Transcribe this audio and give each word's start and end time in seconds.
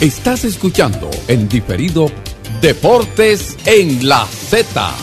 Estás 0.00 0.44
escuchando 0.44 1.08
en 1.26 1.48
diferido 1.48 2.10
Deportes 2.60 3.56
en 3.64 4.06
la 4.06 4.26
Z. 4.26 4.94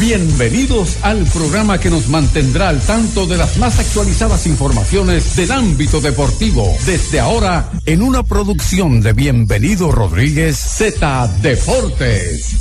Bienvenidos 0.00 0.96
al 1.02 1.24
programa 1.26 1.78
que 1.78 1.88
nos 1.88 2.08
mantendrá 2.08 2.68
al 2.68 2.80
tanto 2.80 3.28
de 3.28 3.36
las 3.36 3.58
más 3.58 3.78
actualizadas 3.78 4.44
informaciones 4.48 5.36
del 5.36 5.52
ámbito 5.52 6.00
deportivo. 6.00 6.66
Desde 6.84 7.20
ahora, 7.20 7.70
en 7.86 8.02
una 8.02 8.24
producción 8.24 9.00
de 9.00 9.12
Bienvenido 9.12 9.92
Rodríguez 9.92 10.56
Z 10.56 11.28
Deportes. 11.42 12.59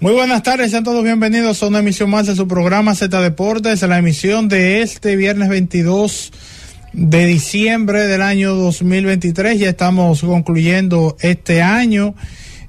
Muy 0.00 0.14
buenas 0.14 0.42
tardes, 0.42 0.70
sean 0.70 0.82
todos 0.82 1.04
bienvenidos 1.04 1.62
a 1.62 1.66
una 1.66 1.80
emisión 1.80 2.08
más 2.08 2.26
de 2.26 2.34
su 2.34 2.48
programa 2.48 2.94
Z 2.94 3.20
Deportes, 3.20 3.82
la 3.82 3.98
emisión 3.98 4.48
de 4.48 4.80
este 4.80 5.14
viernes 5.14 5.50
22 5.50 6.32
de 6.94 7.26
diciembre 7.26 8.06
del 8.06 8.22
año 8.22 8.54
2023. 8.54 9.58
Ya 9.58 9.68
estamos 9.68 10.22
concluyendo 10.22 11.18
este 11.20 11.60
año. 11.60 12.14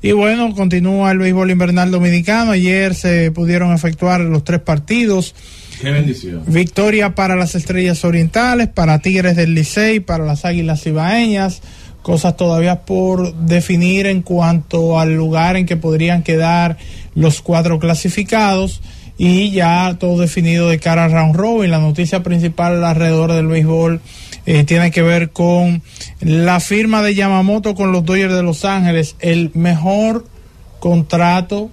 Y 0.02 0.12
bueno, 0.12 0.54
continúa 0.54 1.14
el 1.14 1.20
béisbol 1.20 1.52
invernal 1.52 1.90
dominicano. 1.90 2.52
Ayer 2.52 2.96
se 2.96 3.32
pudieron 3.32 3.72
efectuar 3.72 4.20
los 4.20 4.44
tres 4.44 4.60
partidos. 4.60 5.34
Qué 5.80 5.90
bendición. 5.90 6.44
Victoria 6.48 7.16
para 7.16 7.38
las 7.38 7.56
Estrellas 7.56 8.04
Orientales, 8.04 8.68
para 8.68 9.00
Tigres 9.00 9.38
del 9.38 9.54
Licey, 9.54 10.02
para 10.02 10.26
las 10.26 10.44
Águilas 10.44 10.86
Ibaeñas. 10.86 11.62
Cosas 12.02 12.36
todavía 12.36 12.82
por 12.82 13.34
definir 13.36 14.08
en 14.08 14.22
cuanto 14.22 15.00
al 15.00 15.16
lugar 15.16 15.56
en 15.56 15.66
que 15.66 15.78
podrían 15.78 16.24
quedar 16.24 16.78
los 17.14 17.42
cuatro 17.42 17.80
clasificados 17.80 18.82
y 19.18 19.52
ya 19.52 19.98
todo 20.00 20.20
definido 20.20 20.70
de 20.70 20.80
cara 20.80 21.06
a 21.06 21.08
round 21.08 21.36
robin. 21.36 21.70
La 21.70 21.80
noticia 21.80 22.24
principal 22.24 22.84
alrededor 22.84 23.32
del 23.34 23.48
béisbol 23.48 24.02
eh, 24.48 24.64
tiene 24.64 24.90
que 24.90 25.04
ver 25.04 25.30
con 25.30 25.84
la 26.22 26.60
firma 26.60 27.04
de 27.04 27.14
Yamamoto 27.14 27.76
con 27.76 27.92
los 27.92 28.04
Dodgers 28.04 28.34
de 28.34 28.42
Los 28.42 28.66
Ángeles, 28.66 29.16
el 29.20 29.52
mejor 29.54 30.26
contrato 30.80 31.70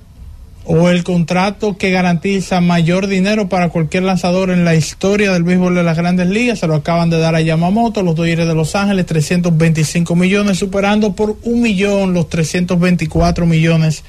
o 0.71 0.91
el 0.91 1.03
contrato 1.03 1.79
que 1.79 1.91
garantiza 1.91 2.61
mayor 2.61 3.07
dinero 3.07 3.49
para 3.49 3.71
cualquier 3.71 4.03
lanzador 4.03 4.51
en 4.51 4.67
la 4.67 4.75
historia 4.75 5.33
del 5.33 5.43
béisbol 5.43 5.75
de 5.75 5.83
las 5.83 5.97
grandes 5.97 6.27
ligas. 6.29 6.59
Se 6.59 6.67
lo 6.67 6.75
acaban 6.75 7.09
de 7.09 7.19
dar 7.19 7.35
a 7.35 7.41
Yamamoto, 7.41 8.03
los 8.03 8.15
Dodgers 8.15 8.47
de 8.47 8.55
Los 8.55 8.75
Ángeles, 8.75 9.07
325 9.07 10.15
millones, 10.15 10.59
superando 10.59 11.15
por 11.15 11.39
un 11.45 11.63
millón 11.63 12.13
los 12.13 12.29
324 12.29 13.47
millones 13.47 14.05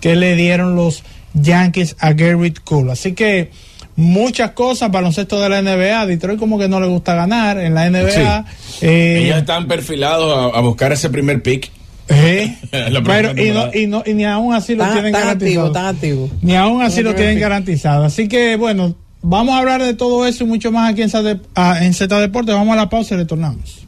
que 0.00 0.16
le 0.16 0.34
dieron 0.34 0.74
los 0.74 1.04
Yankees 1.34 1.94
a 2.00 2.12
Garrett 2.12 2.58
Cole. 2.64 2.90
Así 2.90 3.12
que 3.12 3.52
muchas 3.94 4.50
cosas, 4.50 4.90
baloncesto 4.90 5.40
de 5.40 5.48
la 5.48 5.62
NBA. 5.62 6.06
Detroit 6.06 6.40
como 6.40 6.58
que 6.58 6.66
no 6.68 6.80
le 6.80 6.88
gusta 6.88 7.14
ganar 7.14 7.56
en 7.58 7.72
la 7.74 7.88
NBA. 7.88 8.46
Eh, 8.80 9.22
Ellos 9.26 9.36
están 9.38 9.68
perfilados 9.68 10.52
a, 10.54 10.58
a 10.58 10.60
buscar 10.60 10.90
ese 10.92 11.08
primer 11.08 11.40
pick. 11.40 11.70
Sí, 12.20 12.56
pero 13.04 13.30
y, 13.40 13.50
no, 13.50 13.70
y, 13.72 13.86
no, 13.86 14.02
y 14.04 14.14
ni 14.14 14.24
aún 14.24 14.52
así 14.52 14.74
lo 14.74 14.84
Tan- 14.84 14.92
tienen 14.94 15.12
tan 15.12 15.22
garantizado. 15.22 15.66
activo, 15.66 15.72
tan 15.72 15.86
activo. 15.94 16.30
Ni 16.42 16.56
aún 16.56 16.82
así 16.82 17.02
lo 17.02 17.14
tienen 17.14 17.38
garantizado. 17.38 18.04
Así 18.04 18.26
que 18.28 18.56
bueno, 18.56 18.94
vamos 19.22 19.54
a 19.54 19.58
hablar 19.58 19.82
de 19.82 19.94
todo 19.94 20.26
eso 20.26 20.44
y 20.44 20.46
mucho 20.48 20.72
más 20.72 20.90
aquí 20.92 21.02
en 21.02 21.10
Z, 21.10 21.38
ah, 21.54 21.78
en 21.80 21.94
Z 21.94 22.18
Deportes. 22.20 22.54
Vamos 22.54 22.72
a 22.72 22.76
la 22.76 22.88
pausa 22.88 23.14
y 23.14 23.18
retornamos. 23.18 23.86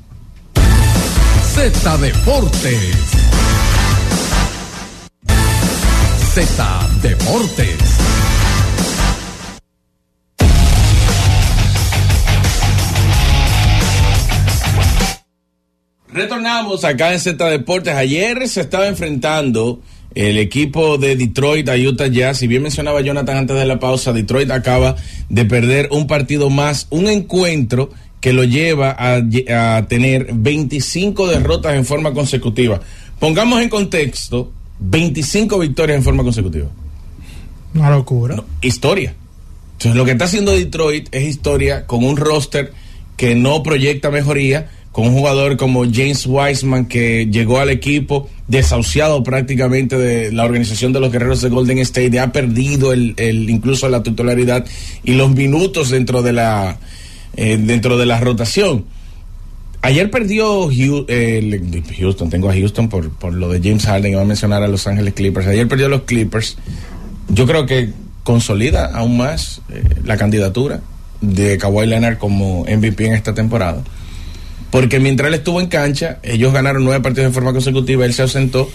Z 1.54 1.98
Deportes. 1.98 2.78
Z 6.34 6.88
Deportes. 7.02 7.76
Retornamos 16.12 16.84
acá 16.84 17.12
en 17.12 17.20
Z 17.20 17.48
Deportes. 17.48 17.94
Ayer 17.94 18.46
se 18.46 18.60
estaba 18.60 18.86
enfrentando 18.86 19.80
el 20.14 20.36
equipo 20.36 20.98
de 20.98 21.16
Detroit 21.16 21.68
a 21.70 21.76
Utah 21.76 22.08
Jazz. 22.08 22.38
Si 22.38 22.46
bien 22.46 22.62
mencionaba 22.62 23.00
Jonathan 23.00 23.38
antes 23.38 23.56
de 23.56 23.64
la 23.64 23.78
pausa, 23.78 24.12
Detroit 24.12 24.50
acaba 24.50 24.94
de 25.30 25.44
perder 25.46 25.88
un 25.90 26.06
partido 26.06 26.50
más, 26.50 26.86
un 26.90 27.08
encuentro 27.08 27.90
que 28.20 28.34
lo 28.34 28.44
lleva 28.44 28.94
a, 28.98 29.86
tener 29.88 30.28
25 30.34 31.28
derrotas 31.28 31.74
en 31.76 31.84
forma 31.86 32.12
consecutiva. 32.12 32.80
Pongamos 33.18 33.62
en 33.62 33.70
contexto, 33.70 34.52
25 34.80 35.58
victorias 35.58 35.96
en 35.96 36.04
forma 36.04 36.22
consecutiva. 36.22 36.68
Una 37.74 37.90
locura. 37.90 38.36
historia. 38.60 39.14
Entonces, 39.72 39.96
lo 39.96 40.04
que 40.04 40.12
está 40.12 40.26
haciendo 40.26 40.52
Detroit 40.52 41.08
es 41.10 41.24
historia 41.24 41.86
con 41.86 42.04
un 42.04 42.18
roster 42.18 42.72
que 43.16 43.34
no 43.34 43.62
proyecta 43.62 44.10
mejoría, 44.10 44.68
con 44.92 45.06
un 45.06 45.14
jugador 45.14 45.56
como 45.56 45.84
James 45.90 46.26
Wiseman 46.26 46.84
que 46.86 47.26
llegó 47.30 47.58
al 47.60 47.70
equipo 47.70 48.28
desahuciado 48.46 49.22
prácticamente 49.22 49.96
de 49.96 50.30
la 50.32 50.44
organización 50.44 50.92
de 50.92 51.00
los 51.00 51.10
guerreros 51.10 51.40
de 51.40 51.48
Golden 51.48 51.78
State, 51.78 52.20
ha 52.20 52.30
perdido 52.30 52.92
el, 52.92 53.14
el- 53.16 53.48
incluso 53.48 53.88
la 53.88 54.02
titularidad 54.02 54.66
y 55.02 55.14
los 55.14 55.30
minutos 55.34 55.88
dentro 55.88 56.20
de 56.22 56.34
la 56.34 56.76
eh, 57.36 57.56
dentro 57.58 57.96
de 57.96 58.04
la 58.06 58.20
rotación. 58.20 58.84
Ayer 59.80 60.10
perdió 60.10 60.68
Houston, 60.68 62.30
tengo 62.30 62.50
a 62.50 62.52
Houston 62.54 62.88
por, 62.88 63.10
por 63.10 63.32
lo 63.32 63.48
de 63.48 63.60
James 63.66 63.84
Harden, 63.86 64.12
iba 64.12 64.22
a 64.22 64.24
mencionar 64.26 64.62
a 64.62 64.68
Los 64.68 64.86
Ángeles 64.86 65.14
Clippers. 65.14 65.46
Ayer 65.46 65.66
perdió 65.66 65.86
a 65.86 65.88
los 65.88 66.02
Clippers. 66.02 66.56
Yo 67.30 67.46
creo 67.46 67.66
que 67.66 67.90
consolida 68.22 68.86
aún 68.94 69.16
más 69.16 69.60
eh, 69.70 69.82
la 70.04 70.16
candidatura 70.16 70.80
de 71.20 71.58
Kawhi 71.58 71.86
Leonard 71.86 72.18
como 72.18 72.60
MVP 72.64 73.06
en 73.06 73.14
esta 73.14 73.34
temporada. 73.34 73.82
Porque 74.72 74.98
mientras 74.98 75.28
él 75.28 75.34
estuvo 75.34 75.60
en 75.60 75.68
cancha, 75.68 76.18
ellos 76.24 76.52
ganaron 76.52 76.82
nueve 76.84 77.00
partidos 77.00 77.30
de 77.30 77.34
forma 77.34 77.52
consecutiva, 77.52 78.04
él 78.06 78.14
se 78.14 78.22
ausentó, 78.22 78.68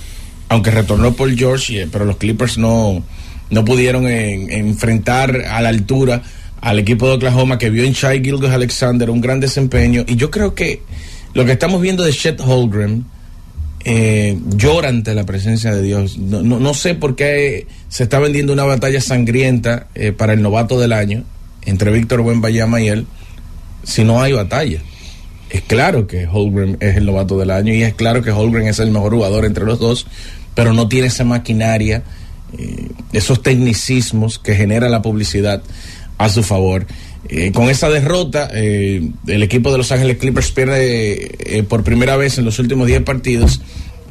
aunque 0.47 0.71
retornó 0.71 1.11
por 1.13 1.35
George, 1.35 1.81
eh, 1.81 1.87
pero 1.91 2.05
los 2.05 2.15
Clippers 2.17 2.57
no, 2.57 3.03
no 3.49 3.65
pudieron 3.65 4.07
en- 4.07 4.49
enfrentar 4.51 5.35
a 5.49 5.59
la 5.61 5.69
altura 5.69 6.21
al 6.61 6.79
equipo 6.79 7.07
de 7.09 7.15
Oklahoma 7.15 7.57
que 7.57 7.69
vio 7.71 7.83
en 7.83 7.93
Shai 7.93 8.23
Gilgis 8.23 8.49
Alexander 8.51 9.09
un 9.09 9.21
gran 9.21 9.39
desempeño. 9.39 10.05
Y 10.07 10.15
yo 10.15 10.29
creo 10.31 10.53
que 10.55 10.81
lo 11.33 11.45
que 11.45 11.51
estamos 11.51 11.81
viendo 11.81 12.03
de 12.03 12.13
Chet 12.13 12.39
Holmgren 12.41 13.03
eh, 13.85 14.37
llora 14.55 14.89
ante 14.89 15.13
la 15.15 15.25
presencia 15.25 15.73
de 15.73 15.81
Dios. 15.81 16.17
No, 16.17 16.41
no, 16.43 16.59
no 16.59 16.73
sé 16.73 16.93
por 16.95 17.15
qué 17.15 17.65
se 17.89 18.03
está 18.03 18.19
vendiendo 18.19 18.53
una 18.53 18.63
batalla 18.65 19.01
sangrienta 19.01 19.87
eh, 19.95 20.11
para 20.11 20.33
el 20.33 20.41
novato 20.41 20.79
del 20.79 20.93
año 20.93 21.23
entre 21.65 21.91
Víctor 21.91 22.21
Buenbayama 22.21 22.81
y 22.81 22.87
él, 22.89 23.07
si 23.83 24.03
no 24.03 24.21
hay 24.21 24.33
batalla. 24.33 24.79
Es 25.49 25.61
claro 25.61 26.07
que 26.07 26.27
Holmgren 26.27 26.77
es 26.81 26.97
el 26.97 27.05
novato 27.05 27.37
del 27.37 27.51
año 27.51 27.73
y 27.73 27.81
es 27.83 27.93
claro 27.93 28.21
que 28.21 28.31
Holmgren 28.31 28.67
es 28.67 28.79
el 28.79 28.91
mejor 28.91 29.13
jugador 29.13 29.45
entre 29.45 29.65
los 29.65 29.79
dos, 29.79 30.05
pero 30.55 30.73
no 30.73 30.89
tiene 30.89 31.07
esa 31.07 31.23
maquinaria, 31.23 32.03
eh, 32.57 32.89
esos 33.13 33.41
tecnicismos 33.41 34.39
que 34.39 34.55
genera 34.55 34.89
la 34.89 35.01
publicidad 35.01 35.61
a 36.17 36.29
su 36.29 36.43
favor. 36.43 36.85
Eh, 37.29 37.51
con 37.53 37.69
esa 37.69 37.89
derrota, 37.89 38.49
eh, 38.53 39.09
el 39.27 39.43
equipo 39.43 39.71
de 39.71 39.77
Los 39.77 39.91
Ángeles 39.91 40.17
Clippers 40.17 40.51
pierde 40.51 41.65
por 41.69 41.83
primera 41.83 42.17
vez 42.17 42.37
en 42.37 42.45
los 42.45 42.59
últimos 42.59 42.87
10 42.87 43.03
partidos, 43.03 43.61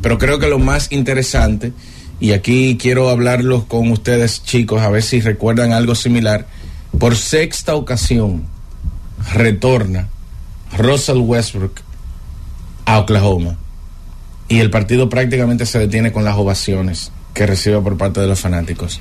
pero 0.01 0.19
creo 0.19 0.39
que 0.39 0.49
lo 0.49 0.59
más 0.59 0.91
interesante, 0.91 1.73
y 2.19 2.33
aquí 2.33 2.79
quiero 2.81 3.11
hablarlo 3.11 3.67
con 3.69 3.91
ustedes 3.91 4.43
chicos, 4.43 4.81
a 4.81 4.89
ver 4.89 5.03
si 5.03 5.21
recuerdan 5.21 5.73
algo 5.73 5.95
similar, 5.95 6.47
por 6.99 7.15
sexta 7.15 7.75
ocasión 7.75 8.45
retorna 9.35 10.09
Russell 10.77 11.19
Westbrook 11.19 11.81
a 12.84 12.99
Oklahoma 12.99 13.56
y 14.49 14.60
el 14.60 14.71
partido 14.71 15.09
prácticamente 15.09 15.66
se 15.66 15.78
detiene 15.78 16.12
con 16.12 16.25
las 16.25 16.37
ovaciones 16.37 17.12
que 17.34 17.47
recibe 17.47 17.81
por 17.81 17.97
parte 17.97 18.21
de 18.21 18.27
los 18.27 18.41
fanáticos. 18.41 19.00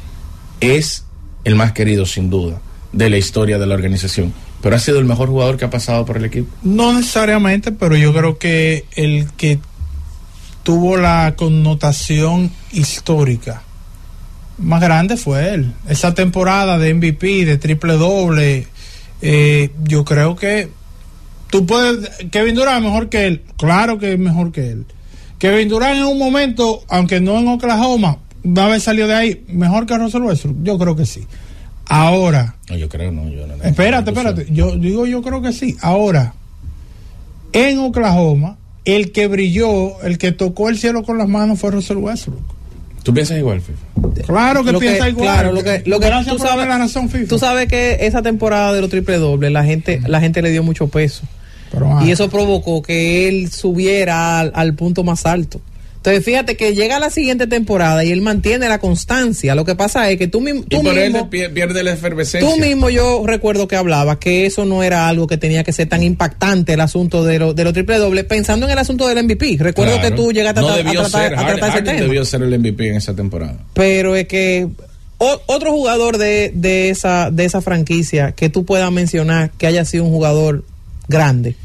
Es 0.60 1.06
el 1.44 1.56
más 1.56 1.72
querido 1.72 2.06
sin 2.06 2.30
duda 2.30 2.60
de 2.92 3.10
la 3.10 3.18
historia 3.18 3.58
de 3.60 3.66
la 3.66 3.76
organización, 3.76 4.34
pero 4.62 4.76
ha 4.76 4.80
sido 4.80 5.00
el 5.00 5.06
mejor 5.06 5.30
jugador 5.30 5.58
que 5.58 5.66
ha 5.66 5.70
pasado 5.70 6.06
por 6.06 6.18
el 6.18 6.26
equipo. 6.26 6.54
No 6.64 6.94
necesariamente, 6.94 7.72
pero 7.72 7.96
yo 7.96 8.14
creo 8.14 8.38
que 8.38 8.86
el 8.96 9.32
que 9.38 9.60
tuvo 10.64 10.98
la 10.98 11.36
connotación 11.36 12.52
histórica 12.72 13.62
más 14.58 14.82
grande 14.82 15.18
fue 15.18 15.54
él. 15.54 15.74
Esa 15.88 16.14
temporada 16.14 16.78
de 16.78 16.94
MVP, 16.94 17.46
de 17.46 17.58
triple 17.58 17.94
doble, 17.94 18.68
eh, 19.22 19.72
yo 19.84 20.06
creo 20.06 20.36
que 20.36 20.70
tú 21.60 21.66
puedes. 21.66 22.10
Kevin 22.32 22.56
Durant 22.56 22.78
es 22.78 22.84
mejor 22.84 23.10
que 23.10 23.28
él, 23.28 23.42
claro 23.58 23.98
que 24.00 24.14
es 24.14 24.20
mejor 24.20 24.52
que 24.52 24.70
él. 24.72 24.86
Kevin 25.40 25.70
Durant 25.70 25.98
en 25.98 26.06
un 26.06 26.18
momento, 26.18 26.84
aunque 26.90 27.20
no 27.20 27.38
en 27.40 27.48
Oklahoma, 27.48 28.18
va 28.46 28.64
a 28.64 28.66
haber 28.68 28.82
salido 28.82 29.08
de 29.08 29.14
ahí 29.16 29.44
mejor 29.48 29.86
que 29.86 29.98
Russell 29.98 30.22
Westbrook, 30.24 30.58
yo 30.64 30.78
creo 30.78 30.96
que 30.96 31.06
sí. 31.06 31.26
Ahora, 31.88 32.56
No, 32.70 32.76
yo 32.78 32.90
creo 32.90 33.12
no. 33.12 33.30
Yo 33.30 33.46
no 33.46 33.56
Espérate, 33.64 34.10
espérate. 34.12 34.48
Yo 34.52 34.76
digo, 34.76 35.06
yo 35.06 35.22
creo 35.22 35.42
que 35.42 35.54
sí. 35.54 35.76
Ahora, 35.82 36.34
en 37.54 37.80
Oklahoma, 37.80 38.58
el 38.86 39.12
que 39.12 39.28
brilló, 39.28 40.02
el 40.02 40.18
que 40.18 40.32
tocó 40.32 40.70
el 40.70 40.78
cielo 40.78 41.04
con 41.04 41.18
las 41.18 41.28
manos 41.28 41.60
fue 41.60 41.72
Russell 41.72 41.98
Westbrook. 41.98 42.42
¿Tú 43.04 43.14
piensas 43.14 43.38
igual, 43.38 43.62
FIFA? 43.62 44.24
Claro 44.26 44.64
que 44.64 44.72
Lo 44.72 44.80
piensa 44.80 45.04
que- 45.06 45.10
igual. 45.12 45.26
claro, 45.28 45.52
lo 45.52 45.64
que- 45.64 45.84
lo 45.86 46.00
que 46.00 46.10
tú 46.28 46.40
sabes- 46.40 46.68
la 46.68 46.78
razón, 46.80 47.08
FIFA. 47.08 47.28
Tú 47.28 47.38
sabes 47.38 47.68
que 47.68 47.98
esa 48.02 48.24
temporada 48.24 48.74
de 48.74 48.82
los 48.82 48.90
triple 48.90 49.18
dobles 49.18 49.52
la 49.52 49.64
gente, 49.64 50.02
la 50.08 50.20
gente 50.20 50.42
le 50.42 50.50
dio 50.50 50.64
mucho 50.64 50.88
peso. 50.88 51.22
Pero, 51.72 51.98
ah, 51.98 52.04
Y 52.06 52.12
eso 52.12 52.30
provocó 52.30 52.82
que 52.82 53.28
él 53.28 53.52
subiera 53.52 54.40
al, 54.40 54.52
al 54.56 54.74
punto 54.76 55.04
más 55.04 55.26
alto. 55.26 55.60
Entonces, 55.98 56.24
fíjate 56.24 56.56
que 56.56 56.76
llega 56.76 57.00
la 57.00 57.10
siguiente 57.10 57.48
temporada 57.48 58.04
y 58.04 58.12
él 58.12 58.22
mantiene 58.22 58.70
la 58.70 58.78
constancia. 58.78 59.56
Lo 59.56 59.66
que 59.66 59.74
pasa 59.74 60.08
es 60.12 60.20
que 60.20 60.28
tú, 60.28 60.40
mismo- 60.40 60.62
Y 60.70 60.76
tú 60.76 60.84
por 60.84 60.94
mismo, 60.94 61.30
pier- 61.32 61.52
pierde 61.52 61.82
la 61.82 61.94
efervescencia. 61.94 62.48
tú 62.48 62.60
mismo 62.62 62.92
yo 62.92 63.24
recuerdo 63.26 63.68
que 63.68 63.76
hablaba 63.76 64.20
que 64.20 64.46
eso 64.46 64.66
no 64.66 64.84
era 64.84 65.08
algo 65.10 65.26
que 65.26 65.38
tenía 65.38 65.64
que 65.64 65.74
ser 65.74 65.90
tan 65.90 66.04
impactante 66.04 66.74
el 66.74 66.82
asunto 66.82 67.24
de, 67.24 67.40
lo- 67.40 67.56
de 67.56 67.64
los 67.64 67.74
triple 67.74 67.98
dobles, 67.98 68.26
pensando 68.26 68.68
en 68.68 68.72
el 68.74 68.78
asunto 68.78 69.08
del 69.08 69.24
MVP. 69.24 69.58
Recuerdo 69.60 69.94
Claro. 69.96 70.10
que 70.10 70.16
tú 70.16 70.32
llegaste 70.32 70.60
a, 70.60 70.62
no 70.62 70.70
tra- 70.70 70.74
a 70.74 70.78
debió 70.78 71.02
tratar, 71.02 71.22
ser, 71.24 71.34
a 71.34 71.38
Harden- 71.42 71.48
tratar 71.48 71.70
ese 71.70 71.78
Harden 71.80 71.96
tema. 71.96 72.02
debió 72.08 72.26
ser 72.26 72.42
el 72.44 72.60
MVP 72.60 72.88
en 72.90 72.96
esa 72.98 73.16
temporada. 73.16 73.58
Pero 73.74 74.16
es 74.16 74.28
que 74.28 74.68
o- 75.18 75.42
otro 75.48 75.72
jugador 75.72 76.20
de, 76.20 76.52
de 76.54 76.90
esa 76.92 77.32
de 77.32 77.46
esa 77.46 77.62
franquicia 77.62 78.34
que 78.34 78.50
tú 78.50 78.64
puedas 78.64 78.92
mencionar 78.92 79.50
que 79.58 79.66
haya 79.66 79.84
sido 79.86 80.04
un 80.04 80.12
jugador 80.12 80.64
grande. 81.08 81.56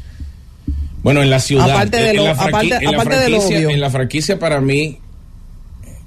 Bueno, 1.03 1.21
en 1.23 1.29
la 1.29 1.39
ciudad. 1.39 1.69
Aparte 1.69 1.97
de 1.97 2.09
en 2.11 2.15
lo- 2.17 2.23
la 2.25 2.35
franqui- 2.35 2.47
aparte- 2.49 2.75
en 2.75 2.83
la 2.83 2.89
aparte 2.91 3.17
de 3.19 3.29
lo 3.29 3.37
franquicia- 3.41 3.57
obvio. 3.57 3.69
En 3.71 3.81
la 3.81 3.89
franquicia, 3.89 4.39
para 4.39 4.61
mí, 4.61 4.99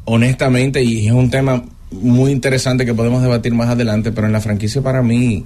honestamente, 0.04 0.82
y 0.82 1.06
es 1.06 1.12
un 1.12 1.30
tema 1.30 1.64
muy 1.90 2.30
interesante 2.32 2.84
que 2.84 2.94
podemos 2.94 3.22
debatir 3.22 3.54
más 3.54 3.68
adelante, 3.68 4.12
pero 4.12 4.26
en 4.26 4.32
la 4.32 4.40
franquicia, 4.40 4.82
para 4.82 5.02
mí, 5.02 5.44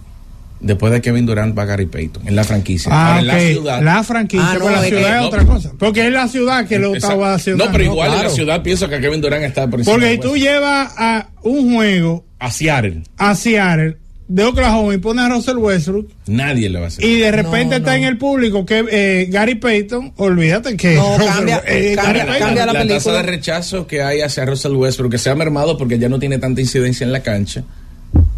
después 0.61 0.93
de 0.93 1.01
Kevin 1.01 1.27
Durant, 1.27 1.57
va 1.57 1.65
Gary 1.65 1.87
Payton. 1.87 2.27
En 2.27 2.35
la 2.37 2.45
franquicia. 2.45 2.91
Ah, 2.93 3.17
Ahora, 3.17 3.21
en 3.21 3.27
la 3.27 3.39
ciudad. 3.41 3.83
La 3.83 4.03
franquicia, 4.03 4.51
Ah, 4.53 4.57
no, 4.59 4.71
la 4.71 4.83
ciudad 4.83 5.15
es 5.17 5.21
no. 5.23 5.27
otra 5.29 5.45
cosa. 5.45 5.73
Porque 5.79 6.07
es 6.07 6.13
la 6.13 6.27
ciudad 6.29 6.67
que 6.67 6.79
lo 6.79 6.95
estaba 6.95 7.35
haciendo. 7.35 7.65
No, 7.67 7.73
pero 7.73 7.85
igual 7.85 8.09
en 8.09 8.15
claro. 8.15 8.29
la 8.29 8.35
ciudad 8.35 8.63
pienso 8.63 8.89
que 8.89 9.01
Kevin 9.01 9.21
Durant 9.21 9.45
está 9.45 9.69
por 9.69 9.81
encima 9.81 9.95
Porque 9.95 10.13
si 10.13 10.19
tú 10.19 10.37
llevas 10.37 10.93
a 10.97 11.29
un 11.43 11.75
juego 11.75 12.25
a 12.39 12.51
Seattle, 12.51 13.03
a 13.19 13.35
Seattle 13.35 13.97
de 14.29 14.45
Oklahoma 14.45 14.95
y 14.95 14.99
pones 14.99 15.25
a 15.25 15.31
Russell 15.31 15.57
Westbrook 15.57 16.07
nadie 16.27 16.69
le 16.69 16.79
va 16.79 16.85
a 16.85 16.89
hacer. 16.89 17.03
y 17.05 17.17
de 17.17 17.31
repente 17.33 17.71
No, 17.71 17.77
está 17.77 17.93
no. 17.93 17.97
en 17.97 18.05
el 18.05 18.19
público 18.19 18.67
que 18.67 18.85
eh, 18.91 19.27
Gary 19.31 19.55
Payton, 19.55 20.13
olvídate 20.19 20.77
que 20.77 20.95
No, 20.97 21.17
Russell- 21.17 21.33
cambia- 21.35 21.63
eh, 21.67 21.95
cambia- 21.97 22.25
Gary 22.25 22.31
Payton- 22.33 22.39
cambia 22.39 22.67
la 22.67 22.73
tasa 22.75 22.85
película. 22.87 23.17
de 23.17 23.23
rechazo 23.23 23.87
que 23.87 24.03
hay 24.03 24.21
hacia 24.21 24.45
Russell 24.45 24.73
Westbrook, 24.73 25.13
que 25.13 25.19
se 25.19 25.31
ha 25.31 25.35
mermado 25.35 25.79
porque 25.79 25.99
ya 25.99 26.09
no 26.11 26.19
tiene 26.19 26.39
tanta 26.39 26.61
incidencia 26.61 27.05
en 27.07 27.13
la 27.13 27.23
cancha, 27.23 27.65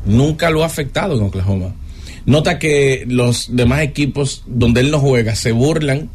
nunca 0.04 0.50
lo 0.50 0.62
ha 0.62 0.66
afectado 0.66 1.16
en 1.16 1.22
Oklahoma. 1.24 1.74
Nota 2.26 2.58
que 2.58 3.04
los 3.08 3.56
demás 3.56 3.80
equipos 3.82 4.44
donde 4.46 4.80
él 4.82 4.90
no 4.90 5.00
juega 5.00 5.34
se 5.34 5.52
burlan 5.52 6.08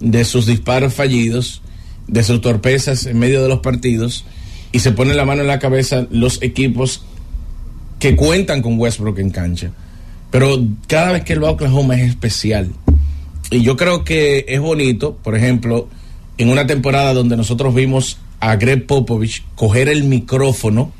de 0.00 0.24
sus 0.24 0.46
disparos 0.46 0.94
fallidos, 0.94 1.60
de 2.06 2.22
sus 2.22 2.40
torpezas 2.40 3.04
en 3.06 3.18
medio 3.18 3.42
de 3.42 3.48
los 3.48 3.58
partidos, 3.60 4.24
y 4.72 4.78
se 4.78 4.92
ponen 4.92 5.16
la 5.16 5.24
mano 5.24 5.42
en 5.42 5.48
la 5.48 5.58
cabeza 5.58 6.06
los 6.10 6.40
equipos 6.42 7.02
que 7.98 8.16
cuentan 8.16 8.62
con 8.62 8.78
Westbrook 8.78 9.18
en 9.18 9.30
cancha. 9.30 9.70
Pero 10.30 10.58
cada 10.86 11.12
vez 11.12 11.24
que 11.24 11.32
él 11.32 11.42
va 11.42 11.48
a 11.48 11.52
Oklahoma 11.52 11.96
es 11.96 12.08
especial. 12.08 12.70
Y 13.50 13.62
yo 13.62 13.76
creo 13.76 14.04
que 14.04 14.44
es 14.48 14.60
bonito, 14.60 15.16
por 15.16 15.34
ejemplo, 15.34 15.88
en 16.36 16.50
una 16.50 16.66
temporada 16.66 17.14
donde 17.14 17.36
nosotros 17.36 17.74
vimos 17.74 18.18
a 18.40 18.56
Greg 18.56 18.86
Popovich 18.86 19.42
coger 19.54 19.88
el 19.88 20.04
micrófono, 20.04 20.92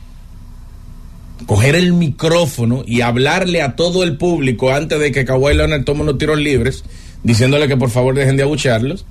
coger 1.47 1.77
el 1.77 1.93
micrófono 1.93 2.83
y 2.87 3.03
hablarle 3.03 3.63
a 3.63 3.77
todo 3.77 4.03
el 4.03 4.17
público 4.17 4.73
antes 4.73 4.99
de 4.99 5.13
que 5.13 5.25
Kawhi 5.25 5.55
Leonard 5.55 5.85
tome 5.85 6.03
unos 6.03 6.19
tiros 6.19 6.39
libres, 6.39 6.85
diciéndole 7.23 7.69
que 7.69 7.77
por 7.77 7.91
favor 7.91 8.15
dejen 8.15 8.37
de 8.37 8.43
abuchearlos, 8.43 9.05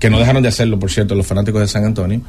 que 0.00 0.10
no 0.10 0.18
dejaron 0.18 0.42
de 0.42 0.48
hacerlo, 0.48 0.78
por 0.78 0.90
cierto, 0.90 1.14
los 1.14 1.26
fanáticos 1.26 1.60
de 1.60 1.68
San 1.68 1.84
Antonio, 1.84 2.22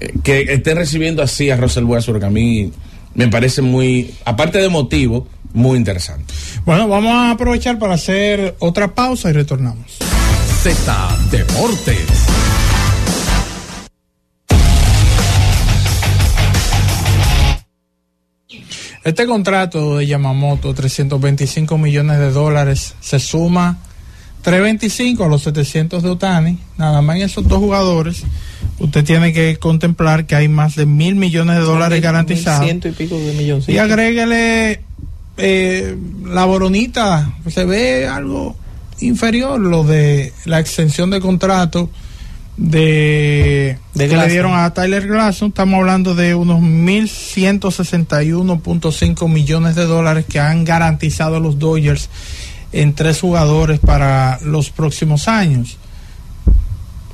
eh, 0.00 0.12
que 0.22 0.40
estén 0.40 0.76
recibiendo 0.76 1.22
así 1.22 1.50
a 1.50 1.56
Russell 1.56 1.84
Westbrook, 1.84 2.24
a 2.24 2.30
mí 2.30 2.72
me 3.14 3.28
parece 3.28 3.62
muy, 3.62 4.14
aparte 4.24 4.58
de 4.58 4.68
motivo, 4.68 5.26
muy 5.52 5.78
interesante. 5.78 6.32
Bueno, 6.64 6.88
vamos 6.88 7.12
a 7.12 7.30
aprovechar 7.30 7.78
para 7.78 7.94
hacer 7.94 8.56
otra 8.58 8.94
pausa 8.94 9.30
y 9.30 9.32
retornamos. 9.32 9.98
Z 10.62 11.18
Deportes. 11.30 12.26
Este 19.06 19.24
contrato 19.24 19.98
de 19.98 20.06
Yamamoto, 20.08 20.74
325 20.74 21.78
millones 21.78 22.18
de 22.18 22.32
dólares, 22.32 22.96
se 22.98 23.20
suma 23.20 23.78
325 24.46 25.24
a 25.24 25.28
los 25.28 25.42
700 25.42 26.02
de 26.04 26.08
Otani. 26.10 26.56
Nada 26.78 27.02
más 27.02 27.16
en 27.16 27.22
esos 27.22 27.48
dos 27.48 27.58
jugadores, 27.58 28.22
usted 28.78 29.04
tiene 29.04 29.32
que 29.32 29.56
contemplar 29.56 30.24
que 30.26 30.36
hay 30.36 30.46
más 30.46 30.76
de 30.76 30.86
mil 30.86 31.16
millones 31.16 31.56
de 31.56 31.62
dólares 31.62 31.96
Mil- 31.96 32.02
garantizados. 32.04 32.60
mil 32.60 32.68
ciento 32.68 32.86
y 32.86 32.92
pico 32.92 33.18
de 33.18 33.32
millones. 33.32 33.68
Y 33.68 33.78
agréguele 33.78 34.82
eh, 35.36 35.96
la 36.26 36.44
boronita, 36.44 37.32
se 37.48 37.64
ve 37.64 38.06
algo 38.06 38.54
inferior 39.00 39.58
lo 39.60 39.82
de 39.82 40.32
la 40.44 40.60
extensión 40.60 41.10
de 41.10 41.18
contrato 41.20 41.90
de, 42.56 43.78
De 43.94 44.08
que 44.08 44.16
le 44.16 44.28
dieron 44.28 44.54
a 44.54 44.72
Tyler 44.72 45.08
Glasson. 45.08 45.48
Estamos 45.48 45.80
hablando 45.80 46.14
de 46.14 46.34
unos 46.36 46.60
1.161.5 46.62 49.28
millones 49.28 49.74
de 49.74 49.84
dólares 49.86 50.24
que 50.28 50.38
han 50.40 50.64
garantizado 50.64 51.38
los 51.40 51.58
Dodgers 51.58 52.08
en 52.76 52.94
tres 52.94 53.20
jugadores 53.20 53.80
para 53.80 54.38
los 54.42 54.70
próximos 54.70 55.28
años. 55.28 55.78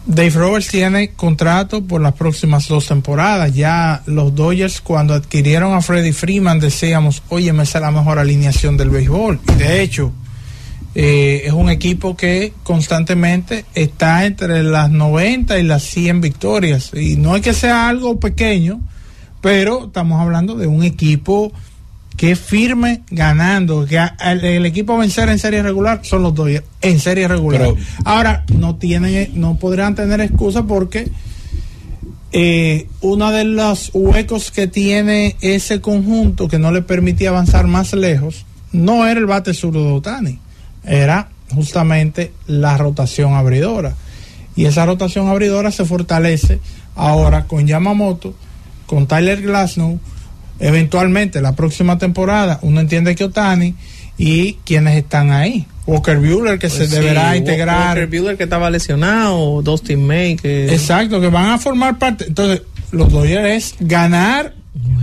Dave 0.04 0.30
Roberts 0.30 0.68
tiene 0.68 1.10
contrato 1.12 1.84
por 1.84 2.00
las 2.00 2.14
próximas 2.14 2.66
dos 2.66 2.86
temporadas. 2.86 3.54
Ya 3.54 4.02
los 4.06 4.34
Dodgers 4.34 4.80
cuando 4.80 5.14
adquirieron 5.14 5.74
a 5.74 5.80
Freddie 5.80 6.12
Freeman 6.12 6.58
decíamos, 6.58 7.22
oye, 7.28 7.50
esa 7.50 7.78
es 7.78 7.82
la 7.82 7.92
mejor 7.92 8.18
alineación 8.18 8.76
del 8.76 8.90
béisbol. 8.90 9.40
Y 9.48 9.54
de 9.54 9.82
hecho, 9.82 10.12
eh, 10.96 11.42
es 11.44 11.52
un 11.52 11.70
equipo 11.70 12.16
que 12.16 12.52
constantemente 12.64 13.64
está 13.74 14.26
entre 14.26 14.64
las 14.64 14.90
90 14.90 15.60
y 15.60 15.62
las 15.62 15.84
100 15.84 16.20
victorias. 16.20 16.90
Y 16.92 17.16
no 17.16 17.36
es 17.36 17.42
que 17.42 17.54
sea 17.54 17.88
algo 17.88 18.18
pequeño, 18.18 18.80
pero 19.40 19.86
estamos 19.86 20.20
hablando 20.20 20.56
de 20.56 20.66
un 20.66 20.82
equipo 20.82 21.52
que 22.16 22.36
firme 22.36 23.02
ganando, 23.10 23.86
que 23.86 23.98
a- 23.98 24.16
el, 24.24 24.44
el 24.44 24.66
equipo 24.66 24.92
a 24.94 24.98
vencer 24.98 25.28
en 25.28 25.38
serie 25.38 25.62
regular 25.62 26.00
son 26.02 26.22
los 26.22 26.34
Dodgers 26.34 26.64
en 26.80 27.00
serie 27.00 27.26
regular. 27.28 27.60
Pero- 27.60 27.76
Ahora 28.04 28.44
no 28.54 28.76
tienen, 28.76 29.30
no 29.34 29.56
podrán 29.56 29.94
tener 29.94 30.20
excusa 30.20 30.62
porque 30.64 31.10
eh, 32.32 32.88
uno 33.00 33.30
de 33.30 33.44
los 33.44 33.90
huecos 33.92 34.50
que 34.50 34.66
tiene 34.66 35.36
ese 35.40 35.80
conjunto 35.80 36.48
que 36.48 36.58
no 36.58 36.72
le 36.72 36.82
permitía 36.82 37.28
avanzar 37.28 37.66
más 37.66 37.92
lejos 37.92 38.46
no 38.72 39.06
era 39.06 39.20
el 39.20 39.26
bate 39.26 39.52
zurdo 39.52 39.84
de 39.84 39.92
Otani, 39.92 40.38
era 40.84 41.28
justamente 41.54 42.32
la 42.46 42.78
rotación 42.78 43.34
abridora. 43.34 43.94
Y 44.56 44.64
esa 44.64 44.86
rotación 44.86 45.28
abridora 45.28 45.70
se 45.70 45.84
fortalece 45.84 46.58
ahora 46.94 47.44
con 47.44 47.66
Yamamoto, 47.66 48.34
con 48.86 49.06
Tyler 49.06 49.42
Glasnow, 49.42 50.00
eventualmente 50.62 51.42
la 51.42 51.54
próxima 51.54 51.98
temporada, 51.98 52.58
uno 52.62 52.80
entiende 52.80 53.14
que 53.14 53.24
Otani 53.24 53.74
y 54.16 54.54
quienes 54.64 54.96
están 54.96 55.30
ahí. 55.30 55.66
Walker 55.86 56.18
Buehler 56.18 56.58
que 56.58 56.68
Pues 56.68 56.74
se 56.74 56.86
sí, 56.86 56.94
deberá 56.94 57.36
integrar. 57.36 57.98
Walker 57.98 58.06
Buehler 58.06 58.36
que 58.36 58.44
estaba 58.44 58.70
lesionado, 58.70 59.60
Dustin 59.62 60.06
May 60.06 60.36
que 60.36 60.72
Exacto, 60.72 61.20
que 61.20 61.28
van 61.28 61.50
a 61.50 61.58
formar 61.58 61.98
parte. 61.98 62.26
Entonces, 62.28 62.62
los 62.92 63.10
Dodgers 63.10 63.48
es 63.48 63.74
ganar 63.80 64.54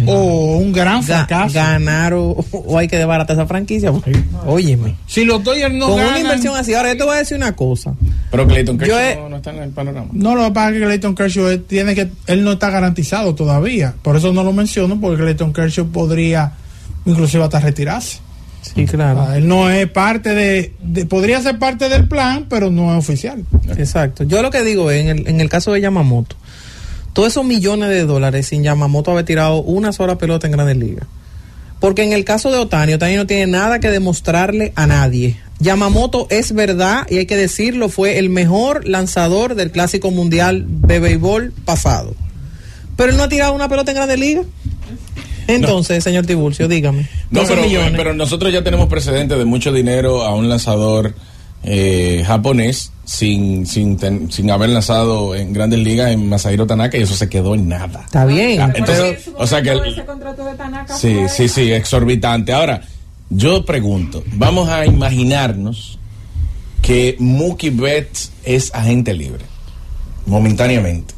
o 0.07 0.57
un 0.57 0.71
gran 0.71 1.01
Ga- 1.01 1.05
fracaso. 1.05 1.53
ganar 1.53 2.13
o, 2.13 2.31
o 2.51 2.77
hay 2.77 2.87
que 2.87 2.97
desbaratar 2.97 3.35
esa 3.35 3.45
franquicia. 3.45 3.91
porque, 3.91 4.17
Óyeme. 4.47 4.95
si 5.05 5.25
los 5.25 5.43
Dodgers 5.43 5.73
no 5.73 5.87
Con 5.89 5.97
ganan, 5.97 6.11
una 6.11 6.19
inversión 6.21 6.55
así, 6.55 6.73
ahora 6.73 6.93
yo 6.93 6.97
te 6.97 7.03
voy 7.03 7.15
a 7.15 7.19
decir 7.19 7.37
una 7.37 7.55
cosa. 7.55 7.93
Pero 8.31 8.47
Clayton 8.47 8.77
Kershaw 8.77 8.97
he- 8.99 9.15
no, 9.17 9.29
no 9.29 9.37
está 9.37 9.51
en 9.51 9.63
el 9.63 9.69
panorama. 9.69 10.07
no 10.13 10.35
lo 10.35 10.45
que 10.45 10.51
pasa 10.51 10.69
es 10.69 10.73
que 10.79 10.85
Clayton 10.85 11.15
Kershaw 11.15 11.47
él 11.49 11.63
tiene 11.65 11.93
que 11.95 12.09
él 12.27 12.43
no 12.43 12.53
está 12.53 12.69
garantizado 12.69 13.35
todavía. 13.35 13.93
Por 14.01 14.15
eso 14.15 14.33
no 14.33 14.43
lo 14.43 14.53
menciono 14.53 14.99
porque 14.99 15.21
Clayton 15.21 15.53
Kershaw 15.53 15.87
podría 15.87 16.53
inclusive 17.05 17.43
hasta 17.43 17.59
retirarse. 17.59 18.19
Sí, 18.61 18.85
claro. 18.85 19.25
Ah, 19.29 19.37
él 19.37 19.47
no 19.47 19.69
es 19.69 19.89
parte 19.89 20.33
de, 20.35 20.73
de- 20.81 21.05
podría 21.05 21.41
ser 21.41 21.57
parte 21.59 21.87
del 21.89 22.07
plan, 22.07 22.45
pero 22.49 22.69
no 22.69 22.91
es 22.91 22.99
oficial. 22.99 23.45
Exacto. 23.77 24.23
Yo 24.25 24.41
lo 24.41 24.49
que 24.51 24.63
digo 24.63 24.91
es, 24.91 25.01
en 25.05 25.07
el, 25.19 25.27
en 25.27 25.41
el 25.41 25.47
caso 25.49 25.71
de 25.71 25.79
Yamamoto, 25.81 26.35
todos 27.19 27.33
esos 27.33 27.43
millones 27.43 27.89
de 27.89 28.05
dólares 28.05 28.47
sin 28.47 28.63
Yamamoto 28.63 29.11
haber 29.11 29.25
tirado 29.25 29.61
una 29.61 29.91
sola 29.91 30.17
pelota 30.17 30.47
en 30.47 30.53
Grandes 30.53 30.77
Ligas. 30.77 31.05
Porque 31.81 32.01
en 32.01 32.13
el 32.13 32.23
caso 32.23 32.49
de 32.49 32.57
Otani, 32.57 32.93
Otani 32.93 33.17
no 33.17 33.27
tiene 33.27 33.45
nada 33.45 33.81
que 33.81 33.89
demostrarle 33.89 34.71
a 34.77 34.87
nadie. 34.87 35.35
Yamamoto 35.59 36.27
es 36.29 36.53
verdad, 36.53 37.05
y 37.09 37.17
hay 37.17 37.25
que 37.25 37.35
decirlo, 37.35 37.89
fue 37.89 38.19
el 38.19 38.29
mejor 38.29 38.87
lanzador 38.87 39.55
del 39.55 39.69
Clásico 39.69 40.11
Mundial 40.11 40.63
de 40.65 41.01
Béisbol 41.01 41.51
pasado. 41.65 42.15
Pero 42.95 43.11
él 43.11 43.17
no 43.17 43.23
ha 43.23 43.27
tirado 43.27 43.51
una 43.51 43.67
pelota 43.67 43.91
en 43.91 43.97
Grandes 43.97 44.17
Ligas. 44.17 44.45
Entonces, 45.47 46.01
señor 46.01 46.25
Tiburcio, 46.25 46.69
dígame. 46.69 47.09
No, 47.31 47.41
12 47.41 47.53
pero, 47.53 47.67
millones. 47.67 47.93
pero 47.97 48.13
nosotros 48.13 48.53
ya 48.53 48.63
tenemos 48.63 48.87
precedentes 48.87 49.37
de 49.37 49.43
mucho 49.43 49.73
dinero 49.73 50.23
a 50.23 50.33
un 50.33 50.47
lanzador 50.47 51.13
eh, 51.63 52.23
japonés 52.25 52.91
sin, 53.05 53.65
sin, 53.65 53.97
ten- 53.97 54.31
sin 54.31 54.49
haber 54.51 54.69
lanzado 54.69 55.35
en 55.35 55.51
grandes 55.53 55.79
ligas 55.79 56.11
en 56.11 56.29
Masahiro 56.29 56.65
Tanaka 56.67 56.97
y 56.97 57.01
eso 57.01 57.15
se 57.15 57.27
quedó 57.29 57.55
en 57.55 57.67
nada. 57.67 58.01
Está 58.05 58.25
bien. 58.25 58.61
Ah, 58.61 58.69
pero- 58.73 58.85
entonces, 58.93 59.29
o 59.35 59.47
sea 59.47 59.61
que 59.61 59.71
el- 59.71 59.85
ese 59.85 60.05
contrato 60.05 60.45
de 60.45 60.53
Tanaka 60.55 60.95
Sí, 60.95 61.13
fue- 61.15 61.29
sí, 61.29 61.49
sí, 61.49 61.71
exorbitante. 61.71 62.53
Ahora, 62.53 62.81
yo 63.29 63.65
pregunto, 63.65 64.23
vamos 64.33 64.69
a 64.69 64.85
imaginarnos 64.85 65.97
que 66.81 67.15
Mookie 67.19 67.71
Betts 67.71 68.31
es 68.43 68.73
agente 68.73 69.13
libre, 69.13 69.43
momentáneamente. 70.25 71.13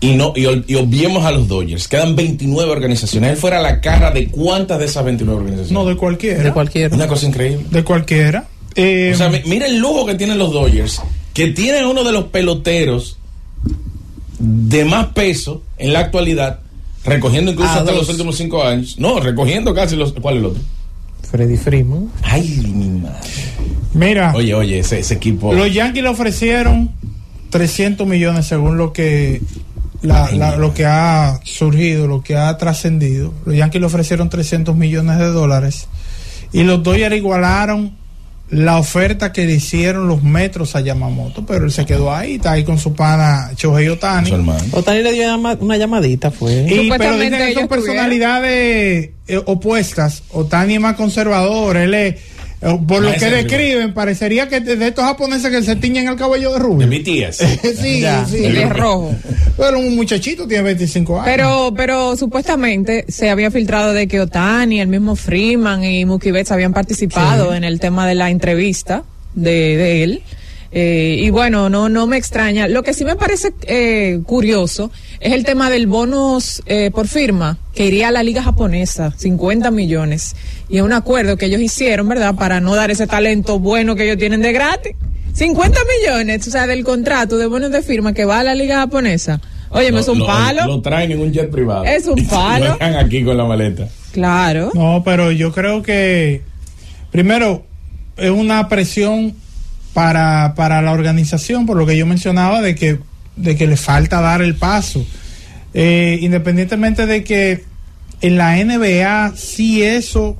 Y 0.00 0.16
no 0.16 0.34
y, 0.36 0.42
y 0.66 0.74
obviemos 0.74 1.24
a 1.24 1.30
los 1.30 1.48
Dodgers. 1.48 1.88
Quedan 1.88 2.14
29 2.14 2.70
organizaciones. 2.70 3.30
Él 3.30 3.36
fuera 3.38 3.62
la 3.62 3.80
cara 3.80 4.10
de 4.10 4.28
cuántas 4.28 4.78
de 4.78 4.84
esas 4.84 5.02
29 5.04 5.38
organizaciones. 5.40 5.72
No, 5.72 5.86
de 5.88 5.96
cualquiera. 5.96 6.42
de 6.42 6.52
cualquiera. 6.52 6.94
Una 6.94 7.06
cosa 7.06 7.26
increíble. 7.26 7.64
De 7.70 7.82
cualquiera. 7.84 8.44
Eh, 8.76 9.12
O 9.14 9.16
sea, 9.18 9.28
mi- 9.28 9.42
mira 9.46 9.66
el 9.66 9.78
lujo 9.78 10.04
que 10.06 10.14
tienen 10.14 10.38
los 10.38 10.52
Dodgers, 10.52 11.00
que 11.32 11.48
tienen 11.48 11.84
uno 11.86 12.02
de 12.04 12.12
los 12.12 12.24
peloteros 12.24 13.18
de 14.38 14.84
más 14.84 15.06
peso 15.08 15.62
en 15.78 15.92
la 15.92 16.00
actualidad, 16.00 16.60
recogiendo 17.04 17.52
incluso 17.52 17.70
hasta 17.70 17.84
dos. 17.84 17.96
los 17.96 18.08
últimos 18.08 18.36
cinco 18.36 18.62
años. 18.64 18.96
No, 18.98 19.20
recogiendo 19.20 19.74
casi 19.74 19.96
los. 19.96 20.12
¿Cuál 20.14 20.36
es 20.36 20.40
el 20.40 20.46
otro? 20.46 20.62
Freddy 21.30 21.56
Freeman. 21.56 22.10
Ay, 22.22 22.42
mi 22.74 23.00
madre. 23.00 23.18
mira, 23.94 24.32
Oye, 24.34 24.54
oye, 24.54 24.78
ese, 24.80 24.98
ese 25.00 25.14
equipo. 25.14 25.52
los 25.52 25.72
Yankees 25.72 26.02
le 26.02 26.08
ofrecieron 26.08 26.90
300 27.50 28.06
millones 28.06 28.46
según 28.46 28.76
lo 28.76 28.92
que 28.92 29.40
la- 30.02 30.30
la- 30.32 30.56
lo 30.56 30.74
que 30.74 30.84
ha 30.84 31.40
surgido, 31.44 32.06
lo 32.06 32.22
que 32.22 32.36
ha 32.36 32.56
trascendido. 32.58 33.32
Los 33.46 33.56
Yankees 33.56 33.80
le 33.80 33.86
ofrecieron 33.86 34.28
300 34.28 34.76
millones 34.76 35.18
de 35.18 35.26
dólares 35.28 35.86
y 36.52 36.62
los 36.64 36.82
Dodgers 36.82 37.16
igualaron 37.16 37.96
la 38.50 38.78
oferta 38.78 39.32
que 39.32 39.46
le 39.46 39.54
hicieron 39.54 40.06
los 40.06 40.22
metros 40.22 40.76
a 40.76 40.80
Yamamoto, 40.80 41.44
pero 41.46 41.64
él 41.64 41.72
se 41.72 41.86
quedó 41.86 42.14
ahí, 42.14 42.34
está 42.34 42.52
ahí 42.52 42.64
con 42.64 42.78
su 42.78 42.94
pana 42.94 43.50
Shohei 43.56 43.88
Otani. 43.88 44.30
Otani 44.72 45.02
le 45.02 45.12
dio 45.12 45.36
una 45.36 45.76
llamadita, 45.76 46.30
fue. 46.30 46.66
Y, 46.68 46.90
pero 46.90 47.18
dicen 47.18 47.38
que 47.38 47.54
son 47.54 47.68
personalidades 47.68 49.10
eh, 49.26 49.42
opuestas. 49.46 50.22
Otani 50.30 50.74
es 50.74 50.80
más 50.80 50.96
conservador, 50.96 51.76
él 51.76 51.94
es, 51.94 52.16
por 52.86 53.02
lo 53.02 53.12
que 53.12 53.30
describen, 53.30 53.92
parecería 53.92 54.48
que 54.48 54.60
de 54.60 54.86
estos 54.88 55.04
japoneses 55.04 55.50
que 55.50 55.62
se 55.62 55.76
tiñen 55.76 56.08
el 56.08 56.16
cabello 56.16 56.52
de 56.52 56.58
rubio. 56.58 56.86
De 56.86 57.32
sí, 57.32 58.00
Ya. 58.00 58.24
sí. 58.24 58.38
Y 58.38 58.52
de 58.52 58.66
rojo. 58.68 59.14
Pero 59.56 59.78
un 59.78 59.94
muchachito 59.94 60.46
tiene 60.48 60.62
25 60.64 61.20
años. 61.20 61.26
Pero, 61.26 61.74
pero 61.76 62.16
supuestamente 62.16 63.04
se 63.08 63.30
había 63.30 63.50
filtrado 63.50 63.92
de 63.92 64.08
que 64.08 64.20
Otani, 64.20 64.80
el 64.80 64.88
mismo 64.88 65.14
Freeman 65.14 65.84
y 65.84 66.04
Mookie 66.04 66.32
Betts 66.32 66.52
habían 66.52 66.72
participado 66.72 67.54
en 67.54 67.64
el 67.64 67.80
tema 67.80 68.06
de 68.06 68.14
la 68.14 68.30
entrevista 68.30 69.04
de, 69.34 69.76
de 69.76 70.02
él. 70.02 70.22
Eh, 70.76 71.16
y 71.20 71.30
bueno, 71.30 71.70
no, 71.70 71.88
no 71.88 72.06
me 72.08 72.16
extraña. 72.16 72.66
Lo 72.66 72.82
que 72.82 72.94
sí 72.94 73.04
me 73.04 73.14
parece 73.14 73.52
eh, 73.68 74.18
curioso 74.26 74.90
es 75.20 75.32
el 75.32 75.44
tema 75.44 75.70
del 75.70 75.86
bonus 75.86 76.62
eh, 76.66 76.90
por 76.92 77.06
firma 77.06 77.58
que 77.74 77.86
iría 77.86 78.08
a 78.08 78.10
la 78.10 78.24
liga 78.24 78.42
japonesa, 78.42 79.12
50 79.16 79.70
millones. 79.70 80.34
Y 80.68 80.78
es 80.78 80.82
un 80.82 80.92
acuerdo 80.92 81.36
que 81.36 81.46
ellos 81.46 81.60
hicieron, 81.60 82.08
¿verdad? 82.08 82.34
Para 82.34 82.60
no 82.60 82.74
dar 82.74 82.90
ese 82.90 83.06
talento 83.06 83.60
bueno 83.60 83.94
que 83.94 84.04
ellos 84.04 84.18
tienen 84.18 84.42
de 84.42 84.52
gratis. 84.52 84.94
50 85.34 85.78
millones, 86.00 86.46
o 86.46 86.50
sea, 86.50 86.66
del 86.66 86.82
contrato 86.84 87.38
de 87.38 87.46
bonos 87.46 87.70
de 87.70 87.80
firma 87.82 88.12
que 88.12 88.24
va 88.24 88.40
a 88.40 88.44
la 88.44 88.54
liga 88.56 88.76
japonesa. 88.78 89.40
Oye, 89.70 89.88
es 89.96 90.08
un 90.08 90.18
lo- 90.20 90.26
palo. 90.26 90.66
Lo 90.66 90.80
traen 90.80 91.10
en 91.12 91.20
un 91.20 91.32
jet 91.32 91.50
privado. 91.50 91.84
Es 91.84 92.06
un 92.06 92.24
palo. 92.28 92.66
Lo 92.66 92.72
dejan 92.74 92.94
aquí 92.96 93.22
con 93.24 93.36
la 93.36 93.44
maleta. 93.44 93.88
Claro. 94.12 94.70
No, 94.74 95.02
pero 95.04 95.30
yo 95.32 95.52
creo 95.52 95.82
que, 95.82 96.42
primero, 97.10 97.64
es 98.16 98.30
una 98.30 98.68
presión 98.68 99.34
para, 99.94 100.54
para 100.56 100.82
la 100.82 100.92
organización, 100.92 101.64
por 101.64 101.76
lo 101.78 101.86
que 101.86 101.96
yo 101.96 102.04
mencionaba, 102.04 102.60
de 102.60 102.74
que, 102.74 102.98
de 103.36 103.56
que 103.56 103.66
le 103.66 103.76
falta 103.76 104.20
dar 104.20 104.42
el 104.42 104.56
paso. 104.56 105.06
Eh, 105.72 106.18
independientemente 106.20 107.06
de 107.06 107.24
que 107.24 107.64
en 108.20 108.36
la 108.36 108.56
NBA 108.56 109.34
sí 109.36 109.82
eso 109.82 110.36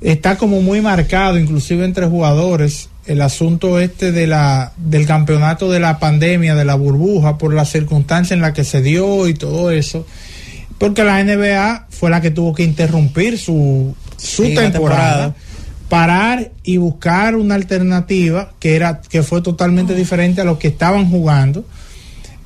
está 0.00 0.36
como 0.36 0.62
muy 0.62 0.80
marcado, 0.80 1.38
inclusive 1.38 1.84
entre 1.84 2.06
jugadores, 2.06 2.88
el 3.06 3.20
asunto 3.20 3.80
este 3.80 4.12
de 4.12 4.26
la, 4.26 4.72
del 4.76 5.06
campeonato 5.06 5.70
de 5.70 5.80
la 5.80 5.98
pandemia, 5.98 6.54
de 6.54 6.64
la 6.64 6.74
burbuja, 6.74 7.38
por 7.38 7.54
la 7.54 7.64
circunstancia 7.64 8.34
en 8.34 8.40
la 8.40 8.52
que 8.52 8.64
se 8.64 8.80
dio 8.80 9.26
y 9.28 9.34
todo 9.34 9.70
eso. 9.70 10.06
Porque 10.78 11.04
la 11.04 11.22
NBA 11.22 11.86
fue 11.90 12.10
la 12.10 12.20
que 12.20 12.30
tuvo 12.30 12.54
que 12.54 12.64
interrumpir 12.64 13.38
su, 13.38 13.94
su 14.16 14.44
Sí, 14.44 14.54
la 14.54 14.62
temporada, 14.70 14.72
temporada. 14.72 15.34
Parar 15.92 16.52
y 16.64 16.78
buscar 16.78 17.36
una 17.36 17.54
alternativa 17.54 18.54
que 18.58 18.76
era 18.76 19.02
que 19.02 19.22
fue 19.22 19.42
totalmente 19.42 19.94
diferente 19.94 20.40
a 20.40 20.44
lo 20.44 20.58
que 20.58 20.68
estaban 20.68 21.10
jugando. 21.10 21.66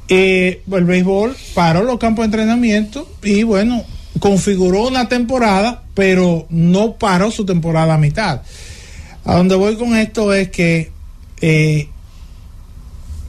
Eh, 0.09 0.63
el 0.73 0.85
béisbol 0.85 1.37
paró 1.55 1.85
los 1.85 1.99
campos 2.01 2.25
de 2.25 2.27
entrenamiento 2.27 3.09
y 3.23 3.45
bueno, 3.45 3.85
configuró 4.19 4.89
una 4.89 5.09
temporada, 5.09 5.85
pero 5.95 6.49
no 6.51 6.95
paró 6.95 7.31
su 7.31 7.47
temporada 7.47 7.95
a 7.95 7.99
mitad. 7.99 8.43
A 9.25 9.37
donde 9.37 9.55
voy 9.55 9.77
con 9.77 9.97
esto 9.97 10.35
es 10.35 10.49
que 10.51 10.91
eh, 11.41 11.89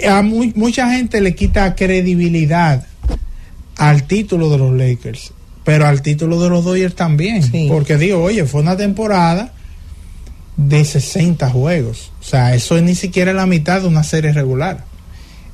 a 0.03 0.23
mu- 0.23 0.51
mucha 0.55 0.89
gente 0.93 1.21
le 1.21 1.35
quita 1.35 1.75
credibilidad 1.75 2.87
al 3.75 4.07
título 4.07 4.49
de 4.49 4.57
los 4.57 4.73
Lakers, 4.75 5.31
pero 5.63 5.85
al 5.85 6.01
título 6.01 6.41
de 6.41 6.49
los 6.49 6.65
Dodgers 6.65 6.95
también. 6.95 7.43
Sí. 7.43 7.67
Porque 7.69 7.97
digo, 7.97 8.23
oye, 8.23 8.45
fue 8.45 8.61
una 8.61 8.75
temporada 8.75 9.53
de 10.57 10.83
60 10.83 11.49
juegos. 11.49 12.11
O 12.19 12.23
sea, 12.23 12.53
eso 12.55 12.75
es 12.77 12.83
ni 12.83 12.95
siquiera 12.95 13.31
la 13.33 13.45
mitad 13.45 13.81
de 13.81 13.87
una 13.87 14.03
serie 14.03 14.33
regular. 14.33 14.83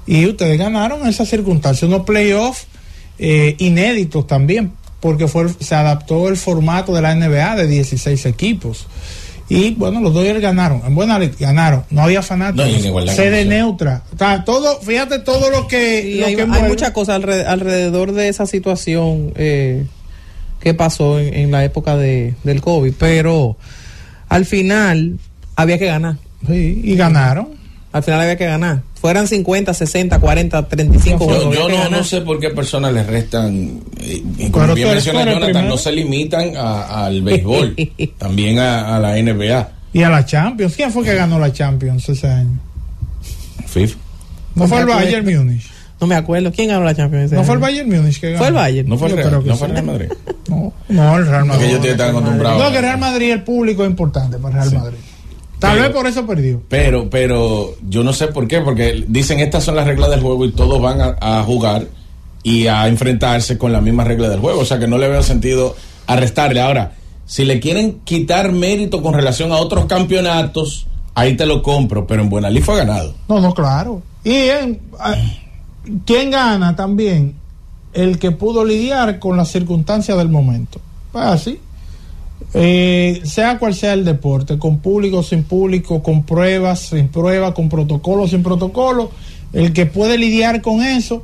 Y 0.07 0.25
ustedes 0.25 0.57
ganaron 0.57 1.07
esa 1.07 1.25
circunstancia, 1.25 1.88
unos 1.88 2.01
playoffs 2.03 2.65
eh, 3.19 3.55
inéditos 3.60 4.25
también, 4.27 4.72
porque 5.00 5.27
fue, 5.27 5.48
se 5.60 5.75
adaptó 5.75 6.27
el 6.29 6.38
formato 6.38 6.93
de 6.95 7.01
la 7.01 7.15
NBA 7.15 7.55
de 7.57 7.67
16 7.67 8.25
equipos. 8.25 8.88
Y 9.50 9.72
bueno, 9.72 10.00
los 10.00 10.13
Dodgers 10.13 10.39
ganaron, 10.41 10.81
en 10.86 10.95
buena 10.95 11.19
ley, 11.19 11.31
ganaron, 11.38 11.83
no 11.89 12.01
había 12.01 12.22
fanáticos, 12.22 12.65
No, 12.86 13.00
en 13.01 13.07
sede 13.10 13.43
neutra, 13.45 14.01
o 14.13 14.17
sea, 14.17 14.43
todo, 14.45 14.79
fíjate 14.79 15.19
todo 15.19 15.50
lo 15.50 15.67
que, 15.67 16.15
lo 16.17 16.25
hay, 16.25 16.36
que 16.36 16.41
hay 16.41 16.45
envuelve. 16.48 16.69
muchas 16.69 16.91
cosas 16.91 17.22
alre- 17.22 17.45
alrededor 17.45 18.13
de 18.13 18.29
esa 18.29 18.45
situación 18.48 19.33
eh, 19.36 19.86
que 20.62 20.74
pasó 20.74 21.19
en, 21.19 21.33
en 21.33 21.51
la 21.51 21.63
época 21.65 21.98
de, 21.98 22.36
del 22.45 22.62
COVID, 22.62 22.93
pero 22.98 23.57
al 24.33 24.45
final 24.45 25.17
había 25.55 25.77
que 25.77 25.85
ganar. 25.85 26.15
Sí, 26.47 26.81
y 26.83 26.95
ganaron. 26.95 27.49
Al 27.91 28.01
final 28.03 28.21
había 28.21 28.37
que 28.37 28.45
ganar. 28.45 28.81
Fueran 28.95 29.27
50, 29.27 29.73
60, 29.73 30.19
40, 30.19 30.67
35 30.67 31.25
juegos. 31.25 31.55
Yo, 31.55 31.65
había 31.65 31.83
yo 31.83 31.89
no, 31.89 32.03
sé 32.03 32.21
por 32.21 32.39
qué 32.39 32.49
personas 32.49 32.91
le 32.93 33.03
restan, 33.03 33.81
eh, 33.99 34.23
y 34.39 34.49
como 34.49 34.73
bien 34.73 34.87
menciona 34.89 35.25
Jonathan, 35.31 35.67
no 35.67 35.77
se 35.77 35.91
limitan 35.91 36.55
a- 36.57 37.05
al 37.05 37.21
béisbol, 37.21 37.75
también 38.17 38.57
a, 38.59 38.95
a 38.95 38.99
la 38.99 39.15
NBA. 39.21 39.69
Y 39.93 40.01
a 40.03 40.09
la 40.09 40.25
Champions. 40.25 40.75
¿Quién 40.75 40.91
fue 40.91 41.03
que 41.03 41.13
ganó 41.13 41.37
la 41.37 41.51
Champions 41.53 42.09
ese 42.09 42.27
año? 42.27 42.59
FIFA. 43.67 43.97
No 44.55 44.67
fue 44.67 44.79
el. 44.79 44.85
Bayern 44.87 45.25
Múnich. 45.25 45.69
No 46.03 46.07
me 46.07 46.15
acuerdo. 46.15 46.51
¿Quién 46.51 46.67
ganó 46.67 46.83
la 46.83 46.93
Champions? 46.93 47.31
No 47.31 47.43
fue 47.45 47.55
el? 47.55 47.62
Bayern 47.62 47.89
Múnich 47.89 48.19
que 48.19 48.27
ganó. 48.31 48.39
Fue 48.39 48.48
el 48.50 48.53
Bayern. 48.53 48.89
No 48.89 48.98
fue 48.98 49.07
el 49.07 49.15
Real, 49.15 49.31
no 49.45 49.55
fue 49.55 49.67
el 49.67 49.74
Real 49.74 49.86
Madrid. 49.86 50.07
No, 50.50 50.74
no, 50.89 51.17
el 51.17 51.25
Real 51.25 51.45
Madrid. 51.45 51.63
Porque 51.67 51.75
ellos 51.77 51.86
están 51.91 52.10
acostumbrados. 52.10 52.62
No, 52.63 52.72
que 52.72 52.81
Real 52.81 52.98
Madrid, 53.00 53.31
el 53.31 53.43
público 53.43 53.83
es 53.86 53.89
importante 53.89 54.38
para 54.38 54.55
Real 54.55 54.69
Sí. 54.69 54.75
Madrid. 54.75 54.98
Tal 55.60 55.72
Pero- 55.72 55.83
vez 55.83 55.93
por 55.95 56.07
eso 56.07 56.27
perdió. 56.27 56.62
Pero, 56.67 57.10
pero 57.10 57.75
yo 57.88 58.03
no 58.03 58.12
sé 58.12 58.27
por 58.27 58.45
qué, 58.50 58.60
porque 58.60 59.05
dicen 59.07 59.39
estas 59.39 59.63
son 59.63 59.77
las 59.77 59.88
reglas 59.88 60.10
del 60.10 60.19
juego 60.19 60.43
y 60.43 60.51
todos 60.51 60.81
van 60.81 61.00
a, 61.00 61.15
a 61.22 61.43
jugar 61.43 61.86
y 62.43 62.67
a 62.67 62.89
enfrentarse 62.89 63.57
con 63.57 63.72
las 63.72 63.81
mismas 63.81 64.05
reglas 64.05 64.29
del 64.31 64.41
juego. 64.41 64.60
O 64.60 64.65
sea 64.65 64.77
que 64.79 64.88
no 64.89 64.98
le 64.98 65.07
veo 65.07 65.24
sentido 65.24 65.75
arrestarle. 66.07 66.60
Ahora, 66.60 66.91
si 67.25 67.45
le 67.45 67.62
quieren 67.62 68.01
quitar 68.03 68.51
mérito 68.51 69.01
con 69.01 69.13
relación 69.13 69.53
a 69.53 69.55
otros 69.55 69.86
campeonatos, 69.86 70.88
ahí 71.15 71.38
te 71.38 71.45
lo 71.45 71.63
compro, 71.63 72.05
pero 72.05 72.22
en 72.22 72.29
Buena 72.29 72.50
Liga 72.50 72.65
fue 72.65 72.75
ganado. 72.77 73.15
No, 73.29 73.39
no, 73.39 73.53
claro. 73.53 74.01
Y 74.25 74.33
en, 74.33 74.79
¿quién 76.05 76.31
gana 76.31 76.75
también? 76.75 77.33
El 77.93 78.17
que 78.19 78.31
pudo 78.31 78.65
lidiar 78.65 79.19
con 79.19 79.37
las 79.37 79.49
circunstancias 79.51 80.17
del 80.17 80.29
momento. 80.29 80.79
Pues 81.11 81.25
así. 81.25 81.59
Eh, 82.55 83.21
sea 83.23 83.57
cual 83.57 83.73
sea 83.73 83.93
el 83.93 84.05
deporte, 84.05 84.57
con 84.59 84.79
público, 84.79 85.23
sin 85.23 85.43
público, 85.43 86.03
con 86.03 86.23
pruebas, 86.23 86.79
sin 86.81 87.07
pruebas, 87.07 87.53
con 87.53 87.69
protocolo, 87.69 88.27
sin 88.27 88.43
protocolo, 88.43 89.11
el 89.53 89.73
que 89.73 89.85
puede 89.85 90.17
lidiar 90.17 90.61
con 90.61 90.83
eso 90.83 91.23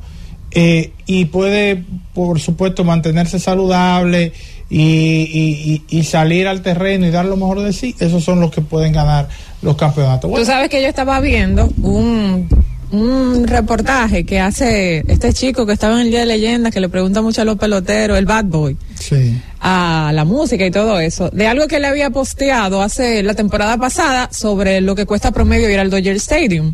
eh, 0.52 0.92
y 1.06 1.26
puede, 1.26 1.84
por 2.16 2.40
supuesto, 2.40 2.84
mantenerse 2.84 3.40
saludable 3.40 4.34
y, 4.72 4.82
y- 4.82 5.84
y- 5.90 6.00
y 6.00 6.04
salir 6.04 6.48
al 6.48 6.62
terreno 6.62 7.06
y 7.06 7.12
dar 7.12 7.26
lo 7.26 7.36
mejor 7.38 7.62
de 7.62 7.74
sí, 7.74 7.96
esos 8.00 8.24
son 8.24 8.40
los 8.40 8.50
que 8.52 8.62
pueden 8.62 8.94
ganar 8.94 9.28
los 9.62 9.76
campeonatos. 9.76 10.30
Bueno, 10.30 10.44
Tú 10.46 10.52
sabes 10.52 10.70
que 10.70 10.82
yo 10.82 10.88
estaba 10.88 11.20
viendo 11.20 11.70
un, 11.84 12.48
un 12.92 13.48
reportaje 13.48 14.26
que 14.26 14.40
hace 14.40 15.04
este 15.08 15.34
chico 15.34 15.66
que 15.66 15.74
estaba 15.74 15.96
en 15.96 16.02
el 16.02 16.10
Día 16.10 16.22
de 16.22 16.26
Leyendas, 16.26 16.74
que 16.74 16.80
le 16.80 16.90
pregunta 16.90 17.22
mucho 17.22 17.42
a 17.42 17.46
los 17.46 17.58
peloteros, 17.58 18.18
el 18.18 18.26
Bad 18.26 18.46
Boy. 18.46 18.78
sí. 19.00 19.40
a 19.62 20.12
la 20.14 20.24
música 20.24 20.66
y 20.66 20.72
todo 20.72 21.00
eso, 21.00 21.30
de 21.32 21.48
algo 21.48 21.68
que 21.68 21.80
le 21.80 21.88
había 21.88 22.10
posteado 22.10 22.82
hace 22.82 23.22
la 23.24 23.34
temporada 23.34 23.78
pasada 23.78 24.30
sobre 24.32 24.80
lo 24.80 24.96
que 24.96 25.06
cuesta 25.06 25.32
promedio 25.32 25.70
ir 25.70 25.80
al 25.80 25.90
Dodger 25.90 26.16
Stadium. 26.16 26.74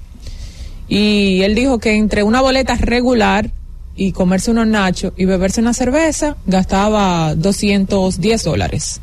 Y 0.88 1.42
él 1.42 1.56
dijo 1.56 1.80
que 1.80 1.96
entre 1.96 2.22
una 2.22 2.42
boleta 2.42 2.76
regular 2.76 3.50
y 3.96 4.12
comerse 4.12 4.52
unos 4.52 4.68
nachos 4.68 5.14
y 5.18 5.26
beberse 5.26 5.62
una 5.62 5.74
cerveza, 5.74 6.38
gastaba 6.46 7.34
210 7.36 8.44
dólares. 8.44 9.02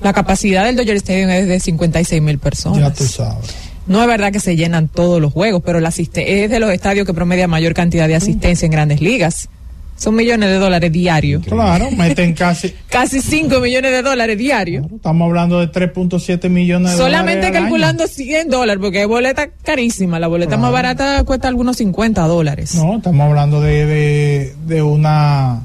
La 0.00 0.12
capacidad 0.12 0.64
del 0.64 0.76
Dodger 0.76 0.96
Stadium 0.96 1.30
es 1.30 1.46
de 1.46 1.60
56 1.60 2.22
mil 2.22 2.38
personas. 2.38 2.78
Ya 2.78 2.92
tú 2.92 3.04
sabes. 3.04 3.50
No 3.86 4.00
es 4.00 4.06
verdad 4.06 4.32
que 4.32 4.40
se 4.40 4.56
llenan 4.56 4.88
todos 4.88 5.20
los 5.20 5.32
juegos, 5.32 5.62
pero 5.64 5.80
la 5.80 5.88
es 5.88 6.50
de 6.50 6.60
los 6.60 6.70
estadios 6.72 7.06
que 7.06 7.14
promedia 7.14 7.48
mayor 7.48 7.74
cantidad 7.74 8.06
de 8.08 8.14
asistencia 8.14 8.66
en 8.66 8.72
grandes 8.72 9.00
ligas. 9.00 9.48
Son 9.96 10.14
millones 10.16 10.48
de 10.48 10.56
dólares 10.58 10.90
diarios. 10.90 11.44
Claro, 11.44 11.90
meten 11.92 12.32
casi. 12.34 12.74
casi 12.88 13.20
5 13.20 13.60
millones 13.60 13.92
de 13.92 14.02
dólares 14.02 14.36
diarios. 14.38 14.86
estamos 14.92 15.26
hablando 15.26 15.60
de 15.60 15.70
3.7 15.70 16.48
millones 16.48 16.92
de 16.92 16.96
Solamente 16.96 16.96
dólares. 16.96 16.96
Solamente 16.96 17.52
calculando 17.52 18.06
100 18.08 18.48
dólares, 18.48 18.80
porque 18.82 19.00
hay 19.00 19.04
boleta 19.04 19.48
carísima. 19.62 20.18
La 20.18 20.26
boleta 20.28 20.56
más 20.56 20.72
barata 20.72 21.22
cuesta 21.24 21.46
algunos 21.48 21.76
50 21.76 22.22
dólares. 22.26 22.74
No, 22.74 22.96
estamos 22.96 23.28
hablando 23.28 23.60
de, 23.60 23.86
de, 23.86 24.54
de 24.66 24.82
una. 24.82 25.62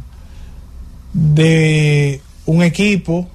de 1.13 2.21
un 2.45 2.63
equipo, 2.63 3.27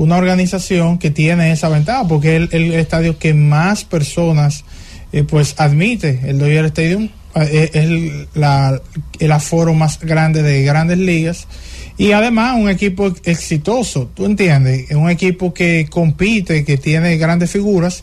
una 0.00 0.16
organización 0.16 0.98
que 0.98 1.10
tiene 1.10 1.52
esa 1.52 1.68
ventaja, 1.68 2.08
porque 2.08 2.36
es 2.36 2.52
el, 2.54 2.72
el 2.72 2.74
estadio 2.74 3.18
que 3.18 3.34
más 3.34 3.84
personas 3.84 4.64
eh, 5.12 5.24
pues 5.24 5.54
admite, 5.58 6.20
el 6.24 6.38
Dodger 6.38 6.64
Stadium 6.66 7.10
es 7.34 7.74
el, 7.74 8.26
la, 8.34 8.80
el 9.18 9.32
aforo 9.32 9.74
más 9.74 10.00
grande 10.00 10.42
de 10.42 10.62
grandes 10.62 10.98
ligas 10.98 11.46
y 11.96 12.12
además 12.12 12.56
un 12.58 12.70
equipo 12.70 13.12
exitoso, 13.24 14.10
¿tú 14.14 14.24
entiendes? 14.24 14.90
Es 14.90 14.96
un 14.96 15.10
equipo 15.10 15.52
que 15.52 15.86
compite, 15.90 16.64
que 16.64 16.78
tiene 16.78 17.18
grandes 17.18 17.50
figuras 17.50 18.02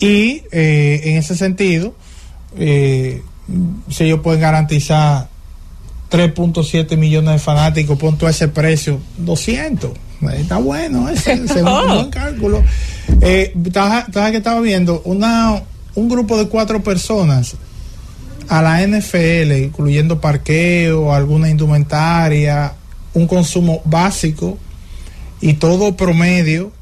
y 0.00 0.42
eh, 0.50 1.02
en 1.04 1.16
ese 1.18 1.36
sentido, 1.36 1.94
eh, 2.58 3.22
si 3.90 4.04
ellos 4.04 4.20
pueden 4.20 4.40
garantizar 4.40 5.28
3.7 6.10 6.96
millones 6.96 7.32
de 7.32 7.38
fanáticos, 7.38 7.98
punto 7.98 8.26
a 8.26 8.30
ese 8.30 8.48
precio, 8.48 9.00
200. 9.18 9.90
Está 10.32 10.58
bueno, 10.58 11.08
ese, 11.08 11.32
ese 11.32 11.44
es 11.44 11.62
un 11.62 11.88
buen 11.88 12.10
cálculo. 12.10 12.62
Eh, 13.20 13.52
que 13.54 14.36
estaba 14.36 14.60
viendo 14.60 15.02
una, 15.04 15.62
un 15.94 16.08
grupo 16.08 16.38
de 16.38 16.48
cuatro 16.48 16.82
personas 16.82 17.56
a 18.48 18.62
la 18.62 18.86
NFL, 18.86 19.52
incluyendo 19.52 20.20
parqueo, 20.20 21.12
alguna 21.12 21.48
indumentaria, 21.48 22.74
un 23.14 23.26
consumo 23.26 23.80
básico 23.84 24.58
y 25.40 25.54
todo 25.54 25.96
promedio 25.96 26.72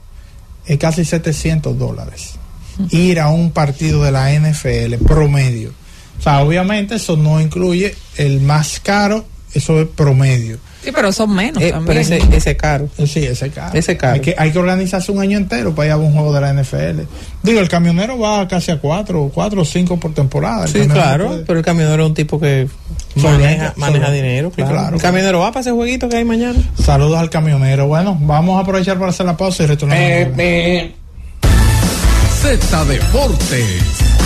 es 0.67 0.79
casi 0.79 1.05
700 1.05 1.79
dólares. 1.79 2.35
Ir 2.91 3.21
a 3.21 3.29
un 3.29 3.51
partido 3.51 4.03
de 4.03 4.13
la 4.13 4.33
NFL 4.33 5.05
promedio. 5.07 5.73
O 6.23 6.25
sea, 6.25 6.41
obviamente 6.45 6.95
eso 6.95 7.17
no 7.17 7.41
incluye 7.41 7.97
el 8.17 8.41
más 8.41 8.79
caro, 8.79 9.25
eso 9.53 9.81
es 9.81 9.89
promedio. 9.89 10.57
Sí, 10.85 10.93
pero 10.95 11.11
son 11.11 11.35
menos 11.35 11.61
eh, 11.61 11.73
también. 11.73 11.85
Pero 11.85 12.01
ese, 12.01 12.37
ese 12.37 12.57
caro. 12.57 12.89
Eh, 12.97 13.09
sí, 13.09 13.25
ese 13.25 13.51
caro. 13.51 13.77
Ese 13.77 13.97
caro. 13.97 14.15
Hay 14.15 14.21
que, 14.21 14.35
hay 14.39 14.53
que 14.53 14.59
organizarse 14.61 15.11
un 15.11 15.21
año 15.21 15.37
entero 15.37 15.75
para 15.75 15.87
ir 15.87 15.93
a 15.95 15.97
un 15.97 16.13
juego 16.13 16.33
de 16.33 16.41
la 16.41 16.53
NFL. 16.53 17.01
Digo, 17.43 17.59
el 17.59 17.69
camionero 17.69 18.21
va 18.21 18.47
casi 18.47 18.71
a 18.71 18.79
cuatro, 18.79 19.33
cuatro 19.35 19.63
o 19.63 19.65
cinco 19.65 19.99
por 19.99 20.15
temporada. 20.15 20.69
sí, 20.69 20.87
claro, 20.87 21.27
puede. 21.27 21.45
pero 21.45 21.59
el 21.59 21.65
camionero 21.65 22.05
es 22.05 22.09
un 22.11 22.15
tipo 22.15 22.39
que 22.39 22.69
maneja, 23.17 23.75
maneja 23.77 24.13
dinero. 24.13 24.53
Claro. 24.53 24.71
Sí, 24.71 24.77
claro. 24.77 24.97
El 24.99 25.03
camionero 25.03 25.41
va 25.41 25.51
para 25.51 25.63
ese 25.63 25.73
jueguito 25.73 26.09
que 26.09 26.19
hay 26.19 26.25
mañana. 26.25 26.61
Saludos 26.81 27.19
al 27.19 27.31
camionero. 27.31 27.89
Bueno, 27.89 28.17
vamos 28.21 28.59
a 28.59 28.61
aprovechar 28.61 28.97
para 28.97 29.11
hacer 29.11 29.27
la 29.27 29.37
pausa 29.37 29.65
y 29.65 29.67
retornar. 29.67 29.99
Eh, 30.01 30.95
Z 32.41 32.85
Deportes. 32.85 34.22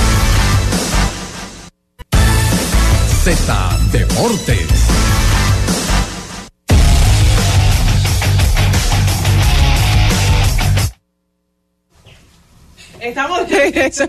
Deportes. 3.27 4.69
Estamos 13.01 13.41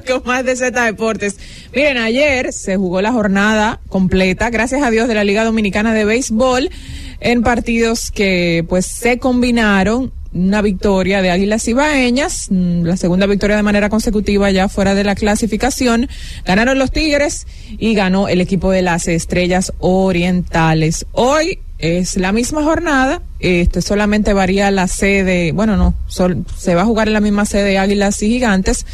con 0.05 0.21
más 0.23 0.45
de 0.45 0.55
Z 0.55 0.85
Deportes. 0.85 1.39
Miren, 1.73 1.97
ayer 1.97 2.53
se 2.53 2.77
jugó 2.77 3.01
la 3.01 3.11
jornada 3.11 3.79
completa, 3.89 4.51
gracias 4.51 4.83
a 4.83 4.91
Dios, 4.91 5.07
de 5.07 5.15
la 5.15 5.23
Liga 5.23 5.43
Dominicana 5.43 5.95
de 5.95 6.05
Béisbol 6.05 6.69
en 7.19 7.41
partidos 7.41 8.11
que 8.11 8.63
pues 8.69 8.85
se 8.85 9.17
combinaron 9.17 10.13
una 10.33 10.61
victoria 10.61 11.21
de 11.21 11.31
Águilas 11.31 11.67
Ibaeñas, 11.67 12.47
la 12.49 12.97
segunda 12.97 13.25
victoria 13.25 13.55
de 13.55 13.63
manera 13.63 13.89
consecutiva 13.89 14.51
ya 14.51 14.69
fuera 14.69 14.95
de 14.95 15.03
la 15.03 15.15
clasificación. 15.15 16.09
Ganaron 16.45 16.79
los 16.79 16.91
Tigres 16.91 17.47
y 17.77 17.93
ganó 17.93 18.27
el 18.27 18.41
equipo 18.41 18.71
de 18.71 18.81
las 18.81 19.07
Estrellas 19.07 19.73
Orientales. 19.79 21.05
Hoy 21.11 21.59
es 21.79 22.17
la 22.17 22.31
misma 22.31 22.63
jornada, 22.63 23.21
este 23.39 23.81
solamente 23.81 24.33
varía 24.33 24.71
la 24.71 24.87
sede, 24.87 25.51
bueno, 25.51 25.77
no, 25.77 25.93
sol, 26.07 26.43
se 26.57 26.73
va 26.73 26.81
a 26.81 26.85
jugar 26.85 27.07
en 27.07 27.13
la 27.13 27.21
misma 27.21 27.45
sede 27.45 27.77
Águilas 27.77 28.21
y 28.23 28.29
Gigantes, 28.29 28.85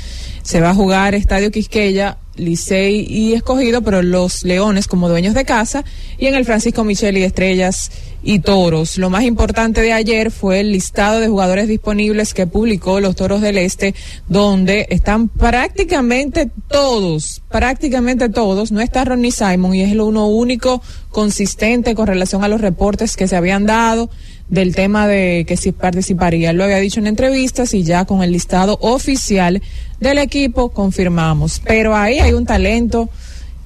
se 0.42 0.60
va 0.60 0.72
a 0.72 0.76
jugar 0.76 1.16
Estadio 1.16 1.50
Quisqueya, 1.50 2.18
Licey 2.36 3.06
y 3.08 3.34
Escogido, 3.34 3.82
pero 3.82 4.02
los 4.02 4.44
Leones 4.44 4.88
como 4.88 5.10
dueños 5.10 5.34
de 5.34 5.46
casa, 5.46 5.84
y 6.18 6.28
en 6.28 6.36
el 6.36 6.46
Francisco 6.46 6.84
Micheli 6.84 7.24
Estrellas 7.24 7.92
y 8.24 8.40
Toros. 8.40 8.98
Lo 8.98 9.10
más 9.10 9.24
importante 9.24 9.82
de 9.82 9.94
ayer 9.94 10.32
fue 10.32 10.62
el 10.62 10.72
listado 10.72 11.20
de 11.20 11.28
jugadores 11.28 11.68
disponibles 11.68 12.34
que 12.34 12.48
publicó 12.48 13.00
los 13.00 13.16
Toros 13.16 13.42
del 13.42 13.58
Este, 13.58 13.94
donde 14.28 14.88
están 14.90 15.28
prácticamente 15.28 16.50
todos, 16.68 17.42
prácticamente 17.50 18.30
todos, 18.30 18.72
no 18.72 18.82
está 18.82 19.04
Ronnie 19.04 19.32
Simon 19.32 19.76
y 19.76 19.82
es 19.82 19.94
lo 19.94 20.06
uno 20.06 20.28
único 20.28 20.82
consistente 21.10 21.96
con 21.96 22.08
relación 22.08 22.44
a 22.44 22.48
los 22.48 22.62
reportes 22.62 23.16
que 23.16 23.28
se 23.28 23.36
habían 23.36 23.66
dado 23.66 24.10
del 24.50 24.76
tema 24.76 25.08
de 25.08 25.46
que 25.48 25.58
si 25.58 25.72
participaría. 25.72 26.54
Lo 26.54 26.64
había 26.64 26.78
dicho 26.78 27.00
en 27.00 27.08
entrevistas 27.08 27.74
y 27.74 27.84
ya 27.84 28.06
con 28.06 28.24
el 28.24 28.32
listado 28.32 28.78
oficial 28.82 29.62
del 30.00 30.18
equipo 30.18 30.70
confirmamos. 30.70 31.62
Pero 31.66 31.96
ahí 31.96 32.20
hay 32.20 32.34
un 32.34 32.46
talento 32.46 33.10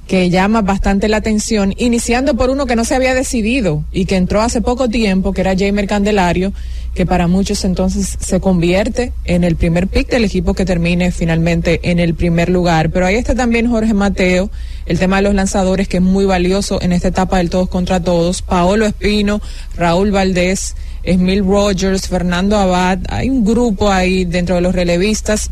que 0.08 0.30
llama 0.30 0.62
bastante 0.62 1.10
la 1.10 1.18
atención, 1.18 1.74
iniciando 1.78 2.36
por 2.36 2.50
uno 2.50 2.66
que 2.66 2.78
no 2.78 2.86
se 2.86 2.96
había 2.96 3.14
decidido 3.14 3.84
y 3.92 4.06
que 4.06 4.16
entró 4.16 4.42
hace 4.42 4.62
poco 4.62 4.88
tiempo, 4.88 5.34
que 5.34 5.42
era 5.42 5.56
Jamer 5.58 5.86
Candelario, 5.86 6.54
que 6.94 7.06
para 7.06 7.28
muchos 7.28 7.66
entonces 7.66 8.18
se 8.20 8.40
convierte 8.40 9.12
en 9.26 9.44
el 9.44 9.58
primer 9.58 9.88
pick 9.88 10.10
del 10.10 10.24
equipo 10.24 10.54
que 10.54 10.66
termine 10.66 11.12
finalmente 11.12 11.92
en 11.92 12.00
el 12.00 12.16
primer 12.16 12.50
lugar. 12.50 12.90
Pero 12.90 13.06
ahí 13.06 13.16
está 13.16 13.36
también 13.36 13.70
Jorge 13.70 13.94
Mateo, 13.94 14.50
el 14.88 15.00
tema 15.00 15.18
de 15.18 15.24
los 15.24 15.36
lanzadores, 15.36 15.88
que 15.88 15.98
es 15.98 16.04
muy 16.04 16.26
valioso 16.26 16.82
en 16.82 16.94
esta 16.94 17.10
etapa 17.10 17.38
del 17.38 17.50
todos 17.50 17.70
contra 17.70 18.00
todos, 18.00 18.42
Paolo 18.42 18.86
Espino, 18.86 19.42
Raúl 19.76 20.12
Valdés, 20.12 20.76
Emil 21.04 21.46
Rogers, 21.46 22.08
Fernando 22.08 22.58
Abad, 22.58 23.00
hay 23.10 23.30
un 23.30 23.44
grupo 23.44 23.92
ahí 23.92 24.26
dentro 24.26 24.56
de 24.56 24.62
los 24.62 24.74
relevistas, 24.74 25.52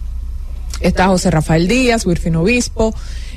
está 0.80 1.08
José 1.08 1.32
Rafael 1.32 1.67
Díaz, 1.67 2.06
Wirfin 2.06 2.38
Obispo, 2.38 2.95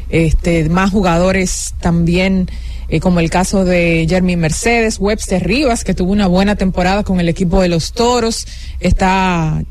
este, 0.08 0.68
más 0.68 0.90
jugadores 0.90 1.74
también, 1.80 2.48
eh, 2.88 3.00
como 3.00 3.20
el 3.20 3.28
caso 3.28 3.64
de 3.64 4.06
Jeremy 4.08 4.36
Mercedes, 4.36 4.98
Webster 4.98 5.44
Rivas, 5.44 5.84
que 5.84 5.94
tuvo 5.94 6.12
una 6.12 6.28
buena 6.28 6.54
temporada 6.54 7.02
con 7.02 7.18
el 7.20 7.28
equipo 7.28 7.60
de 7.60 7.68
los 7.68 7.92
Toros, 7.92 8.46
está 8.78 9.62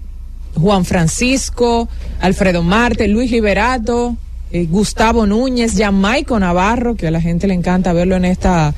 Juan 0.56 0.84
Francisco, 0.84 1.88
Alfredo 2.20 2.64
Marte, 2.64 3.08
Luis 3.08 3.32
Liberato, 3.32 4.18
eh, 4.52 4.66
Gustavo 4.70 5.26
Núñez, 5.26 5.74
Jamaico 5.78 6.40
Navarro, 6.40 6.96
que 6.96 7.08
a 7.08 7.12
la 7.12 7.22
gente 7.22 7.48
le 7.48 7.54
encanta 7.54 7.94
verlo 7.94 8.16
en 8.16 8.26
esta 8.26 8.74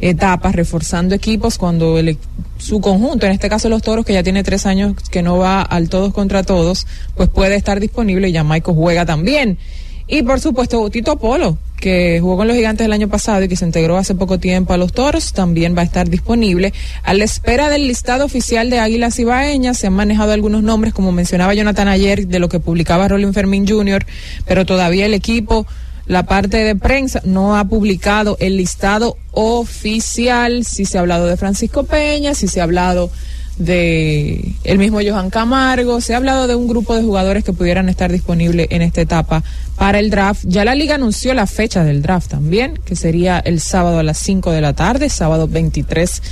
etapa, 0.00 0.52
reforzando 0.52 1.14
equipos 1.14 1.56
cuando 1.56 1.98
el, 1.98 2.18
su 2.58 2.80
conjunto, 2.80 3.26
en 3.26 3.32
este 3.32 3.48
caso 3.48 3.68
los 3.68 3.82
toros, 3.82 4.04
que 4.04 4.12
ya 4.12 4.22
tiene 4.22 4.42
tres 4.42 4.66
años 4.66 4.94
que 5.10 5.22
no 5.22 5.38
va 5.38 5.62
al 5.62 5.88
todos 5.88 6.12
contra 6.12 6.42
todos, 6.42 6.86
pues 7.16 7.28
puede 7.28 7.56
estar 7.56 7.80
disponible 7.80 8.28
y 8.28 8.34
Jamaico 8.34 8.74
juega 8.74 9.06
también. 9.06 9.58
Y 10.06 10.22
por 10.22 10.38
supuesto, 10.40 10.88
Tito 10.90 11.16
Polo, 11.16 11.56
que 11.76 12.18
jugó 12.20 12.36
con 12.36 12.46
los 12.46 12.56
gigantes 12.56 12.84
el 12.84 12.92
año 12.92 13.08
pasado 13.08 13.42
y 13.42 13.48
que 13.48 13.56
se 13.56 13.64
integró 13.64 13.96
hace 13.96 14.14
poco 14.14 14.38
tiempo 14.38 14.72
a 14.72 14.76
los 14.76 14.92
toros, 14.92 15.32
también 15.32 15.74
va 15.76 15.80
a 15.80 15.84
estar 15.84 16.08
disponible. 16.08 16.74
A 17.02 17.14
la 17.14 17.24
espera 17.24 17.70
del 17.70 17.88
listado 17.88 18.24
oficial 18.24 18.68
de 18.68 18.78
Águilas 18.78 19.18
Ibaeñas, 19.18 19.78
se 19.78 19.86
han 19.86 19.94
manejado 19.94 20.32
algunos 20.32 20.62
nombres, 20.62 20.92
como 20.92 21.10
mencionaba 21.10 21.54
Jonathan 21.54 21.88
ayer, 21.88 22.26
de 22.26 22.38
lo 22.38 22.48
que 22.48 22.60
publicaba 22.60 23.08
Rolling 23.08 23.32
Fermín 23.32 23.66
Jr., 23.66 24.04
pero 24.46 24.66
todavía 24.66 25.06
el 25.06 25.14
equipo, 25.14 25.66
la 26.06 26.24
parte 26.24 26.58
de 26.58 26.76
prensa, 26.76 27.22
no 27.24 27.56
ha 27.56 27.64
publicado 27.64 28.36
el 28.40 28.58
listado 28.58 29.16
oficial. 29.32 30.66
Si 30.66 30.84
se 30.84 30.98
ha 30.98 31.00
hablado 31.00 31.26
de 31.26 31.38
Francisco 31.38 31.84
Peña, 31.84 32.34
si 32.34 32.46
se 32.46 32.60
ha 32.60 32.64
hablado 32.64 33.10
de 33.58 34.54
el 34.64 34.78
mismo 34.78 34.98
Johan 35.06 35.30
Camargo, 35.30 36.00
se 36.00 36.14
ha 36.14 36.16
hablado 36.16 36.46
de 36.46 36.56
un 36.56 36.66
grupo 36.66 36.96
de 36.96 37.02
jugadores 37.02 37.44
que 37.44 37.52
pudieran 37.52 37.88
estar 37.88 38.10
disponibles 38.10 38.66
en 38.70 38.82
esta 38.82 39.00
etapa 39.00 39.44
para 39.76 39.98
el 39.98 40.10
draft. 40.10 40.44
Ya 40.46 40.64
la 40.64 40.74
liga 40.74 40.94
anunció 40.94 41.34
la 41.34 41.46
fecha 41.46 41.84
del 41.84 42.02
draft 42.02 42.30
también, 42.30 42.78
que 42.84 42.96
sería 42.96 43.38
el 43.38 43.60
sábado 43.60 43.98
a 43.98 44.02
las 44.02 44.18
5 44.18 44.50
de 44.50 44.60
la 44.60 44.72
tarde, 44.72 45.08
sábado 45.08 45.48
23 45.48 46.22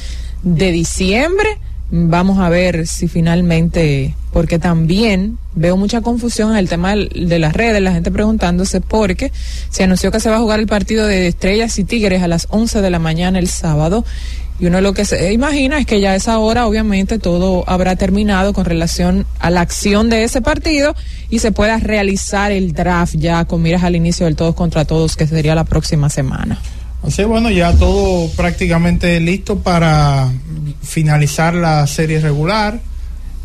de 0.42 0.72
diciembre. 0.72 1.58
Vamos 1.90 2.38
a 2.38 2.48
ver 2.48 2.86
si 2.86 3.06
finalmente, 3.06 4.14
porque 4.32 4.58
también 4.58 5.36
veo 5.54 5.76
mucha 5.76 6.00
confusión 6.00 6.52
en 6.52 6.56
el 6.56 6.68
tema 6.68 6.94
de 6.96 7.38
las 7.38 7.52
redes, 7.52 7.82
la 7.82 7.92
gente 7.92 8.10
preguntándose 8.10 8.80
por 8.80 9.14
qué 9.14 9.30
se 9.68 9.84
anunció 9.84 10.10
que 10.10 10.18
se 10.18 10.30
va 10.30 10.36
a 10.36 10.40
jugar 10.40 10.58
el 10.58 10.66
partido 10.66 11.06
de 11.06 11.26
Estrellas 11.26 11.78
y 11.78 11.84
Tigres 11.84 12.22
a 12.22 12.28
las 12.28 12.46
11 12.48 12.80
de 12.80 12.90
la 12.90 12.98
mañana 12.98 13.38
el 13.38 13.48
sábado. 13.48 14.06
Y 14.62 14.66
uno 14.66 14.80
lo 14.80 14.94
que 14.94 15.04
se 15.04 15.32
imagina 15.32 15.80
es 15.80 15.86
que 15.86 16.00
ya 16.00 16.12
a 16.12 16.14
esa 16.14 16.38
hora 16.38 16.68
obviamente 16.68 17.18
todo 17.18 17.64
habrá 17.66 17.96
terminado 17.96 18.52
con 18.52 18.64
relación 18.64 19.26
a 19.40 19.50
la 19.50 19.60
acción 19.60 20.08
de 20.08 20.22
ese 20.22 20.40
partido 20.40 20.94
y 21.30 21.40
se 21.40 21.50
pueda 21.50 21.78
realizar 21.78 22.52
el 22.52 22.72
draft 22.72 23.16
ya 23.16 23.44
con 23.44 23.60
miras 23.60 23.82
al 23.82 23.96
inicio 23.96 24.24
del 24.26 24.36
todos 24.36 24.54
contra 24.54 24.84
todos 24.84 25.16
que 25.16 25.26
sería 25.26 25.56
la 25.56 25.64
próxima 25.64 26.08
semana. 26.10 26.60
Así 27.02 27.24
bueno, 27.24 27.50
ya 27.50 27.72
todo 27.72 28.30
prácticamente 28.36 29.18
listo 29.18 29.58
para 29.58 30.30
finalizar 30.80 31.54
la 31.54 31.84
serie 31.88 32.20
regular 32.20 32.78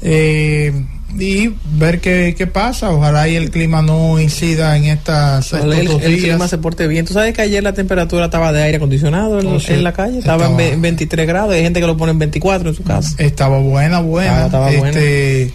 eh, 0.04 0.72
y 1.18 1.54
ver 1.78 2.00
qué, 2.00 2.36
qué, 2.38 2.48
pasa. 2.48 2.92
Ojalá 2.92 3.28
y 3.28 3.36
el 3.36 3.50
clima 3.50 3.82
no 3.82 4.20
incida 4.20 4.76
en 4.76 4.86
estas 4.86 5.54
el, 5.54 5.72
el, 5.74 6.18
clima 6.18 6.48
se 6.48 6.58
porte 6.58 6.88
bien. 6.88 7.06
Tú 7.06 7.14
sabes 7.14 7.34
que 7.34 7.42
ayer 7.42 7.64
la 7.64 7.74
temperatura 7.74 8.26
estaba 8.26 8.52
de 8.52 8.64
aire 8.64 8.78
acondicionado 8.78 9.40
en, 9.40 9.48
oh, 9.48 9.60
la 9.82 9.94
calle, 9.94 10.20
estaba, 10.20 10.48
en 10.48 10.82
23 10.82 11.28
grados. 11.28 11.54
Hay 11.54 11.64
gente 11.64 11.80
que 11.80 11.88
lo 11.88 11.98
pone 11.98 12.12
en 12.12 12.20
24 12.20 12.70
en 12.70 12.76
su 12.76 12.84
casa. 12.84 13.16
Estaba 13.18 13.60
buena, 13.60 14.00
buena. 14.02 14.46
Estaba, 14.46 14.72
este, 14.72 15.54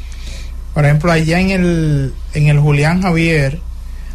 Por 0.74 0.84
ejemplo, 0.84 1.12
allá 1.12 1.38
en 1.38 1.50
el, 1.50 2.14
en 2.34 2.48
el 2.48 2.58
Julián 2.58 3.02
Javier 3.02 3.60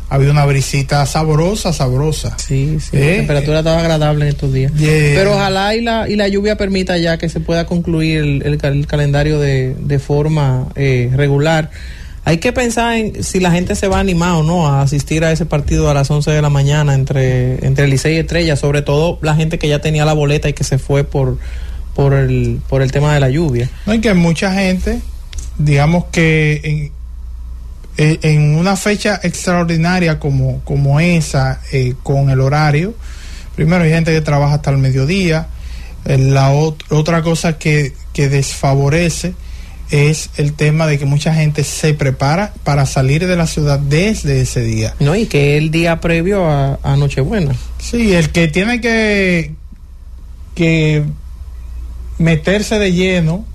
había 0.09 0.31
una 0.31 0.45
brisita 0.45 1.05
sabrosa, 1.05 1.73
sabrosa. 1.73 2.37
Sí, 2.37 2.77
sí, 2.79 2.97
la 2.97 3.05
eh, 3.05 3.15
temperatura 3.17 3.59
estaba 3.59 3.79
agradable 3.79 4.25
en 4.25 4.29
estos 4.29 4.53
días. 4.53 4.71
Pero 4.77 5.33
ojalá 5.33 5.75
y 5.75 5.81
la, 5.81 6.07
y 6.07 6.15
la 6.15 6.27
lluvia 6.27 6.55
permita 6.55 6.97
ya 6.97 7.17
que 7.17 7.29
se 7.29 7.39
pueda 7.39 7.65
concluir 7.65 8.19
el, 8.19 8.59
el, 8.61 8.87
calendario 8.87 9.39
de, 9.39 9.75
de 9.77 9.99
forma 9.99 10.67
eh, 10.75 11.11
regular. 11.13 11.71
Hay 12.23 12.39
que 12.39 12.51
pensar 12.51 12.95
en 12.95 13.23
si 13.23 13.39
la 13.39 13.51
gente 13.51 13.75
se 13.75 13.87
va 13.87 13.97
a 13.97 13.99
animar 14.01 14.33
o 14.33 14.43
no 14.43 14.67
a 14.67 14.81
asistir 14.81 15.23
a 15.23 15.31
ese 15.31 15.45
partido 15.45 15.89
a 15.89 15.93
las 15.93 16.11
11 16.11 16.31
de 16.31 16.41
la 16.41 16.49
mañana 16.49 16.93
entre, 16.93 17.65
entre 17.65 17.87
Licey 17.87 18.15
y 18.15 18.19
Estrella, 18.19 18.55
sobre 18.55 18.81
todo 18.81 19.17
la 19.21 19.35
gente 19.35 19.57
que 19.59 19.69
ya 19.69 19.79
tenía 19.79 20.03
la 20.03 20.13
boleta 20.13 20.49
y 20.49 20.53
que 20.53 20.65
se 20.65 20.77
fue 20.77 21.05
por, 21.05 21.37
por, 21.95 22.13
el, 22.13 22.59
por 22.67 22.81
el 22.81 22.91
tema 22.91 23.13
de 23.13 23.21
la 23.21 23.29
lluvia. 23.29 23.69
No, 23.85 23.93
hay 23.93 23.99
que 23.99 24.13
mucha 24.13 24.53
gente, 24.53 24.99
digamos 25.57 26.05
que 26.11 26.61
en, 26.63 26.96
eh, 27.97 28.19
en 28.21 28.55
una 28.55 28.75
fecha 28.75 29.19
extraordinaria 29.23 30.19
como, 30.19 30.61
como 30.63 30.99
esa, 30.99 31.61
eh, 31.71 31.95
con 32.03 32.29
el 32.29 32.41
horario, 32.41 32.93
primero 33.55 33.83
hay 33.83 33.89
gente 33.89 34.13
que 34.13 34.21
trabaja 34.21 34.55
hasta 34.55 34.69
el 34.69 34.77
mediodía, 34.77 35.47
eh, 36.05 36.17
la 36.17 36.51
otra 36.51 37.23
cosa 37.23 37.57
que, 37.57 37.93
que 38.13 38.29
desfavorece 38.29 39.33
es 39.89 40.29
el 40.37 40.53
tema 40.53 40.85
de 40.85 40.99
que 40.99 41.05
mucha 41.05 41.33
gente 41.33 41.63
se 41.63 41.93
prepara 41.93 42.53
para 42.63 42.85
salir 42.85 43.25
de 43.25 43.35
la 43.35 43.47
ciudad 43.47 43.79
desde 43.79 44.41
ese 44.41 44.61
día. 44.61 44.93
No, 44.99 45.15
y 45.15 45.25
que 45.25 45.57
el 45.57 45.71
día 45.71 45.99
previo 45.99 46.45
a, 46.45 46.77
a 46.83 46.97
Nochebuena. 46.97 47.55
Sí, 47.79 48.13
el 48.13 48.29
que 48.29 48.47
tiene 48.47 48.81
que, 48.81 49.53
que 50.55 51.03
meterse 52.19 52.79
de 52.79 52.93
lleno 52.93 53.45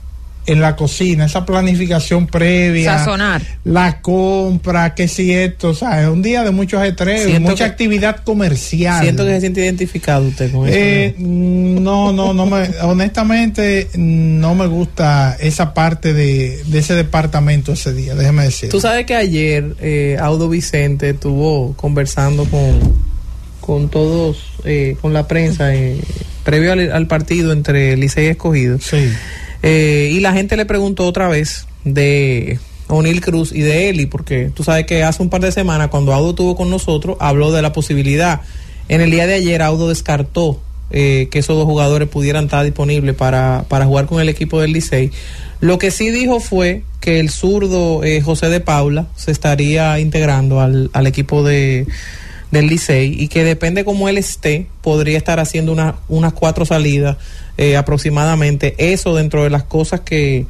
en 0.45 0.61
la 0.61 0.75
cocina, 0.75 1.27
esa 1.27 1.47
planificación 1.47 2.27
previa, 2.27 2.99
Sazonar. 2.99 3.43
la 3.65 4.01
compra, 4.01 4.95
que 4.95 5.07
si 5.07 5.33
esto, 5.33 5.69
o 5.69 5.75
sea, 5.75 6.03
es 6.03 6.09
un 6.09 6.21
día 6.21 6.43
de 6.43 6.51
muchos 6.51 6.81
ajetreos, 6.81 7.41
mucha 7.41 7.65
actividad 7.65 8.25
comercial. 8.25 9.03
Siento 9.03 9.25
que 9.25 9.35
se 9.35 9.41
siente 9.41 9.61
identificado 9.61 10.27
usted 10.27 10.51
con 10.51 10.67
eso. 10.67 10.77
Eh, 10.77 11.15
no, 11.19 12.13
no, 12.13 12.35
no 12.35 12.47
me, 12.47 12.69
honestamente 12.83 13.89
no 13.95 14.55
me 14.57 14.67
gusta 14.67 15.37
esa 15.39 15.75
parte 15.75 16.13
de, 16.13 16.61
de, 16.67 16.79
ese 16.79 16.95
departamento 16.95 17.73
ese 17.73 17.93
día, 17.93 18.17
déjeme 18.17 18.45
decir. 18.45 18.69
Tú 18.69 18.81
sabes 18.81 19.07
que 19.07 19.15
ayer 19.15 19.77
eh, 19.81 20.17
Audo 20.21 20.49
Vicente 20.49 21.11
estuvo 21.11 21.75
conversando 21.75 22.47
con, 22.47 22.81
con 23.61 23.89
todos, 23.91 24.39
eh, 24.65 24.97
con 25.01 25.13
la 25.13 25.29
prensa, 25.29 25.73
eh, 25.73 26.01
previo 26.43 26.73
al, 26.73 26.91
al, 26.91 27.07
partido 27.07 27.53
entre 27.53 27.97
Licey 27.97 28.27
y 28.27 28.29
Escogido. 28.31 28.81
Sí 28.81 29.09
eh, 29.63 30.11
y 30.13 30.21
la 30.21 30.33
gente 30.33 30.57
le 30.57 30.67
preguntó 30.67 31.07
otra 31.07 31.29
vez 31.29 31.67
de 31.85 32.59
O'Neill 32.89 33.21
Cruz 33.21 33.53
y 33.53 33.61
de 33.61 33.89
Eli, 33.89 34.07
porque 34.07 34.51
tú 34.55 34.65
sabes 34.65 34.87
que 34.87 35.03
hace 35.05 35.23
un 35.23 35.31
par 35.31 35.41
de 35.41 35.53
semanas, 35.53 35.89
cuando 35.89 36.13
Audo 36.13 36.31
estuvo 36.31 36.57
con 36.57 36.71
nosotros, 36.71 37.17
habló 37.21 37.53
de 37.53 37.63
la 37.63 37.73
posibilidad. 37.73 38.41
En 38.89 39.01
el 39.01 39.11
día 39.11 39.27
de 39.27 39.35
ayer, 39.35 39.63
Audo 39.63 39.89
descartó 39.89 40.61
eh, 40.91 41.29
que 41.31 41.39
esos 41.39 41.57
dos 41.57 41.65
jugadores 41.65 42.09
pudieran 42.09 42.45
estar 42.45 42.65
disponibles 42.65 43.15
para, 43.15 43.65
para 43.69 43.87
jugar 43.87 44.07
con 44.07 44.21
el 44.21 44.29
equipo 44.29 44.61
del 44.61 44.73
Licey. 44.73 45.11
Lo 45.61 45.79
que 45.79 45.91
sí 45.91 46.11
dijo 46.11 46.41
fue 46.41 46.83
que 47.01 47.21
el 47.21 47.31
zurdo 47.31 48.05
eh, 48.05 48.21
José 48.21 48.49
de 48.49 48.61
Paula 48.61 49.07
se 49.17 49.31
estaría 49.31 49.99
integrando 50.01 50.61
al, 50.61 50.91
al 50.93 51.07
equipo 51.07 51.43
de 51.43 51.87
del 52.53 52.69
Licey 52.69 53.21
y 53.21 53.27
que 53.27 53.43
depende 53.43 53.85
cómo 53.85 54.09
él 54.09 54.19
esté, 54.19 54.67
podría 54.83 55.19
estar 55.19 55.41
haciendo 55.41 55.73
una, 55.73 55.97
unas 56.09 56.35
cuatro 56.35 56.65
salidas 56.65 57.17
eh, 57.59 57.77
aproximadamente. 57.77 58.77
Eso 58.79 59.17
dentro 59.17 59.43
de 59.43 59.51
las 59.51 59.65
cosas 59.65 60.01
que, 60.01 60.47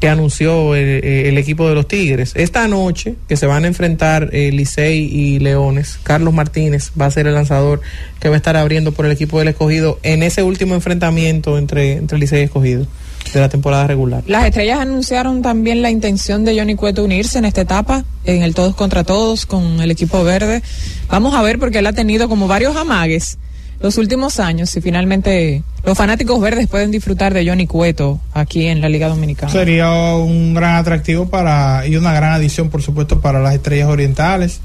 que 0.00 0.08
anunció 0.08 0.74
el, 0.74 1.04
el, 1.04 1.38
equipo 1.38 1.68
de 1.68 1.74
los 1.74 1.88
Tigres. 1.88 2.32
Esta 2.34 2.66
noche, 2.68 3.14
que 3.28 3.36
se 3.36 3.46
van 3.46 3.64
a 3.64 3.68
enfrentar 3.68 4.28
eh, 4.32 4.50
Licey 4.52 4.98
y 5.04 5.38
Leones, 5.38 5.98
Carlos 6.02 6.34
Martínez 6.34 6.90
va 7.00 7.06
a 7.06 7.10
ser 7.10 7.28
el 7.28 7.34
lanzador 7.34 7.80
que 8.20 8.28
va 8.28 8.34
a 8.34 8.38
estar 8.38 8.56
abriendo 8.56 8.92
por 8.92 9.06
el 9.06 9.12
equipo 9.12 9.38
del 9.38 9.48
escogido 9.48 10.00
en 10.02 10.22
ese 10.24 10.42
último 10.42 10.74
enfrentamiento 10.74 11.56
entre, 11.58 11.92
entre 11.92 12.18
Licey 12.18 12.40
y 12.40 12.44
escogido 12.44 12.86
de 13.32 13.40
la 13.40 13.48
temporada 13.48 13.86
regular. 13.86 14.22
Las 14.26 14.44
estrellas 14.44 14.80
anunciaron 14.80 15.42
también 15.42 15.82
la 15.82 15.90
intención 15.90 16.44
de 16.44 16.58
Johnny 16.58 16.74
Cueto 16.74 17.04
unirse 17.04 17.38
en 17.38 17.44
esta 17.44 17.62
etapa, 17.62 18.04
en 18.24 18.42
el 18.42 18.54
todos 18.54 18.74
contra 18.74 19.04
todos, 19.04 19.46
con 19.46 19.80
el 19.80 19.90
equipo 19.90 20.22
verde. 20.24 20.62
Vamos 21.08 21.34
a 21.34 21.42
ver 21.42 21.58
porque 21.58 21.78
él 21.78 21.86
ha 21.86 21.92
tenido 21.92 22.28
como 22.28 22.48
varios 22.48 22.76
amagues 22.76 23.38
los 23.80 23.98
últimos 23.98 24.40
años 24.40 24.74
y 24.76 24.80
finalmente 24.80 25.62
los 25.84 25.96
fanáticos 25.96 26.40
verdes 26.40 26.66
pueden 26.66 26.90
disfrutar 26.90 27.34
de 27.34 27.46
Johnny 27.46 27.66
Cueto 27.66 28.20
aquí 28.32 28.66
en 28.66 28.80
la 28.80 28.88
Liga 28.88 29.08
Dominicana. 29.08 29.52
Sería 29.52 29.90
un 30.14 30.54
gran 30.54 30.76
atractivo 30.76 31.28
para 31.28 31.86
y 31.86 31.96
una 31.96 32.12
gran 32.12 32.32
adición, 32.32 32.70
por 32.70 32.82
supuesto, 32.82 33.20
para 33.20 33.40
las 33.40 33.54
estrellas 33.54 33.88
orientales. 33.88 34.60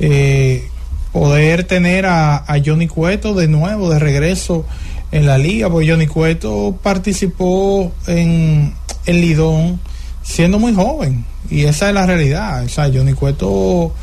Eh, 0.00 0.68
poder 1.12 1.64
tener 1.64 2.06
a, 2.06 2.36
a 2.36 2.58
Johnny 2.64 2.88
Cueto 2.88 3.34
de 3.34 3.48
nuevo, 3.48 3.90
de 3.90 3.98
regreso 3.98 4.66
en 5.10 5.26
la 5.26 5.38
liga, 5.38 5.70
porque 5.70 5.90
Johnny 5.90 6.06
Cueto 6.06 6.78
participó 6.82 7.92
en 8.06 8.74
el 9.06 9.20
Lidón 9.20 9.80
siendo 10.22 10.58
muy 10.58 10.74
joven, 10.74 11.24
y 11.50 11.64
esa 11.64 11.88
es 11.88 11.94
la 11.94 12.06
realidad. 12.06 12.64
O 12.64 12.68
sea, 12.68 12.90
Johnny 12.92 13.14
Cueto, 13.14 13.94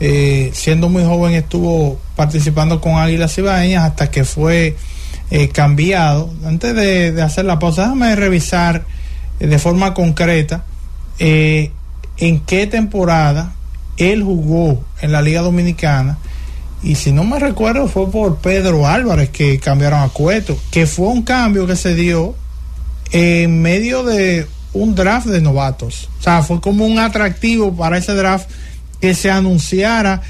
eh, 0.00 0.50
siendo 0.54 0.88
muy 0.88 1.04
joven, 1.04 1.34
estuvo 1.34 1.98
participando 2.16 2.80
con 2.80 2.94
Águilas 2.94 3.36
Ibaeñas 3.36 3.84
hasta 3.84 4.10
que 4.10 4.24
fue 4.24 4.76
eh, 5.30 5.48
cambiado. 5.48 6.32
Antes 6.44 6.74
de, 6.74 7.20
hacer 7.22 7.44
la 7.44 7.58
pausa, 7.58 7.82
déjame 7.82 8.14
revisar 8.14 8.84
eh, 9.40 9.46
de 9.46 9.58
forma 9.58 9.94
concreta 9.94 10.64
eh, 11.18 11.72
en 12.18 12.40
qué 12.40 12.66
temporada 12.66 13.54
él 13.96 14.22
jugó 14.22 14.84
en 15.00 15.12
la 15.12 15.22
Liga 15.22 15.40
Dominicana 15.40 16.18
y 16.84 16.96
si 16.96 17.12
no 17.12 17.24
me 17.24 17.38
recuerdo 17.38 17.88
fue 17.88 18.10
por 18.10 18.36
Pedro 18.36 18.86
Álvarez 18.86 19.30
que 19.30 19.58
cambiaron 19.58 20.00
a 20.02 20.08
Cueto, 20.10 20.56
que 20.70 20.86
fue 20.86 21.08
un 21.08 21.22
cambio 21.22 21.66
que 21.66 21.76
se 21.76 21.94
dio 21.94 22.34
en 23.10 23.62
medio 23.62 24.02
de 24.04 24.46
un 24.74 24.94
draft 24.94 25.26
de 25.26 25.40
novatos. 25.40 26.10
O 26.20 26.22
sea, 26.22 26.42
fue 26.42 26.60
como 26.60 26.84
un 26.84 26.98
atractivo 26.98 27.74
para 27.74 27.96
ese 27.96 28.14
draft 28.14 28.50
que 29.00 29.14
se 29.14 29.30
anunciara. 29.30 30.20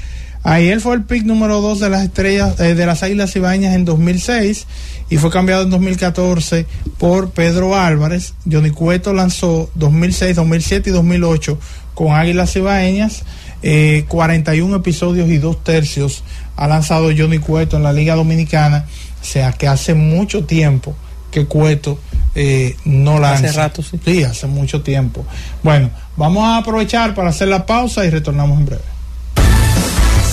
Él 0.45 0.79
fue 0.79 0.95
el 0.95 1.03
pick 1.03 1.23
número 1.23 1.59
2 1.59 1.79
de 1.79 1.89
las 1.89 2.03
estrellas 2.03 2.59
eh, 2.59 2.75
de 2.75 2.85
las 2.85 3.01
Águilas 3.01 3.35
Ibañas 3.35 3.73
en 3.73 3.83
2006 3.83 4.67
y 5.09 5.17
fue 5.17 5.31
cambiado 5.31 5.63
en 5.63 5.71
2014 5.71 6.67
por 6.99 7.31
Pedro 7.31 7.75
Álvarez. 7.75 8.35
Johnny 8.49 8.69
Cueto 8.69 9.13
lanzó 9.13 9.69
2006, 9.75 10.35
2007 10.35 10.91
y 10.91 10.93
2008 10.93 11.57
con 11.95 12.13
Águilas 12.13 12.55
Ibaeñas, 12.55 13.23
eh, 13.61 14.05
41 14.07 14.75
episodios 14.75 15.29
y 15.29 15.37
dos 15.37 15.63
tercios 15.63 16.23
ha 16.55 16.67
lanzado 16.67 17.09
Johnny 17.15 17.39
Cueto 17.39 17.77
en 17.77 17.83
la 17.83 17.93
Liga 17.93 18.15
Dominicana, 18.15 18.85
o 19.21 19.25
sea 19.25 19.51
que 19.53 19.67
hace 19.67 19.93
mucho 19.93 20.45
tiempo 20.45 20.95
que 21.31 21.45
Cueto 21.45 21.99
eh, 22.33 22.75
no 22.85 23.19
lanza. 23.19 23.47
Hace 23.47 23.57
rato, 23.57 23.83
sí. 23.83 23.99
Sí, 24.03 24.23
hace 24.23 24.47
mucho 24.47 24.81
tiempo. 24.81 25.25
Bueno, 25.63 25.89
vamos 26.17 26.43
a 26.43 26.57
aprovechar 26.57 27.13
para 27.15 27.29
hacer 27.29 27.47
la 27.47 27.65
pausa 27.65 28.05
y 28.05 28.09
retornamos 28.09 28.59
en 28.59 28.65
breve. 28.65 28.83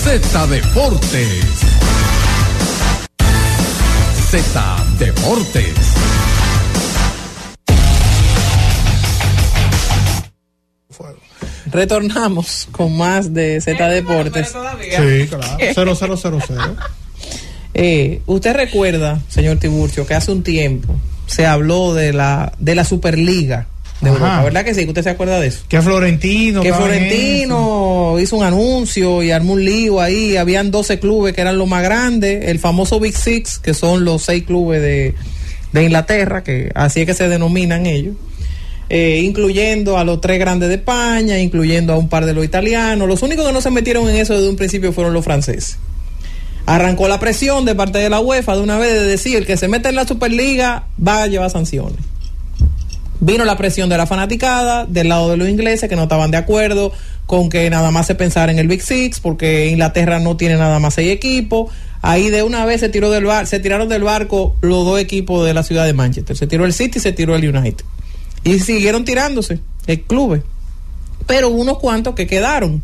Z 0.03 0.47
Deportes. 0.47 1.45
Z 4.29 4.85
Deportes. 4.99 6.12
Retornamos 11.73 12.67
con 12.71 12.95
más 12.97 13.33
de 13.33 13.59
Z 13.59 13.89
Deportes. 13.89 14.47
Sí, 14.47 15.27
claro. 15.27 15.95
0000. 15.95 16.59
Eh, 17.73 18.21
usted 18.27 18.55
recuerda, 18.55 19.21
señor 19.29 19.57
Tiburcio, 19.57 20.05
que 20.05 20.13
hace 20.13 20.31
un 20.31 20.43
tiempo 20.43 20.93
se 21.25 21.45
habló 21.45 21.93
de 21.93 22.13
la 22.13 22.53
de 22.59 22.75
la 22.75 22.85
Superliga 22.85 23.67
de 24.01 24.09
Ajá. 24.09 24.17
Europa, 24.19 24.43
¿verdad 24.43 24.65
que 24.65 24.73
sí? 24.75 24.81
¿Que 24.83 24.89
¿Usted 24.89 25.03
se 25.03 25.09
acuerda 25.09 25.39
de 25.39 25.47
eso? 25.47 25.61
Que 25.67 25.81
Florentino. 25.81 26.61
que. 26.61 26.73
Florentino 26.73 28.17
hizo 28.19 28.35
un 28.37 28.43
anuncio 28.43 29.23
y 29.23 29.31
armó 29.31 29.53
un 29.53 29.63
lío 29.65 30.01
ahí. 30.01 30.35
Habían 30.37 30.71
12 30.71 30.99
clubes 30.99 31.33
que 31.33 31.41
eran 31.41 31.57
los 31.57 31.67
más 31.67 31.83
grandes. 31.83 32.47
El 32.49 32.59
famoso 32.59 32.99
Big 32.99 33.15
Six, 33.15 33.59
que 33.59 33.73
son 33.73 34.03
los 34.05 34.23
seis 34.23 34.43
clubes 34.43 34.81
de, 34.81 35.15
de 35.71 35.83
Inglaterra, 35.83 36.43
que 36.43 36.71
así 36.75 37.01
es 37.01 37.05
que 37.05 37.13
se 37.13 37.29
denominan 37.29 37.85
ellos. 37.85 38.15
Eh, 38.95 39.21
incluyendo 39.23 39.97
a 39.97 40.03
los 40.03 40.21
tres 40.21 40.37
grandes 40.37 40.69
de 40.69 40.75
España, 40.75 41.39
incluyendo 41.39 41.93
a 41.93 41.97
un 41.97 42.09
par 42.09 42.27
de 42.27 42.33
los 42.35 42.45
italianos. 42.45 43.07
Los 43.07 43.23
únicos 43.23 43.43
que 43.43 43.51
no 43.51 43.59
se 43.59 43.71
metieron 43.71 44.07
en 44.07 44.17
eso 44.17 44.35
desde 44.35 44.47
un 44.47 44.55
principio 44.55 44.93
fueron 44.93 45.13
los 45.13 45.23
franceses. 45.23 45.79
Arrancó 46.67 47.07
la 47.07 47.19
presión 47.19 47.65
de 47.65 47.73
parte 47.73 47.97
de 47.97 48.11
la 48.11 48.19
UEFA 48.19 48.55
de 48.55 48.61
una 48.61 48.77
vez 48.77 48.93
de 48.93 49.07
decir 49.07 49.35
el 49.35 49.47
que 49.47 49.57
se 49.57 49.67
mete 49.67 49.89
en 49.89 49.95
la 49.95 50.07
Superliga 50.07 50.83
va 51.03 51.23
a 51.23 51.27
llevar 51.27 51.49
sanciones. 51.49 51.97
Vino 53.19 53.45
la 53.45 53.57
presión 53.57 53.89
de 53.89 53.97
la 53.97 54.05
fanaticada, 54.05 54.85
del 54.85 55.09
lado 55.09 55.31
de 55.31 55.37
los 55.37 55.49
ingleses 55.49 55.89
que 55.89 55.95
no 55.95 56.03
estaban 56.03 56.29
de 56.29 56.37
acuerdo 56.37 56.91
con 57.25 57.49
que 57.49 57.67
nada 57.71 57.89
más 57.89 58.05
se 58.05 58.13
pensara 58.13 58.51
en 58.51 58.59
el 58.59 58.67
Big 58.67 58.83
Six, 58.83 59.21
porque 59.21 59.69
Inglaterra 59.69 60.19
no 60.19 60.37
tiene 60.37 60.55
nada 60.55 60.77
más 60.77 60.93
seis 60.93 61.11
equipos. 61.11 61.71
Ahí 62.03 62.29
de 62.29 62.43
una 62.43 62.63
vez 62.65 62.81
se 62.81 62.89
tiró 62.89 63.09
del 63.09 63.25
bar, 63.25 63.47
se 63.47 63.59
tiraron 63.59 63.89
del 63.89 64.03
barco 64.03 64.55
los 64.61 64.85
dos 64.85 64.99
equipos 64.99 65.43
de 65.47 65.55
la 65.55 65.63
ciudad 65.63 65.87
de 65.87 65.93
Manchester. 65.93 66.37
Se 66.37 66.45
tiró 66.45 66.65
el 66.65 66.73
City 66.73 66.99
y 66.99 67.01
se 67.01 67.11
tiró 67.11 67.35
el 67.35 67.55
United. 67.57 67.85
Y 68.43 68.59
siguieron 68.59 69.05
tirándose 69.05 69.59
el 69.87 70.01
clubes. 70.01 70.43
Pero 71.27 71.49
unos 71.49 71.79
cuantos 71.79 72.15
que 72.15 72.27
quedaron. 72.27 72.83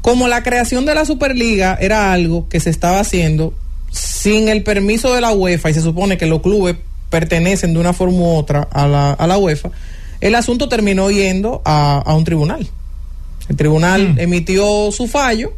Como 0.00 0.28
la 0.28 0.42
creación 0.42 0.86
de 0.86 0.94
la 0.94 1.04
Superliga 1.04 1.76
era 1.80 2.12
algo 2.12 2.48
que 2.48 2.60
se 2.60 2.70
estaba 2.70 3.00
haciendo 3.00 3.52
sin 3.90 4.48
el 4.48 4.62
permiso 4.62 5.12
de 5.12 5.20
la 5.20 5.32
UEFA 5.32 5.70
y 5.70 5.74
se 5.74 5.82
supone 5.82 6.16
que 6.18 6.26
los 6.26 6.40
clubes 6.40 6.76
pertenecen 7.10 7.74
de 7.74 7.80
una 7.80 7.92
forma 7.92 8.18
u 8.18 8.36
otra 8.36 8.68
a 8.70 8.86
la, 8.86 9.12
a 9.12 9.26
la 9.26 9.38
UEFA, 9.38 9.70
el 10.20 10.34
asunto 10.34 10.68
terminó 10.68 11.10
yendo 11.10 11.62
a, 11.64 12.02
a 12.04 12.14
un 12.14 12.24
tribunal. 12.24 12.68
El 13.48 13.56
tribunal 13.56 14.14
emitió 14.18 14.92
su 14.92 15.08
fallo 15.08 15.54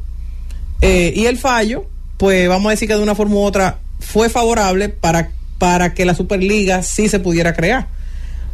eh, 0.81 1.13
y 1.15 1.27
el 1.27 1.39
fallo, 1.39 1.87
pues 2.19 2.49
vamos 2.49 2.69
a 2.69 2.71
decir 2.71 2.87
que 2.87 2.95
de 2.95 3.03
una 3.03 3.15
forma 3.15 3.35
u 3.35 3.43
otra 3.43 3.79
fue 3.99 4.29
favorable 4.29 4.89
para, 4.89 5.33
para 5.59 5.93
que 5.93 6.05
la 6.05 6.15
Superliga 6.15 6.83
sí 6.83 7.09
se 7.09 7.19
pudiera 7.19 7.55
crear. 7.55 7.89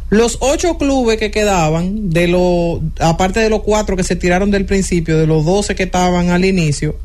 Los 0.09 0.37
ocho 0.39 0.77
clubes 0.77 1.17
que 1.17 1.31
quedaban, 1.31 2.09
de 2.09 2.27
los, 2.27 2.79
aparte 2.99 3.41
de 3.41 3.49
los 3.49 3.61
cuatro 3.63 3.97
que 3.97 4.03
se 4.03 4.15
tiraron 4.15 4.51
del 4.51 4.65
principio, 4.65 5.17
de 5.17 5.27
los 5.27 5.45
doce 5.45 5.75
que 5.75 5.83
estaban 5.83 6.29
al 6.29 6.45
inicio, 6.45 6.95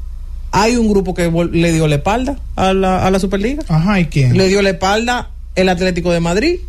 hay 0.52 0.76
un 0.76 0.88
grupo 0.88 1.14
que 1.14 1.30
le 1.52 1.72
dio 1.72 1.88
la 1.88 1.96
espalda 1.96 2.38
a 2.54 2.72
la, 2.72 3.04
a 3.04 3.10
la 3.10 3.18
Superliga. 3.18 3.64
Ajá, 3.68 3.98
¿y 3.98 4.06
quién? 4.06 4.36
Le 4.36 4.48
dio 4.48 4.62
la 4.62 4.70
espalda 4.70 5.30
el 5.56 5.68
Atlético 5.68 6.12
de 6.12 6.20
Madrid, 6.20 6.60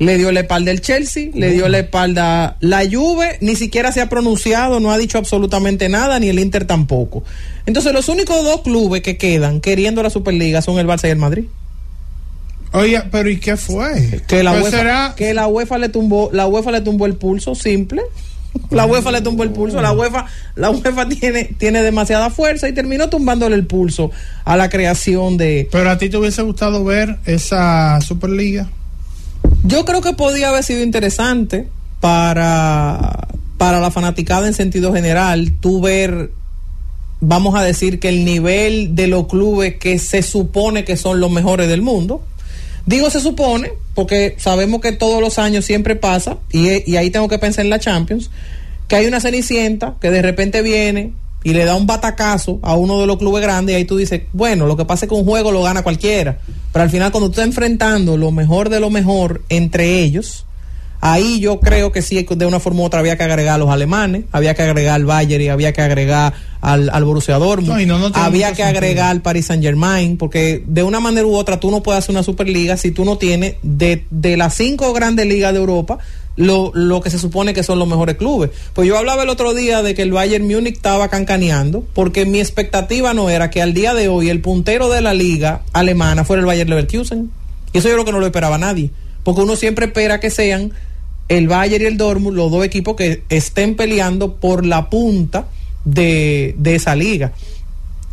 le 0.00 0.16
dio 0.16 0.32
la 0.32 0.40
espalda 0.40 0.70
el 0.70 0.80
Chelsea, 0.80 1.28
le 1.34 1.50
dio 1.52 1.68
la 1.68 1.78
espalda 1.78 2.56
la 2.60 2.82
Juve, 2.90 3.36
ni 3.40 3.54
siquiera 3.54 3.92
se 3.92 4.00
ha 4.00 4.08
pronunciado, 4.08 4.80
no 4.80 4.90
ha 4.90 4.98
dicho 4.98 5.18
absolutamente 5.18 5.88
nada, 5.88 6.18
ni 6.18 6.30
el 6.30 6.38
Inter 6.38 6.64
tampoco. 6.64 7.22
Entonces 7.66 7.92
los 7.92 8.08
únicos 8.08 8.42
dos 8.42 8.62
clubes 8.62 9.02
que 9.02 9.18
quedan 9.18 9.60
queriendo 9.60 10.02
la 10.02 10.10
Superliga 10.10 10.62
son 10.62 10.78
el 10.78 10.86
Barça 10.86 11.06
y 11.06 11.10
el 11.10 11.18
Madrid. 11.18 11.44
Oye, 12.72 13.02
pero 13.10 13.28
¿y 13.30 13.38
qué 13.40 13.56
fue? 13.56 14.22
Que 14.28 14.42
la 14.42 14.52
Pues 14.52 14.64
UEFA, 14.64 14.76
será- 14.78 15.14
que 15.16 15.34
la 15.34 15.46
UEFA 15.48 15.78
le 15.78 15.88
tumbó, 15.88 16.30
la 16.32 16.46
UEFA 16.46 16.70
le 16.72 16.80
tumbó 16.80 17.06
el 17.06 17.14
pulso, 17.16 17.54
simple. 17.54 18.02
La 18.70 18.84
UEFA 18.84 19.12
le 19.12 19.20
tumbó 19.20 19.44
el 19.44 19.50
pulso, 19.50 19.80
la 19.80 19.92
UEFA, 19.92 20.26
la 20.56 20.70
UEFA 20.70 21.08
tiene, 21.08 21.44
tiene 21.56 21.82
demasiada 21.82 22.30
fuerza 22.30 22.68
y 22.68 22.72
terminó 22.72 23.08
tumbándole 23.08 23.54
el 23.54 23.64
pulso 23.64 24.10
a 24.44 24.56
la 24.56 24.68
creación 24.68 25.36
de, 25.36 25.68
Pero 25.70 25.88
a 25.88 25.98
ti 25.98 26.08
te 26.08 26.16
hubiese 26.16 26.42
gustado 26.42 26.82
ver 26.82 27.18
esa 27.26 28.00
Superliga. 28.00 28.68
Yo 29.62 29.84
creo 29.84 30.00
que 30.00 30.14
podía 30.14 30.48
haber 30.48 30.64
sido 30.64 30.82
interesante 30.82 31.68
para, 32.00 33.28
para 33.56 33.78
la 33.80 33.90
fanaticada 33.92 34.48
en 34.48 34.54
sentido 34.54 34.92
general, 34.92 35.52
tú 35.60 35.80
ver, 35.80 36.32
vamos 37.20 37.54
a 37.54 37.62
decir 37.62 38.00
que 38.00 38.08
el 38.08 38.24
nivel 38.24 38.96
de 38.96 39.06
los 39.06 39.26
clubes 39.28 39.76
que 39.76 39.98
se 40.00 40.22
supone 40.22 40.84
que 40.84 40.96
son 40.96 41.20
los 41.20 41.30
mejores 41.30 41.68
del 41.68 41.82
mundo, 41.82 42.24
digo 42.90 43.08
se 43.08 43.20
supone, 43.20 43.72
porque 43.94 44.34
sabemos 44.38 44.80
que 44.80 44.90
todos 44.90 45.22
los 45.22 45.38
años 45.38 45.64
siempre 45.64 45.94
pasa, 45.94 46.38
y, 46.50 46.96
ahí 46.96 47.10
tengo 47.10 47.28
que 47.28 47.38
pensar 47.38 47.64
en 47.64 47.70
la 47.70 47.78
Champions, 47.78 48.30
que 48.88 48.96
hay 48.96 49.06
una 49.06 49.20
cenicienta 49.20 49.94
que 50.00 50.10
de 50.10 50.20
repente 50.20 50.60
viene 50.60 51.12
y 51.44 51.52
le 51.52 51.64
da 51.64 51.76
un 51.76 51.86
batacazo 51.86 52.58
a 52.62 52.74
uno 52.74 53.00
de 53.00 53.06
los 53.06 53.16
clubes 53.16 53.42
grandes 53.42 53.72
y 53.72 53.76
ahí 53.76 53.84
tú 53.84 53.96
dices, 53.96 54.22
bueno, 54.32 54.66
lo 54.66 54.76
que 54.76 54.84
pasa 54.84 55.04
es 55.04 55.08
que 55.08 55.14
un 55.14 55.24
juego 55.24 55.52
lo 55.52 55.62
gana 55.62 55.82
cualquiera, 55.82 56.38
pero 56.72 56.82
al 56.82 56.90
final 56.90 57.12
cuando 57.12 57.28
tú 57.28 57.34
estás 57.34 57.46
enfrentando 57.46 58.16
lo 58.16 58.32
mejor 58.32 58.68
de 58.68 58.80
lo 58.80 58.90
mejor 58.90 59.42
entre 59.48 60.00
ellos, 60.00 60.44
ahí 61.00 61.40
yo 61.40 61.60
creo 61.60 61.92
que 61.92 62.02
sí, 62.02 62.26
de 62.28 62.46
una 62.46 62.60
forma 62.60 62.82
u 62.82 62.84
otra 62.84 63.00
había 63.00 63.16
que 63.16 63.24
agregar 63.24 63.54
a 63.54 63.58
los 63.58 63.70
alemanes, 63.70 64.24
había 64.32 64.54
que 64.54 64.62
agregar 64.62 64.94
al 64.94 65.04
Bayern 65.04 65.42
y 65.42 65.48
había 65.48 65.72
que 65.72 65.82
agregar 65.82 66.34
al, 66.60 66.90
al 66.90 67.04
Borussia 67.04 67.38
Dortmund, 67.38 67.72
No, 67.72 67.80
y 67.80 67.86
no, 67.86 67.98
no 67.98 68.12
tiene 68.12 68.26
había 68.26 68.52
que 68.52 68.62
agregar 68.62 69.10
al 69.10 69.22
Paris 69.22 69.46
Saint 69.46 69.62
Germain, 69.62 70.16
porque 70.16 70.62
de 70.66 70.82
una 70.82 71.00
manera 71.00 71.26
u 71.26 71.34
otra 71.34 71.58
tú 71.58 71.70
no 71.70 71.82
puedes 71.82 71.98
hacer 72.00 72.14
una 72.14 72.22
superliga 72.22 72.76
si 72.76 72.90
tú 72.90 73.04
no 73.04 73.18
tienes 73.18 73.54
de, 73.62 74.04
de 74.10 74.36
las 74.36 74.54
cinco 74.54 74.92
grandes 74.92 75.26
ligas 75.26 75.52
de 75.52 75.58
Europa 75.58 75.98
lo, 76.36 76.70
lo 76.74 77.00
que 77.00 77.10
se 77.10 77.18
supone 77.18 77.52
que 77.52 77.62
son 77.62 77.78
los 77.78 77.88
mejores 77.88 78.16
clubes. 78.16 78.50
Pues 78.72 78.88
yo 78.88 78.96
hablaba 78.96 79.22
el 79.24 79.28
otro 79.28 79.52
día 79.52 79.82
de 79.82 79.94
que 79.94 80.02
el 80.02 80.12
Bayern 80.12 80.46
Múnich 80.46 80.76
estaba 80.76 81.08
cancaneando, 81.08 81.84
porque 81.92 82.24
mi 82.24 82.40
expectativa 82.40 83.14
no 83.14 83.30
era 83.30 83.50
que 83.50 83.62
al 83.62 83.74
día 83.74 83.94
de 83.94 84.08
hoy 84.08 84.30
el 84.30 84.40
puntero 84.40 84.88
de 84.88 85.00
la 85.00 85.12
liga 85.12 85.62
alemana 85.72 86.24
fuera 86.24 86.40
el 86.40 86.46
Bayern 86.46 86.70
Leverkusen. 86.70 87.30
Y 87.72 87.78
eso 87.78 87.88
yo 87.88 87.94
creo 87.94 88.04
que 88.04 88.12
no 88.12 88.20
lo 88.20 88.26
esperaba 88.26 88.58
nadie, 88.58 88.90
porque 89.22 89.42
uno 89.42 89.54
siempre 89.54 89.86
espera 89.86 90.18
que 90.18 90.30
sean 90.30 90.72
el 91.30 91.46
Bayern 91.46 91.84
y 91.84 91.86
el 91.86 91.96
Dortmund, 91.96 92.36
los 92.36 92.50
dos 92.50 92.64
equipos 92.64 92.96
que 92.96 93.22
estén 93.28 93.76
peleando 93.76 94.34
por 94.34 94.66
la 94.66 94.90
punta 94.90 95.46
de, 95.84 96.56
de 96.58 96.74
esa 96.74 96.96
liga. 96.96 97.32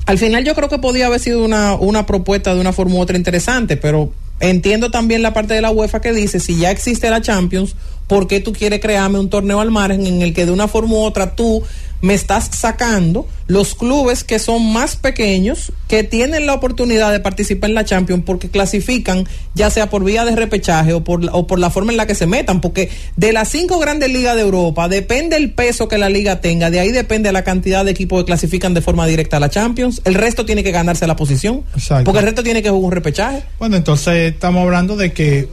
Al 0.06 0.20
final 0.20 0.46
yo 0.46 0.54
creo 0.54 0.70
que 0.70 0.78
podía 0.78 1.08
haber 1.08 1.20
sido 1.20 1.44
una, 1.44 1.74
una 1.74 2.06
propuesta 2.06 2.54
de 2.54 2.62
una 2.62 2.72
forma 2.74 2.96
u 2.96 3.00
otra 3.00 3.18
interesante, 3.18 3.76
pero 3.76 4.12
entiendo 4.40 4.92
también 4.92 5.24
la 5.24 5.34
parte 5.34 5.56
de 5.56 5.62
la 5.62 5.72
UEFA 5.72 6.00
que 6.00 6.14
dice, 6.14 6.40
si 6.40 6.58
ya 6.58 6.70
existe 6.70 7.10
la 7.10 7.20
Champions, 7.20 7.76
¿por 8.06 8.28
qué 8.28 8.40
tú 8.40 8.54
quieres 8.54 8.80
crearme 8.80 9.18
un 9.18 9.32
torneo 9.32 9.62
al 9.62 9.72
margen 9.72 10.06
en 10.06 10.22
el 10.22 10.36
que 10.36 10.46
de 10.46 10.52
una 10.52 10.68
forma 10.68 10.94
u 10.94 11.00
otra 11.00 11.36
tú 11.36 11.64
me 12.02 12.14
estás 12.14 12.50
sacando 12.54 13.28
los 13.48 13.74
clubes 13.76 14.24
que 14.24 14.40
son 14.40 14.72
más 14.74 14.96
pequeños, 14.98 15.72
que 15.88 16.04
tienen 16.04 16.46
la 16.46 16.54
oportunidad 16.54 17.12
de 17.12 17.20
participar 17.20 17.70
en 17.70 17.76
la 17.76 17.86
Champions 17.86 18.24
porque 18.26 18.50
clasifican 18.50 19.26
ya 19.56 19.70
sea 19.70 19.90
por 19.90 20.04
vía 20.04 20.24
de 20.26 20.36
repechaje 20.36 20.94
o 20.94 21.04
por, 21.04 21.24
la- 21.24 21.32
o 21.34 21.48
por 21.48 21.58
la 21.60 21.70
forma 21.70 21.92
en 21.92 21.98
la 21.98 22.06
que 22.06 22.14
se 22.14 22.28
metan? 22.28 22.62
Porque 22.62 22.90
de 23.16 23.32
las 23.34 23.48
cinco 23.50 23.80
grandes 23.80 24.12
ligas 24.12 24.36
de 24.36 24.42
Europa 24.42 24.88
depende 24.90 25.38
el 25.38 25.52
peso 25.54 25.88
que 25.88 25.98
la 25.98 26.10
liga 26.10 26.40
tenga, 26.42 26.70
de 26.70 26.80
ahí 26.80 26.92
depende 26.92 27.32
la 27.32 27.44
cantidad 27.44 27.84
de 27.86 27.92
equipos 27.92 28.22
que 28.22 28.26
clasifican 28.26 28.74
de 28.74 28.82
forma 28.82 29.08
directa 29.08 29.38
a 29.38 29.40
la 29.40 29.50
Champions. 29.50 30.02
El 30.06 30.14
resto 30.14 30.46
tiene 30.46 30.64
que 30.64 30.72
ganarse 30.72 31.08
la 31.08 31.16
posición, 31.16 31.64
Exacto. 31.76 32.04
porque 32.04 32.20
el 32.20 32.26
resto 32.26 32.44
tiene 32.44 32.62
que 32.62 32.70
jugar 32.70 32.86
un 32.86 32.92
repechaje. 32.92 33.44
Bueno, 33.60 33.76
entonces 33.78 34.34
estamos 34.34 34.62
hablando 34.64 34.96
de 34.98 35.14
que 35.14 35.48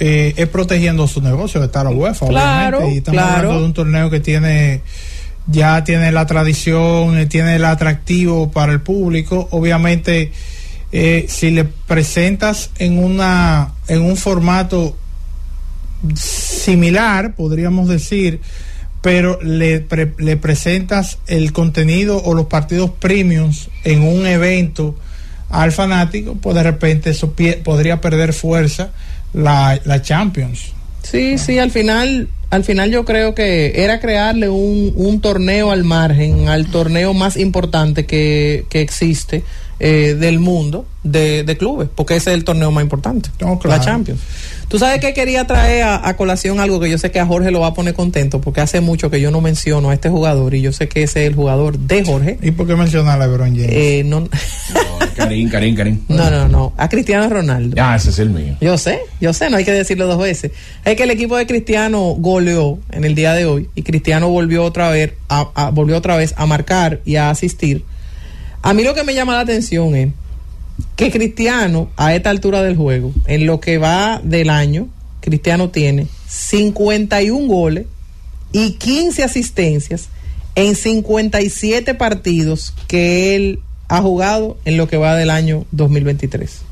eh, 0.00 0.34
es 0.36 0.48
protegiendo 0.48 1.08
su 1.08 1.20
negocio, 1.22 1.58
de 1.60 1.66
estar 1.66 1.86
a 1.86 1.90
UEFA, 1.90 2.26
Claro, 2.28 2.78
obviamente. 2.78 2.94
Y 2.94 2.98
estamos 2.98 3.20
claro. 3.20 3.36
hablando 3.38 3.60
de 3.60 3.66
un 3.66 3.74
torneo 3.74 4.10
que 4.10 4.20
tiene 4.20 4.82
ya 5.50 5.82
tiene 5.82 6.12
la 6.12 6.26
tradición, 6.26 7.18
eh, 7.18 7.26
tiene 7.26 7.56
el 7.56 7.64
atractivo 7.64 8.50
para 8.50 8.72
el 8.72 8.80
público. 8.80 9.48
Obviamente, 9.50 10.30
eh, 10.92 11.26
si 11.28 11.50
le 11.50 11.64
presentas 11.64 12.70
en 12.78 12.98
una 13.02 13.72
en 13.88 14.02
un 14.02 14.16
formato 14.16 14.96
similar, 16.14 17.34
podríamos 17.34 17.88
decir, 17.88 18.40
pero 19.02 19.38
le, 19.42 19.80
pre- 19.80 20.14
le 20.18 20.36
presentas 20.36 21.18
el 21.26 21.52
contenido 21.52 22.22
o 22.22 22.34
los 22.34 22.46
partidos 22.46 22.90
premiums 22.90 23.68
en 23.84 24.02
un 24.02 24.26
evento 24.26 24.94
al 25.50 25.72
fanático, 25.72 26.34
pues 26.34 26.54
de 26.56 26.62
repente 26.62 27.10
eso 27.10 27.32
podría 27.64 28.00
perder 28.00 28.32
fuerza 28.32 28.90
la, 29.32 29.80
la 29.84 30.02
Champions. 30.02 30.72
Sí, 31.10 31.38
sí, 31.38 31.58
al 31.58 31.70
final, 31.70 32.28
al 32.50 32.64
final 32.64 32.90
yo 32.90 33.04
creo 33.04 33.34
que 33.34 33.82
era 33.82 33.98
crearle 33.98 34.48
un, 34.48 34.92
un 34.94 35.20
torneo 35.20 35.70
al 35.70 35.84
margen, 35.84 36.48
al 36.48 36.66
torneo 36.66 37.14
más 37.14 37.36
importante 37.36 38.04
que, 38.04 38.66
que 38.68 38.82
existe 38.82 39.42
eh, 39.80 40.16
del 40.18 40.38
mundo 40.38 40.84
de, 41.04 41.44
de 41.44 41.56
clubes, 41.56 41.88
porque 41.94 42.16
ese 42.16 42.30
es 42.30 42.36
el 42.36 42.44
torneo 42.44 42.70
más 42.70 42.82
importante, 42.82 43.30
claro. 43.38 43.58
la 43.64 43.80
Champions. 43.80 44.20
Tú 44.68 44.78
sabes 44.78 45.00
que 45.00 45.14
quería 45.14 45.46
traer 45.46 45.82
a, 45.84 46.06
a 46.06 46.14
colación 46.16 46.60
algo 46.60 46.78
que 46.78 46.90
yo 46.90 46.98
sé 46.98 47.10
que 47.10 47.18
a 47.20 47.24
Jorge 47.26 47.50
lo 47.50 47.60
va 47.60 47.68
a 47.68 47.74
poner 47.74 47.94
contento, 47.94 48.40
porque 48.42 48.60
hace 48.60 48.82
mucho 48.82 49.10
que 49.10 49.18
yo 49.18 49.30
no 49.30 49.40
menciono 49.40 49.88
a 49.88 49.94
este 49.94 50.10
jugador 50.10 50.54
y 50.54 50.60
yo 50.60 50.72
sé 50.74 50.88
que 50.88 51.04
ese 51.04 51.22
es 51.22 51.28
el 51.30 51.34
jugador 51.34 51.78
de 51.78 52.04
Jorge. 52.04 52.38
¿Y 52.42 52.50
por 52.50 52.66
qué 52.66 52.76
mencionar 52.76 53.20
a 53.20 53.26
LeBron 53.26 53.54
James? 53.56 53.70
Eh, 53.72 54.02
no, 54.04 54.20
No, 54.20 54.28
Karim, 55.16 55.48
Karim, 55.48 55.74
Karim. 55.74 56.00
no, 56.08 56.30
no, 56.30 56.48
no, 56.48 56.74
a 56.76 56.86
Cristiano 56.90 57.28
Ronaldo. 57.30 57.76
Ah, 57.80 57.96
ese 57.96 58.10
es 58.10 58.18
el 58.18 58.28
mío. 58.28 58.56
Yo 58.60 58.76
sé, 58.76 59.00
yo 59.22 59.32
sé, 59.32 59.48
no 59.48 59.56
hay 59.56 59.64
que 59.64 59.72
decirlo 59.72 60.06
dos 60.06 60.18
veces. 60.18 60.52
Es 60.84 60.96
que 60.96 61.04
el 61.04 61.10
equipo 61.10 61.36
de 61.38 61.46
Cristiano 61.46 62.00
goleó 62.18 62.78
en 62.92 63.04
el 63.04 63.14
día 63.14 63.32
de 63.32 63.46
hoy 63.46 63.70
y 63.74 63.82
Cristiano 63.82 64.28
volvió 64.28 64.64
otra 64.64 64.90
vez 64.90 65.14
a, 65.30 65.48
a- 65.54 65.70
volvió 65.70 65.96
otra 65.96 66.16
vez 66.16 66.34
a 66.36 66.44
marcar 66.44 67.00
y 67.06 67.16
a 67.16 67.30
asistir. 67.30 67.84
A 68.60 68.74
mí 68.74 68.82
lo 68.84 68.94
que 68.94 69.02
me 69.02 69.14
llama 69.14 69.32
la 69.34 69.40
atención 69.40 69.94
es 69.96 70.08
que 70.98 71.12
Cristiano 71.12 71.90
a 71.96 72.12
esta 72.16 72.30
altura 72.30 72.60
del 72.60 72.76
juego, 72.76 73.12
en 73.26 73.46
lo 73.46 73.60
que 73.60 73.78
va 73.78 74.20
del 74.24 74.50
año, 74.50 74.88
Cristiano 75.20 75.70
tiene 75.70 76.08
51 76.26 77.46
goles 77.46 77.86
y 78.50 78.72
15 78.72 79.22
asistencias 79.22 80.08
en 80.56 80.74
57 80.74 81.94
partidos 81.94 82.74
que 82.88 83.36
él 83.36 83.60
ha 83.86 84.02
jugado 84.02 84.58
en 84.64 84.76
lo 84.76 84.88
que 84.88 84.96
va 84.96 85.14
del 85.14 85.30
año 85.30 85.66
2023. 85.70 86.62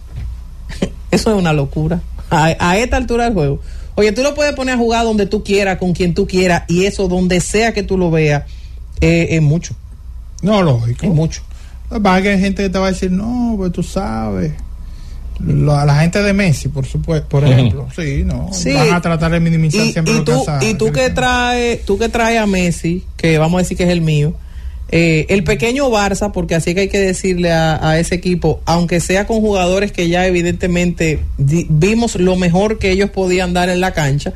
Eso 1.12 1.31
es 1.31 1.39
una 1.39 1.53
locura. 1.53 2.03
A, 2.29 2.57
a, 2.59 2.79
esta 2.79 2.97
altura 2.97 3.27
del 3.27 3.35
juego. 3.35 3.61
Oye, 3.95 4.11
tú 4.11 4.25
lo 4.25 4.35
puedes 4.35 4.57
poner 4.57 4.75
a 4.75 4.79
jugar 4.79 5.05
donde 5.05 5.27
tú 5.27 5.45
quieras, 5.45 5.79
con 5.79 5.93
quien 5.93 6.15
tú 6.15 6.27
quieras, 6.27 6.65
y 6.67 6.87
eso 6.87 7.07
donde 7.07 7.41
sea 7.41 7.73
que 7.73 7.85
tú 7.85 7.97
lo 7.97 8.11
veas, 8.11 8.43
eh, 9.01 9.29
es 9.31 9.41
mucho. 9.41 9.77
No, 10.43 10.62
lógico. 10.62 11.07
Es 11.07 11.12
mucho. 11.12 11.43
Va 11.92 12.20
que 12.20 12.31
hay 12.31 12.40
gente 12.40 12.62
que 12.62 12.70
te 12.70 12.79
va 12.79 12.88
a 12.88 12.92
decir, 12.92 13.11
no, 13.11 13.55
pues 13.57 13.72
tú 13.72 13.83
sabes. 13.83 14.53
Lo, 15.38 15.77
a 15.77 15.85
la 15.85 16.01
gente 16.01 16.22
de 16.22 16.33
Messi, 16.33 16.68
por 16.68 16.87
supuesto, 16.87 17.29
por 17.29 17.44
ejemplo, 17.44 17.87
sí, 17.94 18.22
no, 18.25 18.49
sí. 18.53 18.72
van 18.72 18.94
a 18.94 19.03
tratar 19.03 19.31
de 19.33 19.38
minimizar 19.38 19.85
y, 19.85 19.92
siempre 19.92 20.14
y 20.14 20.16
lo 20.16 20.25
tú, 20.25 20.44
que 20.44 20.51
hace, 20.51 20.70
y 20.70 20.75
tú 20.75 20.92
que 20.92 21.11
traes, 21.11 21.85
tú 21.85 21.99
que 21.99 22.09
traes 22.09 22.40
a 22.40 22.46
Messi, 22.46 23.05
que 23.18 23.37
vamos 23.37 23.59
a 23.59 23.62
decir 23.62 23.77
que 23.77 23.85
es 23.85 23.90
el 23.90 24.01
mío, 24.01 24.33
eh, 24.88 25.27
el 25.29 25.44
pequeño 25.44 25.90
Barça, 25.90 26.33
porque 26.33 26.55
así 26.55 26.75
que 26.75 26.83
hay 26.83 26.88
que 26.88 27.01
decirle 27.01 27.53
a, 27.53 27.87
a, 27.87 27.99
ese 27.99 28.14
equipo, 28.14 28.62
aunque 28.64 28.99
sea 28.99 29.27
con 29.27 29.40
jugadores 29.40 29.92
que 29.92 30.09
ya 30.09 30.27
evidentemente 30.27 31.18
vimos 31.37 32.14
lo 32.14 32.37
mejor 32.37 32.79
que 32.79 32.90
ellos 32.90 33.11
podían 33.11 33.53
dar 33.53 33.68
en 33.68 33.81
la 33.81 33.92
cancha, 33.92 34.33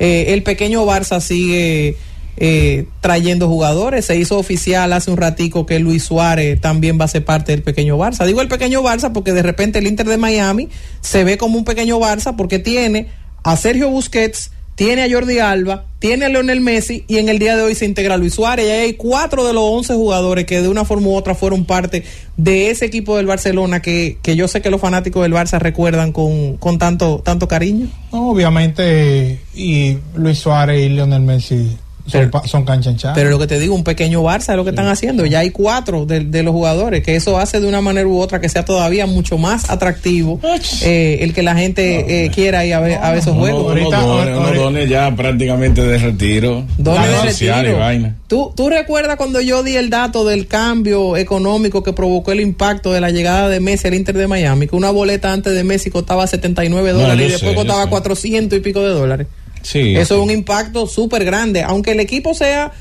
eh, 0.00 0.32
el 0.32 0.42
pequeño 0.42 0.84
Barça 0.84 1.20
sigue 1.20 1.96
eh, 2.42 2.86
trayendo 3.02 3.48
jugadores. 3.48 4.06
Se 4.06 4.16
hizo 4.16 4.38
oficial 4.38 4.94
hace 4.94 5.10
un 5.10 5.18
ratico 5.18 5.66
que 5.66 5.78
Luis 5.78 6.04
Suárez 6.04 6.58
también 6.58 6.98
va 6.98 7.04
a 7.04 7.08
ser 7.08 7.22
parte 7.22 7.52
del 7.52 7.62
pequeño 7.62 7.98
Barça. 7.98 8.24
Digo 8.24 8.40
el 8.40 8.48
pequeño 8.48 8.82
Barça 8.82 9.12
porque 9.12 9.34
de 9.34 9.42
repente 9.42 9.78
el 9.78 9.86
Inter 9.86 10.06
de 10.06 10.16
Miami 10.16 10.70
se 11.02 11.22
ve 11.22 11.36
como 11.36 11.58
un 11.58 11.64
pequeño 11.64 12.00
Barça 12.00 12.34
porque 12.34 12.58
tiene 12.58 13.08
a 13.44 13.58
Sergio 13.58 13.90
Busquets, 13.90 14.52
tiene 14.74 15.02
a 15.02 15.10
Jordi 15.10 15.38
Alba, 15.38 15.84
tiene 15.98 16.24
a 16.24 16.28
Leonel 16.30 16.62
Messi 16.62 17.04
y 17.06 17.18
en 17.18 17.28
el 17.28 17.38
día 17.38 17.56
de 17.56 17.62
hoy 17.62 17.74
se 17.74 17.84
integra 17.84 18.16
Luis 18.16 18.32
Suárez. 18.32 18.66
Y 18.66 18.70
ahí 18.70 18.80
hay 18.84 18.94
cuatro 18.94 19.46
de 19.46 19.52
los 19.52 19.62
once 19.62 19.92
jugadores 19.92 20.46
que 20.46 20.62
de 20.62 20.68
una 20.68 20.86
forma 20.86 21.08
u 21.08 21.16
otra 21.16 21.34
fueron 21.34 21.66
parte 21.66 22.04
de 22.38 22.70
ese 22.70 22.86
equipo 22.86 23.18
del 23.18 23.26
Barcelona 23.26 23.82
que, 23.82 24.16
que 24.22 24.34
yo 24.34 24.48
sé 24.48 24.62
que 24.62 24.70
los 24.70 24.80
fanáticos 24.80 25.22
del 25.22 25.34
Barça 25.34 25.58
recuerdan 25.58 26.12
con, 26.12 26.56
con 26.56 26.78
tanto, 26.78 27.20
tanto 27.22 27.48
cariño. 27.48 27.88
Obviamente, 28.12 29.40
y 29.54 29.98
Luis 30.14 30.38
Suárez 30.38 30.86
y 30.86 30.88
Leonel 30.88 31.20
Messi 31.20 31.76
son, 32.10 32.30
pero, 32.30 32.46
son 32.46 32.64
canchanchados. 32.64 33.16
Pero 33.16 33.30
lo 33.30 33.38
que 33.38 33.46
te 33.46 33.58
digo, 33.58 33.74
un 33.74 33.84
pequeño 33.84 34.22
Barça 34.22 34.50
es 34.50 34.56
lo 34.56 34.64
que 34.64 34.70
sí. 34.70 34.74
están 34.74 34.88
haciendo. 34.88 35.26
Ya 35.26 35.40
hay 35.40 35.50
cuatro 35.50 36.06
de, 36.06 36.20
de, 36.20 36.42
los 36.42 36.52
jugadores, 36.52 37.02
que 37.02 37.16
eso 37.16 37.38
hace 37.38 37.60
de 37.60 37.66
una 37.66 37.80
manera 37.80 38.06
u 38.06 38.18
otra 38.18 38.40
que 38.40 38.48
sea 38.48 38.64
todavía 38.64 39.06
mucho 39.06 39.38
más 39.38 39.70
atractivo 39.70 40.40
eh, 40.82 41.18
el 41.20 41.32
que 41.32 41.42
la 41.42 41.56
gente 41.56 42.02
no, 42.02 42.08
eh, 42.08 42.30
quiera 42.34 42.64
ir 42.64 42.74
a 42.74 42.80
ver, 42.80 42.98
a 42.98 43.10
ver 43.10 43.18
esos 43.18 43.36
juegos. 43.36 43.62
Uno, 43.62 43.70
ahorita, 43.70 44.54
dones, 44.54 44.88
ya 44.88 45.14
prácticamente 45.14 45.82
de 45.82 45.98
retiro. 45.98 46.64
Dones 46.78 47.10
de 47.10 47.22
retiro. 47.22 47.76
Y 47.76 47.78
vaina. 47.78 48.16
¿Tú, 48.26 48.52
¿Tú 48.54 48.68
recuerdas 48.68 49.16
cuando 49.16 49.40
yo 49.40 49.62
di 49.62 49.76
el 49.76 49.90
dato 49.90 50.24
del 50.24 50.46
cambio 50.46 51.16
económico 51.16 51.82
que 51.82 51.92
provocó 51.92 52.32
el 52.32 52.40
impacto 52.40 52.92
de 52.92 53.00
la 53.00 53.10
llegada 53.10 53.48
de 53.48 53.60
Messi 53.60 53.88
al 53.88 53.94
Inter 53.94 54.16
de 54.16 54.28
Miami? 54.28 54.68
Que 54.68 54.76
una 54.76 54.90
boleta 54.90 55.32
antes 55.32 55.52
de 55.52 55.64
Messi 55.64 55.90
costaba 55.90 56.26
79 56.26 56.92
dólares 56.92 57.16
no, 57.16 57.22
y 57.22 57.28
después 57.28 57.50
sé, 57.50 57.56
costaba 57.56 57.86
400 57.88 58.58
y 58.58 58.60
pico 58.62 58.80
de 58.80 58.90
dólares. 58.90 59.26
Sí, 59.62 59.94
Eso 59.96 60.16
es 60.16 60.22
un 60.22 60.30
impacto 60.30 60.86
súper 60.86 61.24
grande. 61.24 61.62
Aunque 61.62 61.92
el 61.92 62.00
equipo 62.00 62.34
sea 62.34 62.72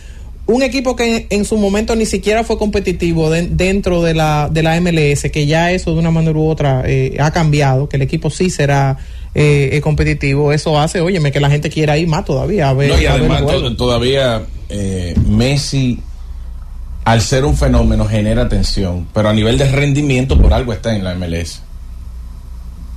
un 0.50 0.63
equipo 0.63 0.96
que 0.96 1.18
en, 1.18 1.28
en, 1.30 1.46
su 1.46 1.58
momento 1.58 1.96
ni 1.96 2.06
siquiera 2.06 2.44
fue 2.44 2.58
competitivo 2.58 3.30
de, 3.30 3.48
dentro 3.48 4.02
de 4.02 4.15
la, 4.15 4.50
de 4.52 4.63
la 4.63 4.80
MLS, 4.82 5.30
que 5.32 5.46
ya 5.46 5.72
eso 5.72 5.94
de 5.94 6.00
una 6.00 6.10
manera 6.10 6.38
u 6.38 6.48
otra 6.48 6.84
eh, 6.86 7.18
ha 7.20 7.32
cambiado, 7.32 7.88
que 7.88 7.98
el 7.98 8.02
equipo 8.02 8.32
sí 8.32 8.50
será 8.50 8.98
eh, 9.36 9.80
competitivo, 9.84 10.52
eso 10.52 10.80
hace, 10.80 11.02
óyeme, 11.02 11.32
que 11.32 11.39
la 11.39 11.52
gente 11.52 11.70
quiera 11.70 11.98
ir 11.98 12.08
más 12.08 12.26
todavía 12.26 12.70
a 12.70 12.74
ver. 12.74 12.89
No, 12.89 13.00
y 13.00 13.06
a 13.06 13.13
ver 13.13 13.32
además 13.32 13.46
to 13.46 13.76
todavía 13.76 14.42
eh, 14.70 15.13
Messi, 15.28 16.00
al 17.06 17.22
ser 17.22 17.46
un 17.46 17.56
fenómeno, 17.56 18.06
genera 18.06 18.42
atención, 18.42 19.08
pero 19.13 19.30
a 19.30 19.34
nivel 19.34 19.58
de 19.58 19.72
rendimiento 19.72 20.39
por 20.39 20.52
algo 20.52 20.74
está 20.74 20.96
en 20.96 21.04
la 21.04 21.13
MLS. 21.13 21.62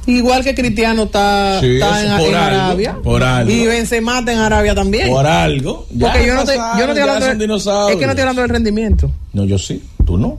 Igual 0.06 0.42
que 0.42 0.54
Cristiano 0.54 1.04
está, 1.04 1.60
Sí, 1.60 1.74
está 1.74 2.00
en, 2.00 2.06
eso, 2.08 2.16
por 2.18 2.28
en 2.28 2.34
algo, 2.34 2.56
Arabia. 2.56 2.96
por 3.02 3.22
algo. 3.22 3.52
Y 3.52 3.66
Benzema 3.66 4.18
está 4.18 4.32
en 4.32 4.38
Arabia 4.38 4.74
también. 4.74 5.08
Por 5.08 5.26
algo. 5.26 5.86
Ya 5.90 6.12
Porque 6.12 6.26
yo 6.26 6.34
no, 6.34 6.44
te, 6.44 6.56
pasaron, 6.56 6.78
yo 6.78 6.86
no 6.86 6.92
estoy 6.92 7.02
hablando 7.02 7.26
son 7.26 7.38
de, 7.38 7.44
dinosaurios. 7.44 7.90
Es 7.92 7.96
que 7.98 8.06
no 8.06 8.12
estoy 8.12 8.22
hablando 8.22 8.42
del 8.42 8.50
rendimiento. 8.50 9.10
No, 9.32 9.44
yo 9.44 9.58
sí. 9.58 9.82
Tú 10.04 10.18
no. 10.18 10.38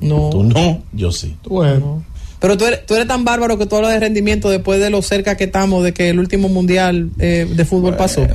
No. 0.00 0.30
Tú 0.30 0.42
no. 0.42 0.82
Yo 0.92 1.12
sí. 1.12 1.36
Bueno, 1.44 2.02
Pero 2.40 2.56
tú 2.56 2.66
eres, 2.66 2.84
tú 2.86 2.94
eres 2.94 3.06
tan 3.06 3.24
bárbaro 3.24 3.56
que 3.56 3.66
tú 3.66 3.76
hablas 3.76 3.92
de 3.92 4.00
rendimiento 4.00 4.50
después 4.50 4.80
de 4.80 4.90
lo 4.90 5.00
cerca 5.00 5.36
que 5.36 5.44
estamos 5.44 5.84
de 5.84 5.94
que 5.94 6.10
el 6.10 6.18
último 6.18 6.48
mundial 6.48 7.10
eh, 7.18 7.46
de 7.48 7.64
fútbol 7.64 7.96
pasó. 7.96 8.26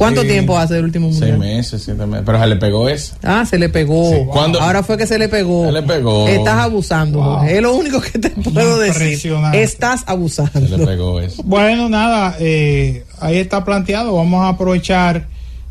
¿Cuánto 0.00 0.22
sí. 0.22 0.28
tiempo 0.28 0.56
hace 0.58 0.74
del 0.74 0.84
último 0.84 1.08
Seis 1.10 1.20
mundial? 1.32 1.38
meses, 1.38 1.82
siete 1.84 2.06
meses. 2.06 2.22
Pero 2.24 2.40
se 2.40 2.46
le 2.46 2.56
pegó 2.56 2.88
ese. 2.88 3.12
Ah, 3.22 3.44
se 3.44 3.58
le 3.58 3.68
pegó. 3.68 4.10
Sí. 4.10 4.16
¿Cuándo? 4.30 4.60
Ahora 4.60 4.82
fue 4.82 4.96
que 4.96 5.06
se 5.06 5.18
le 5.18 5.28
pegó. 5.28 5.66
Se 5.66 5.72
le 5.72 5.82
pegó. 5.82 6.26
Estás 6.26 6.56
abusando, 6.56 7.18
Wow. 7.18 7.34
Jorge. 7.36 7.56
Es 7.56 7.62
lo 7.62 7.74
único 7.74 8.00
que 8.00 8.18
te 8.18 8.30
puedo 8.30 8.78
decir. 8.78 9.02
Impresionante. 9.02 9.62
Estás 9.62 10.00
Se 10.00 10.06
le 10.06 10.12
abusando. 10.12 10.86
pegó 10.86 11.20
ese. 11.20 11.42
Bueno, 11.44 11.88
nada, 11.90 12.34
eh, 12.40 13.04
ahí 13.20 13.36
está 13.36 13.62
planteado. 13.64 14.14
Vamos 14.16 14.42
a 14.42 14.48
aprovechar, 14.48 15.26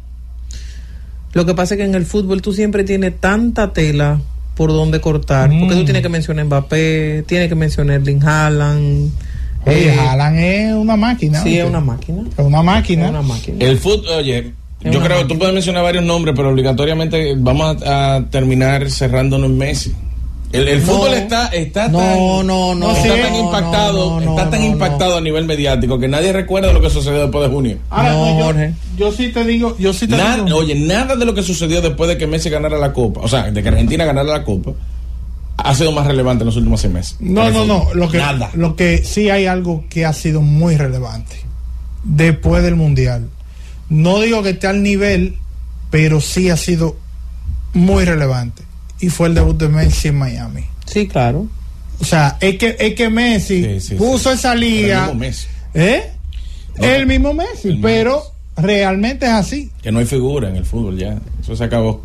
Lo 1.34 1.46
que 1.46 1.54
pasa 1.54 1.76
es 1.76 1.78
que 1.78 1.86
en 1.86 1.96
el 1.96 2.06
fútbol 2.06 2.42
tú 2.42 2.54
siempre 2.54 2.84
tienes 2.84 3.20
tanta 3.20 3.74
tela 3.74 4.20
por 4.60 4.72
donde 4.74 5.00
cortar. 5.00 5.50
Porque 5.50 5.74
tú 5.74 5.82
Mm. 5.84 5.86
tienes 5.86 6.02
que 6.02 6.10
mencionar 6.10 6.44
Mbappé, 6.46 7.24
tienes 7.26 7.48
que 7.48 7.56
mencionar 7.56 7.96
Erling 8.02 8.22
Haaland. 8.22 9.10
Oye, 9.66 9.88
eh, 9.88 9.98
Haaland 9.98 10.38
es 10.40 10.74
una 10.74 10.98
máquina. 10.98 11.42
Sí, 11.42 11.58
es 11.58 11.64
una 11.66 11.80
máquina. 11.80 12.24
Es 12.38 12.46
una 12.46 12.62
máquina. 12.62 13.06
Es 13.06 13.10
una 13.12 13.22
máquina. 13.22 13.58
El 13.66 13.78
fútbol, 13.78 14.10
oye, 14.18 14.52
Es 14.84 14.92
yo 14.94 15.02
creo 15.02 15.20
que 15.20 15.26
tú 15.34 15.40
puedes 15.40 15.54
mencionar 15.54 15.84
varios 15.84 16.04
nombres, 16.04 16.36
pero 16.36 16.50
obligatoriamente 16.50 17.36
vamos 17.38 17.82
a, 17.84 18.16
a 18.16 18.26
terminar 18.30 18.92
cerrándonos 18.92 19.50
en 19.50 19.58
Messi. 19.58 19.94
El, 20.52 20.68
el 20.68 20.80
No. 20.86 20.94
fútbol 20.94 21.14
está, 21.14 21.48
está 21.50 21.88
No, 21.90 22.00
tan, 22.00 22.18
no, 22.48 22.74
no, 22.76 22.92
está 22.92 23.04
sí. 23.04 23.22
tan 23.22 23.34
no, 23.34 23.40
impactado, 23.40 24.20
no, 24.20 24.26
no, 24.26 24.32
está 24.38 24.50
tan 24.50 24.60
no, 24.62 24.66
impactado 24.66 25.18
a 25.18 25.22
nivel 25.22 25.46
mediático 25.46 26.00
que 26.00 26.08
nadie 26.08 26.34
recuerda 26.34 26.74
lo 26.74 26.82
que 26.82 26.90
sucedió 26.90 27.22
después 27.22 27.48
de 27.48 27.54
junio. 27.56 27.78
Ahora, 27.92 28.12
No, 28.14 28.38
yo, 28.40 28.44
Jorge. 28.46 28.74
yo 28.98 29.12
sí 29.12 29.30
te 29.30 29.44
digo, 29.44 29.76
yo 29.78 29.94
sí 29.94 30.08
te 30.08 30.18
Nada, 30.18 30.44
digo. 30.44 30.58
oye, 30.58 30.74
nada 30.76 31.16
de 31.16 31.26
lo 31.26 31.36
que 31.36 31.44
sucedió 31.44 31.82
después 31.84 32.10
de 32.10 32.18
que 32.18 32.26
Messi 32.26 32.50
ganara 32.50 32.80
la 32.80 32.94
Copa, 32.94 33.22
o 33.22 33.28
sea, 33.28 33.52
de 33.52 33.62
que 33.62 33.70
Argentina 33.70 34.06
ganara 34.06 34.28
la 34.28 34.44
Copa, 34.44 34.72
ha 35.58 35.76
sido 35.76 35.92
más 35.92 36.08
relevante 36.08 36.42
en 36.44 36.48
los 36.48 36.56
últimos 36.56 36.82
seis 36.82 36.94
meses. 36.94 37.18
No, 37.20 37.52
no, 37.52 37.66
no. 37.66 37.88
Lo 37.94 38.10
que, 38.10 38.18
Nada. 38.18 38.50
lo 38.56 38.76
que 38.76 39.04
sí 39.04 39.30
hay 39.30 39.46
algo 39.46 39.84
que 39.90 40.06
ha 40.06 40.14
sido 40.14 40.42
muy 40.42 40.78
relevante 40.78 41.36
después 42.04 42.64
del 42.64 42.76
Mundial. 42.76 43.30
No 43.90 44.20
digo 44.20 44.42
que 44.42 44.52
esté 44.52 44.66
al 44.68 44.82
nivel, 44.82 45.36
pero 45.92 46.22
sí 46.22 46.50
ha 46.50 46.58
sido 46.58 46.96
muy 47.74 48.06
relevante. 48.06 48.64
Y 49.02 49.10
fue 49.10 49.28
el 49.30 49.36
debut 49.36 49.58
de 49.58 49.70
Messi 49.70 50.10
en 50.10 50.18
Miami. 50.18 50.66
Sí, 50.86 51.08
claro. 51.08 51.48
O 52.02 52.06
sea, 52.06 52.38
es 52.40 52.58
que, 52.58 52.76
es 52.80 52.96
que 52.96 53.10
Messi 53.10 53.64
Sí, 53.64 53.80
sí, 53.82 53.96
puso 53.96 54.30
sí. 54.32 54.36
esa 54.40 54.54
Pero 54.54 54.54
el 54.54 54.60
liga. 54.60 55.02
mismo 55.06 55.16
Messi, 55.20 55.48
¿Eh? 55.74 56.04
No, 56.78 56.86
el 56.86 57.06
mismo 57.06 57.34
Messi, 57.34 57.68
el 57.70 57.82
pero 57.82 58.16
Messi. 58.56 58.68
realmente 58.68 59.26
es 59.26 59.32
así. 59.34 59.72
que 59.82 59.92
no 59.92 60.00
hay 60.00 60.06
figura 60.06 60.50
en 60.50 60.56
el 60.56 60.66
fútbol 60.66 60.98
ya, 60.98 61.18
eso 61.42 61.56
se 61.56 61.64
acabó. 61.64 62.04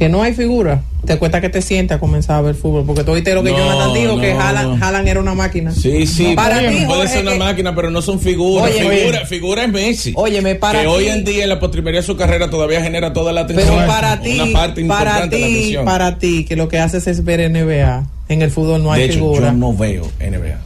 Que 0.00 0.08
no 0.08 0.22
hay 0.22 0.32
figura, 0.32 0.82
te 1.04 1.18
cuesta 1.18 1.42
que 1.42 1.50
te 1.50 1.60
sientes 1.60 1.94
a 1.98 2.00
comenzar 2.00 2.36
a 2.36 2.40
ver 2.40 2.54
fútbol. 2.54 2.84
Porque 2.86 3.04
tú 3.04 3.10
oíste 3.12 3.34
lo 3.34 3.42
que 3.42 3.50
No, 3.50 3.58
Jonathan 3.58 3.92
dijo, 3.92 4.18
que 4.18 4.32
Haaland, 4.32 4.78
no. 4.78 4.82
Haaland 4.86 5.06
era 5.08 5.20
una 5.20 5.34
máquina. 5.34 5.72
Sí, 5.72 6.06
sí, 6.06 6.32
Para 6.34 6.54
puede, 6.56 6.68
ti, 6.70 6.74
puede 6.86 6.86
Jorge, 7.00 7.08
ser 7.12 7.22
una 7.22 7.32
que- 7.32 7.38
máquina, 7.38 7.74
pero 7.74 7.90
no 7.90 8.00
son 8.00 8.18
figuras. 8.18 8.70
Oye, 8.70 8.78
figura, 8.80 9.18
oye. 9.18 9.26
figura 9.26 9.64
es 9.64 9.68
Messi. 9.70 10.12
Óyeme, 10.16 10.54
para 10.54 10.78
que 10.80 10.86
ti- 10.86 10.90
hoy 10.90 11.08
en 11.08 11.22
día 11.26 11.42
en 11.42 11.50
la 11.50 11.60
postrimería 11.60 12.00
de 12.00 12.06
su 12.06 12.16
carrera 12.16 12.48
todavía 12.48 12.82
genera 12.82 13.12
toda 13.12 13.30
la 13.34 13.42
atención. 13.42 13.68
Pero 13.76 13.86
para 13.86 14.22
ti, 14.22 14.40
una 14.40 14.52
parte 14.58 14.84
para 14.86 15.10
importante 15.10 15.36
de 15.36 15.42
la 15.42 15.46
ti, 15.48 15.52
atención. 15.58 15.84
para 15.84 16.18
ti, 16.18 16.44
que 16.46 16.56
lo 16.56 16.68
que 16.70 16.78
haces 16.78 17.06
es 17.06 17.22
ver 17.22 17.40
NBA. 17.50 18.06
En 18.30 18.40
el 18.40 18.50
fútbol 18.50 18.82
no 18.82 18.92
hay 18.92 19.00
de 19.02 19.06
hecho, 19.08 19.14
figura. 19.16 19.48
yo 19.48 19.52
no 19.52 19.74
veo 19.76 20.10
NBA. 20.18 20.58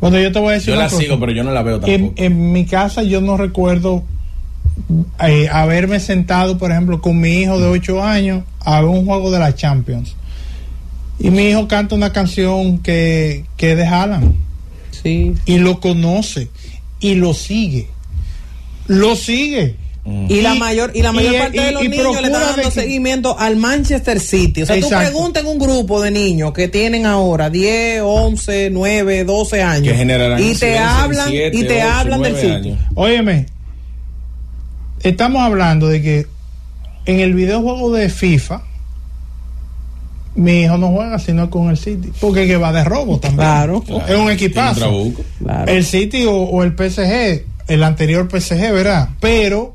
Bueno, 0.00 0.18
yo 0.18 0.32
te 0.32 0.38
voy 0.38 0.48
a 0.48 0.52
decir 0.52 0.68
Yo 0.68 0.72
una 0.76 0.84
la 0.84 0.88
cosa. 0.88 1.02
sigo, 1.02 1.20
pero 1.20 1.32
yo 1.32 1.44
no 1.44 1.52
la 1.52 1.62
veo 1.62 1.74
En, 1.74 1.80
tampoco. 2.06 2.12
en 2.22 2.52
mi 2.52 2.64
casa 2.64 3.02
yo 3.02 3.20
no 3.20 3.36
recuerdo 3.36 4.04
eh, 5.26 5.48
haberme 5.50 6.00
sentado, 6.00 6.58
por 6.58 6.70
ejemplo, 6.70 7.00
con 7.00 7.18
mi 7.20 7.40
hijo 7.40 7.58
de 7.60 7.66
8 7.66 8.02
años 8.02 8.44
a 8.60 8.80
ver 8.80 8.90
un 8.90 9.06
juego 9.06 9.30
de 9.30 9.38
la 9.38 9.54
Champions. 9.54 10.14
Y 11.18 11.30
mi 11.30 11.48
hijo 11.48 11.68
canta 11.68 11.94
una 11.94 12.12
canción 12.12 12.78
que, 12.78 13.44
que 13.56 13.72
es 13.72 13.76
de 13.76 13.86
Haaland. 13.86 14.34
Sí. 15.02 15.34
Y 15.46 15.58
lo 15.58 15.80
conoce. 15.80 16.48
Y 17.00 17.14
lo 17.14 17.34
sigue. 17.34 17.88
Lo 18.86 19.14
sigue. 19.16 19.76
Y, 20.28 20.40
la 20.40 20.54
mayor 20.54 20.92
y 20.94 21.02
la 21.02 21.12
mayor 21.12 21.34
y- 21.34 21.38
parte 21.38 21.60
de 21.60 21.72
los 21.72 21.84
y 21.84 21.88
niños 21.88 22.16
le 22.20 22.26
están 22.28 22.32
dando 22.32 22.62
que- 22.62 22.70
seguimiento 22.70 23.38
al 23.38 23.56
Manchester 23.56 24.18
City. 24.18 24.62
O 24.62 24.66
sea, 24.66 24.76
Exacto. 24.76 24.96
tú 24.96 25.12
preguntas 25.12 25.42
en 25.42 25.48
un 25.50 25.58
grupo 25.58 26.00
de 26.00 26.10
niños 26.10 26.52
que 26.52 26.68
tienen 26.68 27.04
ahora 27.04 27.50
10, 27.50 28.00
11, 28.02 28.70
9, 28.72 29.24
12 29.24 29.62
años 29.62 29.92
Que 29.92 29.94
generarán 29.98 30.42
y 30.42 30.54
te 30.54 30.78
hablan 30.78 31.28
y 31.32 31.64
te 31.64 31.82
hablan 31.82 32.22
del 32.22 32.34
City. 32.34 32.50
años. 32.50 32.78
Óyeme, 32.94 33.46
estamos 35.02 35.42
hablando 35.42 35.88
de 35.88 36.02
que 36.02 36.26
en 37.06 37.20
el 37.20 37.34
videojuego 37.34 37.92
de 37.92 38.08
FIFA, 38.08 38.62
mi 40.34 40.62
hijo 40.62 40.78
no 40.78 40.88
juega 40.88 41.18
sino 41.18 41.50
con 41.50 41.70
el 41.70 41.76
City, 41.76 42.12
porque 42.20 42.46
que 42.46 42.56
va 42.56 42.72
de 42.72 42.84
robo 42.84 43.18
también. 43.18 43.48
Claro. 43.48 43.84
Es 44.08 44.16
un 44.16 44.30
equipazo. 44.30 44.90
Un. 44.90 45.16
Claro. 45.38 45.70
El 45.70 45.84
City 45.84 46.24
o, 46.24 46.34
o 46.34 46.62
el 46.62 46.72
PSG, 46.72 47.44
el 47.68 47.82
anterior 47.82 48.28
PSG, 48.30 48.72
¿verdad? 48.72 49.08
Pero 49.20 49.74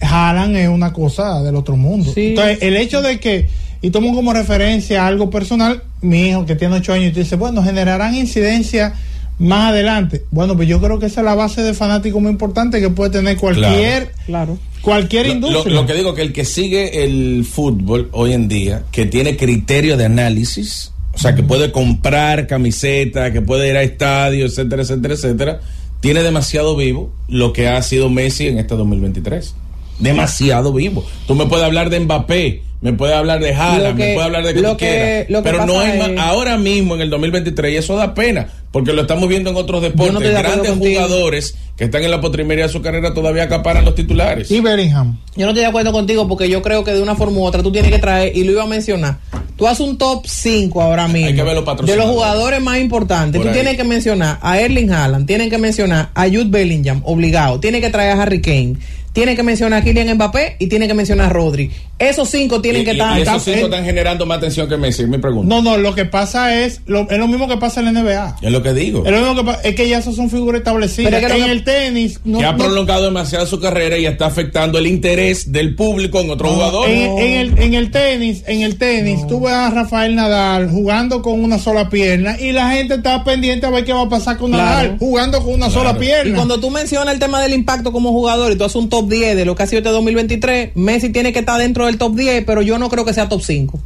Haaland 0.00 0.56
es 0.56 0.68
una 0.68 0.92
cosa 0.92 1.42
del 1.42 1.56
otro 1.56 1.76
mundo. 1.76 2.12
Sí. 2.14 2.28
Entonces, 2.28 2.58
el 2.62 2.76
hecho 2.76 3.02
de 3.02 3.20
que, 3.20 3.48
y 3.82 3.90
tomo 3.90 4.14
como 4.14 4.32
referencia 4.32 5.06
algo 5.06 5.30
personal, 5.30 5.82
mi 6.02 6.28
hijo 6.28 6.46
que 6.46 6.56
tiene 6.56 6.76
8 6.76 6.92
años, 6.92 7.06
y 7.08 7.12
tú 7.12 7.20
dices, 7.20 7.38
bueno, 7.38 7.62
generarán 7.62 8.14
incidencia 8.14 8.94
más 9.40 9.70
adelante. 9.70 10.24
Bueno, 10.30 10.54
pues 10.54 10.68
yo 10.68 10.80
creo 10.80 10.98
que 11.00 11.06
esa 11.06 11.20
es 11.22 11.24
la 11.24 11.34
base 11.34 11.62
de 11.62 11.74
fanático 11.74 12.20
muy 12.20 12.30
importante 12.30 12.80
que 12.80 12.90
puede 12.90 13.10
tener 13.10 13.36
cualquier, 13.36 14.12
Claro. 14.26 14.56
cualquier 14.82 15.26
Lo, 15.26 15.32
lo- 15.34 15.46
industria. 15.48 15.74
lo 15.74 15.86
que 15.86 15.94
digo 15.94 16.14
que 16.14 16.22
el 16.22 16.32
que 16.32 16.44
sigue 16.44 17.02
el 17.04 17.44
fútbol 17.50 18.08
hoy 18.12 18.34
en 18.34 18.46
día, 18.48 18.82
que 18.92 19.06
tiene 19.06 19.36
criterio 19.36 19.96
de 19.96 20.04
análisis, 20.04 20.92
o 21.12 21.18
sea, 21.18 21.34
que 21.34 21.42
puede 21.42 21.72
comprar 21.72 22.46
camiseta, 22.46 23.32
que 23.32 23.40
puede 23.42 23.68
ir 23.70 23.76
a 23.76 23.82
estadios, 23.82 24.52
etcétera, 24.52 24.82
etcétera, 24.82 25.14
etcétera, 25.14 25.60
tiene 26.00 26.22
demasiado 26.22 26.76
vivo 26.76 27.12
lo 27.28 27.52
que 27.52 27.68
ha 27.68 27.82
sido 27.82 28.08
Messi 28.08 28.46
en 28.46 28.58
este 28.58 28.74
2023. 28.76 29.54
Demasiado 29.98 30.72
vivo. 30.72 31.04
Tú 31.26 31.34
me 31.34 31.46
puedes 31.46 31.64
hablar 31.64 31.90
de 31.90 32.00
Mbappé, 32.00 32.62
me 32.80 32.92
puedes 32.94 33.14
hablar 33.14 33.38
de 33.40 33.48
que- 33.48 33.54
me 33.54 34.14
puedes 34.14 34.20
hablar 34.20 34.44
de 34.46 34.54
que 34.54 34.60
lo 34.60 34.70
tú 34.72 34.76
que- 34.78 34.86
quieras, 34.86 35.26
lo 35.30 35.42
que 35.42 35.50
pero 35.50 35.66
no 35.66 35.74
ma- 35.74 35.88
es- 36.06 36.18
ahora 36.18 36.56
mismo 36.56 36.94
en 36.94 37.02
el 37.02 37.10
2023 37.10 37.74
y 37.74 37.76
eso 37.76 37.96
da 37.96 38.14
pena, 38.14 38.48
porque 38.72 38.92
lo 38.92 39.02
estamos 39.02 39.28
viendo 39.28 39.50
en 39.50 39.56
otros 39.56 39.82
deportes, 39.82 40.14
acuerdo 40.14 40.38
grandes 40.38 40.70
contigo. 40.70 41.00
jugadores 41.00 41.56
que 41.76 41.84
están 41.84 42.02
en 42.04 42.10
la 42.10 42.20
postrimería 42.20 42.66
de 42.66 42.72
su 42.72 42.82
carrera 42.82 43.14
todavía 43.14 43.44
acaparan 43.44 43.84
los 43.84 43.94
titulares. 43.94 44.50
Y 44.50 44.60
Bellingham. 44.60 45.18
Yo 45.34 45.46
no 45.46 45.48
estoy 45.48 45.62
de 45.62 45.66
acuerdo 45.66 45.92
contigo 45.92 46.28
porque 46.28 46.48
yo 46.48 46.62
creo 46.62 46.84
que 46.84 46.92
de 46.92 47.02
una 47.02 47.16
forma 47.16 47.38
u 47.38 47.44
otra 47.44 47.62
tú 47.62 47.72
tienes 47.72 47.90
que 47.90 47.98
traer, 47.98 48.36
y 48.36 48.44
lo 48.44 48.52
iba 48.52 48.62
a 48.62 48.66
mencionar, 48.66 49.18
tú 49.56 49.66
haces 49.66 49.80
un 49.80 49.98
top 49.98 50.26
5 50.26 50.82
ahora 50.82 51.08
mismo 51.08 51.28
Hay 51.28 51.34
que 51.34 51.42
ver 51.42 51.54
los 51.54 51.86
de 51.86 51.96
los 51.96 52.06
jugadores 52.06 52.60
más 52.62 52.78
importantes. 52.78 53.38
Por 53.38 53.46
tú 53.46 53.48
ahí. 53.48 53.54
tienes 53.54 53.76
que 53.76 53.84
mencionar 53.84 54.38
a 54.42 54.60
Erling 54.60 54.92
Haaland, 54.92 55.26
tienes 55.26 55.48
que 55.48 55.58
mencionar 55.58 56.10
a 56.14 56.26
Jude 56.26 56.48
Bellingham, 56.48 57.02
obligado, 57.04 57.58
tienes 57.60 57.80
que 57.80 57.90
traer 57.90 58.12
a 58.12 58.22
Harry 58.22 58.40
Kane, 58.40 58.76
tienes 59.12 59.36
que 59.36 59.42
mencionar 59.42 59.80
a 59.80 59.84
Kylian 59.84 60.14
Mbappé 60.14 60.56
y 60.58 60.66
tienes 60.68 60.88
que 60.88 60.94
mencionar 60.94 61.26
a 61.26 61.28
Rodri. 61.30 61.70
Esos 61.98 62.30
cinco 62.30 62.60
tienen 62.62 62.82
Y- 62.82 62.84
que 62.86 62.90
y- 62.92 62.94
estar... 62.94 63.18
y 63.18 63.22
esos 63.22 63.42
cinco 63.42 63.64
están 63.66 63.84
generando 63.84 64.24
más 64.24 64.38
atención 64.38 64.68
que 64.68 64.76
Messi, 64.76 65.02
es 65.02 65.08
mi 65.08 65.18
pregunta. 65.18 65.54
No, 65.54 65.60
no, 65.62 65.76
lo 65.76 65.94
que 65.94 66.06
pasa 66.06 66.54
es, 66.62 66.80
lo, 66.86 67.08
es 67.10 67.18
lo 67.18 67.28
mismo 67.28 67.46
que 67.46 67.56
pasa 67.58 67.80
en 67.80 67.92
la 67.92 68.00
NBA. 68.02 68.36
Es 68.40 68.50
lo 68.50 68.62
que 68.62 68.72
digo. 68.72 69.04
Es 69.04 69.10
lo 69.12 69.18
mismo 69.18 69.34
que 69.36 69.44
pasa, 69.44 69.60
es 69.68 69.74
que 69.74 69.88
ya 69.88 69.98
esos 69.98 70.16
son 70.16 70.30
figuras 70.30 70.60
establecidas. 70.60 71.10
Pero 71.12 71.26
es 71.26 71.32
que 71.32 71.38
lo 71.38 71.44
en 71.44 71.50
que- 71.50 71.52
el 71.58 71.64
tenis, 71.64 72.20
no, 72.24 72.38
que 72.38 72.44
ha 72.46 72.52
no- 72.52 72.58
prolongado 72.58 73.04
demasiado 73.04 73.46
su 73.46 73.60
carrera 73.60 73.98
y 73.98 74.06
está 74.06 74.26
afectando 74.26 74.78
el 74.78 74.86
interés 74.86 75.52
del 75.52 75.74
público 75.74 76.20
en 76.20 76.30
otro 76.30 76.48
jugador. 76.48 76.88
En, 76.88 77.18
en 77.18 77.32
el, 77.40 77.58
en 77.58 77.74
el 77.74 77.90
tenis, 77.90 78.44
en 78.46 78.62
el 78.62 78.78
tenis, 78.78 79.26
tú 79.26 79.40
ves 79.42 79.52
a 79.52 79.70
Rafael 79.70 80.14
Nadal 80.14 80.70
jugando 80.70 81.20
con 81.20 81.42
una 81.44 81.58
sola 81.58 81.90
pierna 81.90 82.40
y 82.40 82.52
la 82.52 82.70
gente 82.70 82.94
está 82.94 83.22
pendiente 83.24 83.66
a 83.66 83.70
ver 83.70 83.84
qué 83.84 83.92
va 83.92 84.02
a 84.02 84.08
pasar 84.08 84.38
con 84.38 84.52
Claro. 84.52 84.64
Nadal 84.88 84.98
jugando 84.98 85.42
con 85.44 85.52
una 85.54 85.68
sola 85.68 85.92
Y 85.96 86.00
pierna. 86.00 86.36
cuando 86.36 86.58
tú 86.60 86.70
mencionas 86.70 87.12
el 87.12 87.20
tema 87.20 87.42
del 87.42 87.52
impacto 87.52 87.92
como 87.92 88.10
jugador 88.10 88.52
y 88.52 88.56
tú 88.56 88.64
haces 88.64 88.76
un 88.76 88.88
top 89.00 89.08
10 89.10 89.36
de 89.36 89.44
lo 89.44 89.54
que 89.54 89.62
ha 89.62 89.66
sido 89.66 89.78
este 89.78 89.90
2023, 89.90 90.70
Messi 90.76 91.10
tiene 91.10 91.32
que 91.32 91.40
estar 91.40 91.58
dentro 91.58 91.86
del 91.86 91.98
top 91.98 92.14
10, 92.16 92.44
pero 92.44 92.62
yo 92.62 92.78
no 92.78 92.88
creo 92.88 93.04
que 93.04 93.12
sea 93.12 93.28
top 93.28 93.42
5. 93.42 93.80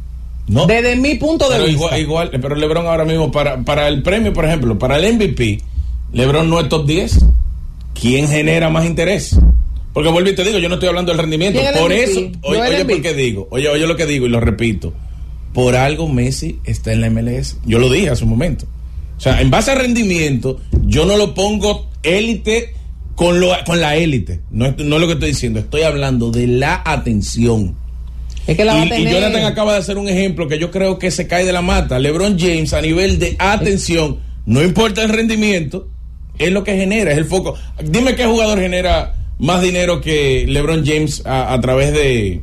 No. 0.47 0.65
Desde 0.67 0.95
mi 0.95 1.15
punto 1.15 1.49
de 1.49 1.55
Pero 1.55 1.65
vista. 1.65 1.97
igual, 1.97 2.29
igual, 2.29 2.41
pero 2.41 2.55
LeBron 2.55 2.85
ahora 2.85 3.03
mismo, 3.05 3.31
para, 3.31 3.63
para 3.63 3.87
el 3.87 4.03
premio, 4.03 4.31
por 4.33 4.45
ejemplo, 4.45 4.77
para 4.77 4.97
el 4.99 5.15
MVP, 5.15 5.59
LeBron 6.13 6.49
no 6.49 6.59
es 6.59 6.69
top 6.69 6.85
10. 6.85 7.25
¿Quién 7.99 8.27
genera 8.27 8.69
más 8.69 8.85
interés? 8.85 9.39
Porque 9.93 10.09
vuelvo 10.09 10.29
y 10.29 10.35
te 10.35 10.43
digo, 10.43 10.59
yo 10.59 10.67
no 10.67 10.75
estoy 10.75 10.89
hablando 10.89 11.11
del 11.11 11.19
rendimiento. 11.19 11.57
¿Quién 11.59 11.71
es 11.73 11.75
el 11.75 11.81
Por 11.81 11.91
MVP? 11.91 12.03
eso, 12.11 12.19
¿No 12.21 12.49
oye, 12.49 12.61
oye 12.61 12.85
por 12.85 13.01
qué 13.01 13.13
digo, 13.13 13.47
oye, 13.49 13.69
oye 13.69 13.87
lo 13.87 13.95
que 13.95 14.05
digo 14.05 14.25
y 14.25 14.29
lo 14.29 14.39
repito. 14.39 14.93
Por 15.53 15.75
algo 15.75 16.09
Messi 16.09 16.59
está 16.65 16.91
en 16.91 16.99
la 17.01 17.09
MLS. 17.09 17.57
Yo 17.65 17.79
lo 17.79 17.89
dije 17.89 18.09
hace 18.09 18.25
un 18.25 18.29
momento. 18.29 18.65
O 19.17 19.21
sea, 19.21 19.39
en 19.41 19.49
base 19.49 19.71
a 19.71 19.75
rendimiento, 19.75 20.59
yo 20.83 21.05
no 21.05 21.15
lo 21.15 21.33
pongo 21.33 21.87
élite 22.03 22.74
con, 23.15 23.39
lo, 23.39 23.51
con 23.65 23.79
la 23.81 23.95
élite. 23.95 24.41
No, 24.51 24.65
es- 24.65 24.77
no 24.77 24.95
es 24.95 25.01
lo 25.01 25.07
que 25.07 25.13
estoy 25.13 25.29
diciendo. 25.29 25.59
Estoy 25.59 25.81
hablando 25.83 26.31
de 26.31 26.47
la 26.47 26.81
atención. 26.85 27.75
Es 28.47 28.55
que 28.57 28.63
la 28.65 28.75
va 28.75 28.81
a 28.81 28.85
Y. 28.85 29.05
Jonathan 29.11 29.45
acaba 29.45 29.73
de 29.73 29.79
hacer 29.79 29.97
un 29.97 30.07
ejemplo 30.07 30.47
que 30.47 30.59
yo 30.59 30.69
creo 30.69 30.99
que 30.99 31.09
se 31.11 31.27
cae 31.27 31.45
de 31.45 31.51
la 31.53 31.61
mata. 31.63 31.97
LeBron 31.97 32.37
James 32.39 32.73
a 32.73 32.81
nivel 32.81 33.17
de 33.17 33.35
atención, 33.39 34.19
no 34.45 34.61
importa 34.61 35.01
el 35.01 35.09
rendimiento, 35.09 35.87
es 36.37 36.51
lo 36.51 36.63
que 36.63 36.75
genera, 36.77 37.11
es 37.11 37.17
el 37.17 37.25
foco. 37.25 37.55
Dime 37.83 38.13
qué 38.15 38.25
jugador 38.25 38.59
genera 38.59 39.15
más 39.39 39.61
dinero 39.63 39.99
que 39.99 40.45
LeBron 40.47 40.85
James 40.85 41.23
a, 41.25 41.53
a 41.53 41.59
través 41.61 41.91
de, 41.93 42.41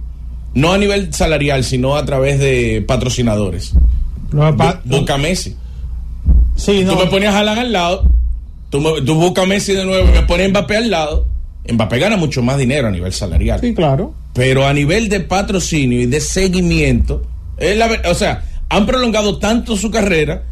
no 0.54 0.72
a 0.72 0.78
nivel 0.78 1.12
salarial, 1.14 1.62
sino 1.62 1.94
a 1.96 2.04
través 2.04 2.38
de 2.40 2.82
patrocinadores. 2.86 3.72
Que 4.30 4.36
pa- 4.56 4.80
Busca 4.84 5.16
Messi. 5.18 5.54
sí, 6.56 6.82
no, 6.84 6.94
Tú 6.94 6.98
me 7.04 7.06
ponías 7.10 7.34
a 7.34 7.38
Haaland 7.40 7.58
al 7.60 7.72
lado, 7.72 8.10
tú, 8.72 8.80
me- 8.80 9.00
tú 9.02 9.14
buscas 9.14 9.44
a 9.44 9.46
Messi 9.46 9.74
de 9.74 9.84
nuevo 9.84 10.08
y 10.08 10.12
me 10.12 10.22
pones 10.22 10.50
Mbappé 10.50 10.76
al 10.78 10.90
lado. 10.90 11.26
Mbappé 11.72 11.98
gana 12.00 12.16
mucho 12.16 12.42
más 12.42 12.58
dinero 12.58 12.88
a 12.88 12.90
nivel 12.90 13.12
salarial. 13.12 13.60
Sí, 13.60 13.72
claro. 13.74 14.14
Pero 14.34 14.66
a 14.66 14.72
nivel 14.72 15.08
de 15.08 15.20
patrocinio 15.20 16.00
y 16.00 16.06
de 16.06 16.20
seguimiento, 16.20 17.22
es 17.58 17.76
la 17.76 17.86
ver- 17.86 18.02
o 18.06 18.14
sea, 18.14 18.42
han 18.68 18.86
prolongado 18.86 19.38
tanto 19.38 19.76
su 19.76 19.90
carrera 19.90 20.42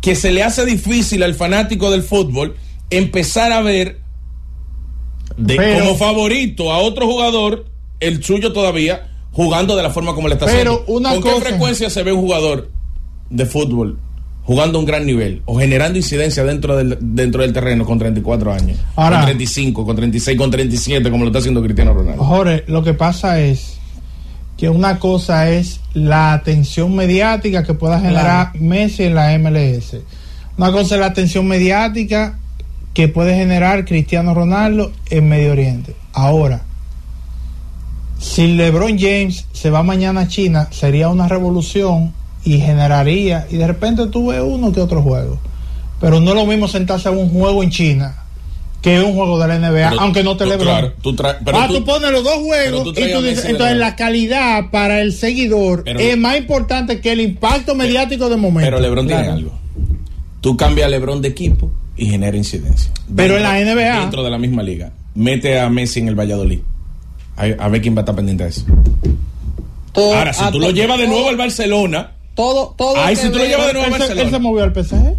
que 0.00 0.14
se 0.14 0.30
le 0.30 0.42
hace 0.44 0.64
difícil 0.66 1.22
al 1.22 1.34
fanático 1.34 1.90
del 1.90 2.02
fútbol 2.02 2.54
empezar 2.90 3.50
a 3.50 3.62
ver 3.62 4.00
de, 5.36 5.56
Pero- 5.56 5.80
como 5.86 5.96
favorito 5.96 6.70
a 6.72 6.78
otro 6.78 7.06
jugador, 7.06 7.64
el 8.00 8.22
suyo 8.22 8.52
todavía, 8.52 9.08
jugando 9.32 9.74
de 9.74 9.82
la 9.82 9.90
forma 9.90 10.14
como 10.14 10.28
le 10.28 10.34
está 10.34 10.46
Pero 10.46 10.74
haciendo. 10.74 10.84
una 10.92 11.10
¿Con 11.14 11.22
qué 11.22 11.40
frecuencia 11.40 11.90
se 11.90 12.02
ve 12.02 12.12
un 12.12 12.20
jugador 12.20 12.70
de 13.30 13.46
fútbol 13.46 13.98
jugando 14.44 14.78
a 14.78 14.80
un 14.80 14.86
gran 14.86 15.06
nivel 15.06 15.42
o 15.46 15.58
generando 15.58 15.98
incidencia 15.98 16.44
dentro 16.44 16.76
del, 16.76 16.98
dentro 17.00 17.42
del 17.42 17.52
terreno 17.52 17.84
con 17.84 17.98
34 17.98 18.52
años? 18.52 18.78
Ahora- 18.96 19.16
con 19.18 19.24
35, 19.26 19.84
con 19.84 19.96
36, 19.96 20.38
con 20.38 20.50
37, 20.50 21.10
como 21.10 21.24
lo 21.24 21.28
está 21.30 21.38
haciendo 21.38 21.62
Cristiano 21.62 21.94
Ronaldo. 21.94 22.22
Jorge, 22.24 22.64
lo 22.66 22.82
que 22.82 22.94
pasa 22.94 23.40
es 23.40 23.78
que 24.56 24.68
una 24.68 24.98
cosa 24.98 25.50
es 25.50 25.80
la 25.94 26.32
atención 26.32 26.94
mediática 26.94 27.64
que 27.64 27.74
pueda 27.74 27.98
generar 28.00 28.52
Messi 28.58 29.04
en 29.04 29.14
la 29.14 29.36
MLS. 29.38 29.96
Una 30.56 30.70
cosa 30.70 30.94
es 30.94 31.00
la 31.00 31.06
atención 31.06 31.46
mediática 31.48 32.38
que 32.92 33.08
puede 33.08 33.34
generar 33.34 33.84
Cristiano 33.84 34.34
Ronaldo 34.34 34.92
en 35.10 35.28
Medio 35.28 35.50
Oriente. 35.52 35.96
Ahora, 36.12 36.62
si 38.20 38.46
LeBron 38.54 38.96
James 38.98 39.46
se 39.52 39.70
va 39.70 39.82
mañana 39.82 40.22
a 40.22 40.28
China, 40.28 40.68
sería 40.70 41.08
una 41.08 41.26
revolución 41.26 42.12
y 42.44 42.58
generaría, 42.60 43.46
y 43.50 43.56
de 43.56 43.66
repente 43.66 44.06
tú 44.08 44.28
ves 44.28 44.40
uno 44.44 44.72
que 44.72 44.80
otro 44.80 45.02
juego. 45.02 45.38
Pero 46.00 46.20
no 46.20 46.30
es 46.30 46.36
lo 46.36 46.46
mismo 46.46 46.68
sentarse 46.68 47.08
a 47.08 47.12
un 47.12 47.30
juego 47.30 47.62
en 47.62 47.70
China 47.70 48.16
que 48.82 49.00
un 49.00 49.14
juego 49.14 49.38
de 49.38 49.48
la 49.48 49.58
NBA, 49.58 49.88
Pero 49.90 50.00
aunque 50.02 50.22
no 50.22 50.36
te 50.36 50.44
LeBron. 50.44 50.66
claro, 50.66 50.92
tú 51.00 51.14
tra- 51.16 51.38
pero 51.42 51.58
ah, 51.58 51.66
tú- 51.68 51.76
tú, 51.78 51.84
pones 51.86 52.10
los 52.10 52.22
dos 52.22 52.34
juegos 52.34 52.84
tú 52.84 52.90
y 52.90 53.12
tú 53.12 53.22
dices, 53.22 53.46
entonces 53.46 53.78
la 53.78 53.96
calidad 53.96 54.70
para 54.70 55.00
el 55.00 55.14
seguidor 55.14 55.84
Pero- 55.84 56.00
es 56.00 56.18
más 56.18 56.36
importante 56.36 57.00
que 57.00 57.12
el 57.12 57.22
impacto 57.22 57.74
mediático 57.74 58.28
de 58.28 58.36
momento. 58.36 58.66
Pero 58.66 58.80
LeBron 58.80 59.06
tiene 59.06 59.22
Claro. 59.22 59.38
algo. 59.38 59.58
Tú 60.42 60.54
cambias 60.58 60.86
a 60.86 60.90
LeBron 60.90 61.22
de 61.22 61.28
equipo 61.28 61.70
y 61.96 62.04
genera 62.10 62.36
incidencia. 62.36 62.92
Pero 63.16 63.38
en 63.38 63.42
la 63.44 63.58
NBA. 63.58 64.00
Dentro 64.00 64.22
de 64.22 64.28
la 64.30 64.36
misma 64.36 64.62
liga. 64.62 64.92
Mete 65.14 65.58
a 65.58 65.70
Messi 65.70 66.00
en 66.00 66.08
el 66.08 66.14
Valladolid. 66.18 66.58
A, 67.38 67.44
a 67.64 67.68
ver 67.68 67.80
quién 67.80 67.94
va 67.96 68.00
a 68.00 68.02
estar 68.02 68.14
pendiente 68.14 68.44
de 68.44 68.50
eso. 68.50 68.66
Todo- 69.92 70.14
Ahora, 70.14 70.32
si 70.34 70.44
tú 70.50 70.58
lo 70.58 70.70
llevas 70.72 70.98
de 70.98 71.06
nuevo 71.06 71.28
al 71.30 71.36
Barcelona, 71.36 72.10
Todo, 72.34 72.74
todo. 72.76 72.96
Ahí 73.00 73.14
si 73.16 73.28
tú 73.30 73.38
lo 73.38 73.44
llevas 73.44 73.66
de 73.68 73.72
nuevo 73.74 73.86
a 73.86 73.88
Él 73.88 73.94
se- 73.94 74.02
él 74.02 74.08
Barcelona. 74.08 74.30
se 74.30 74.38
movió 74.38 74.64
al 74.64 74.72
PSG. 74.72 75.14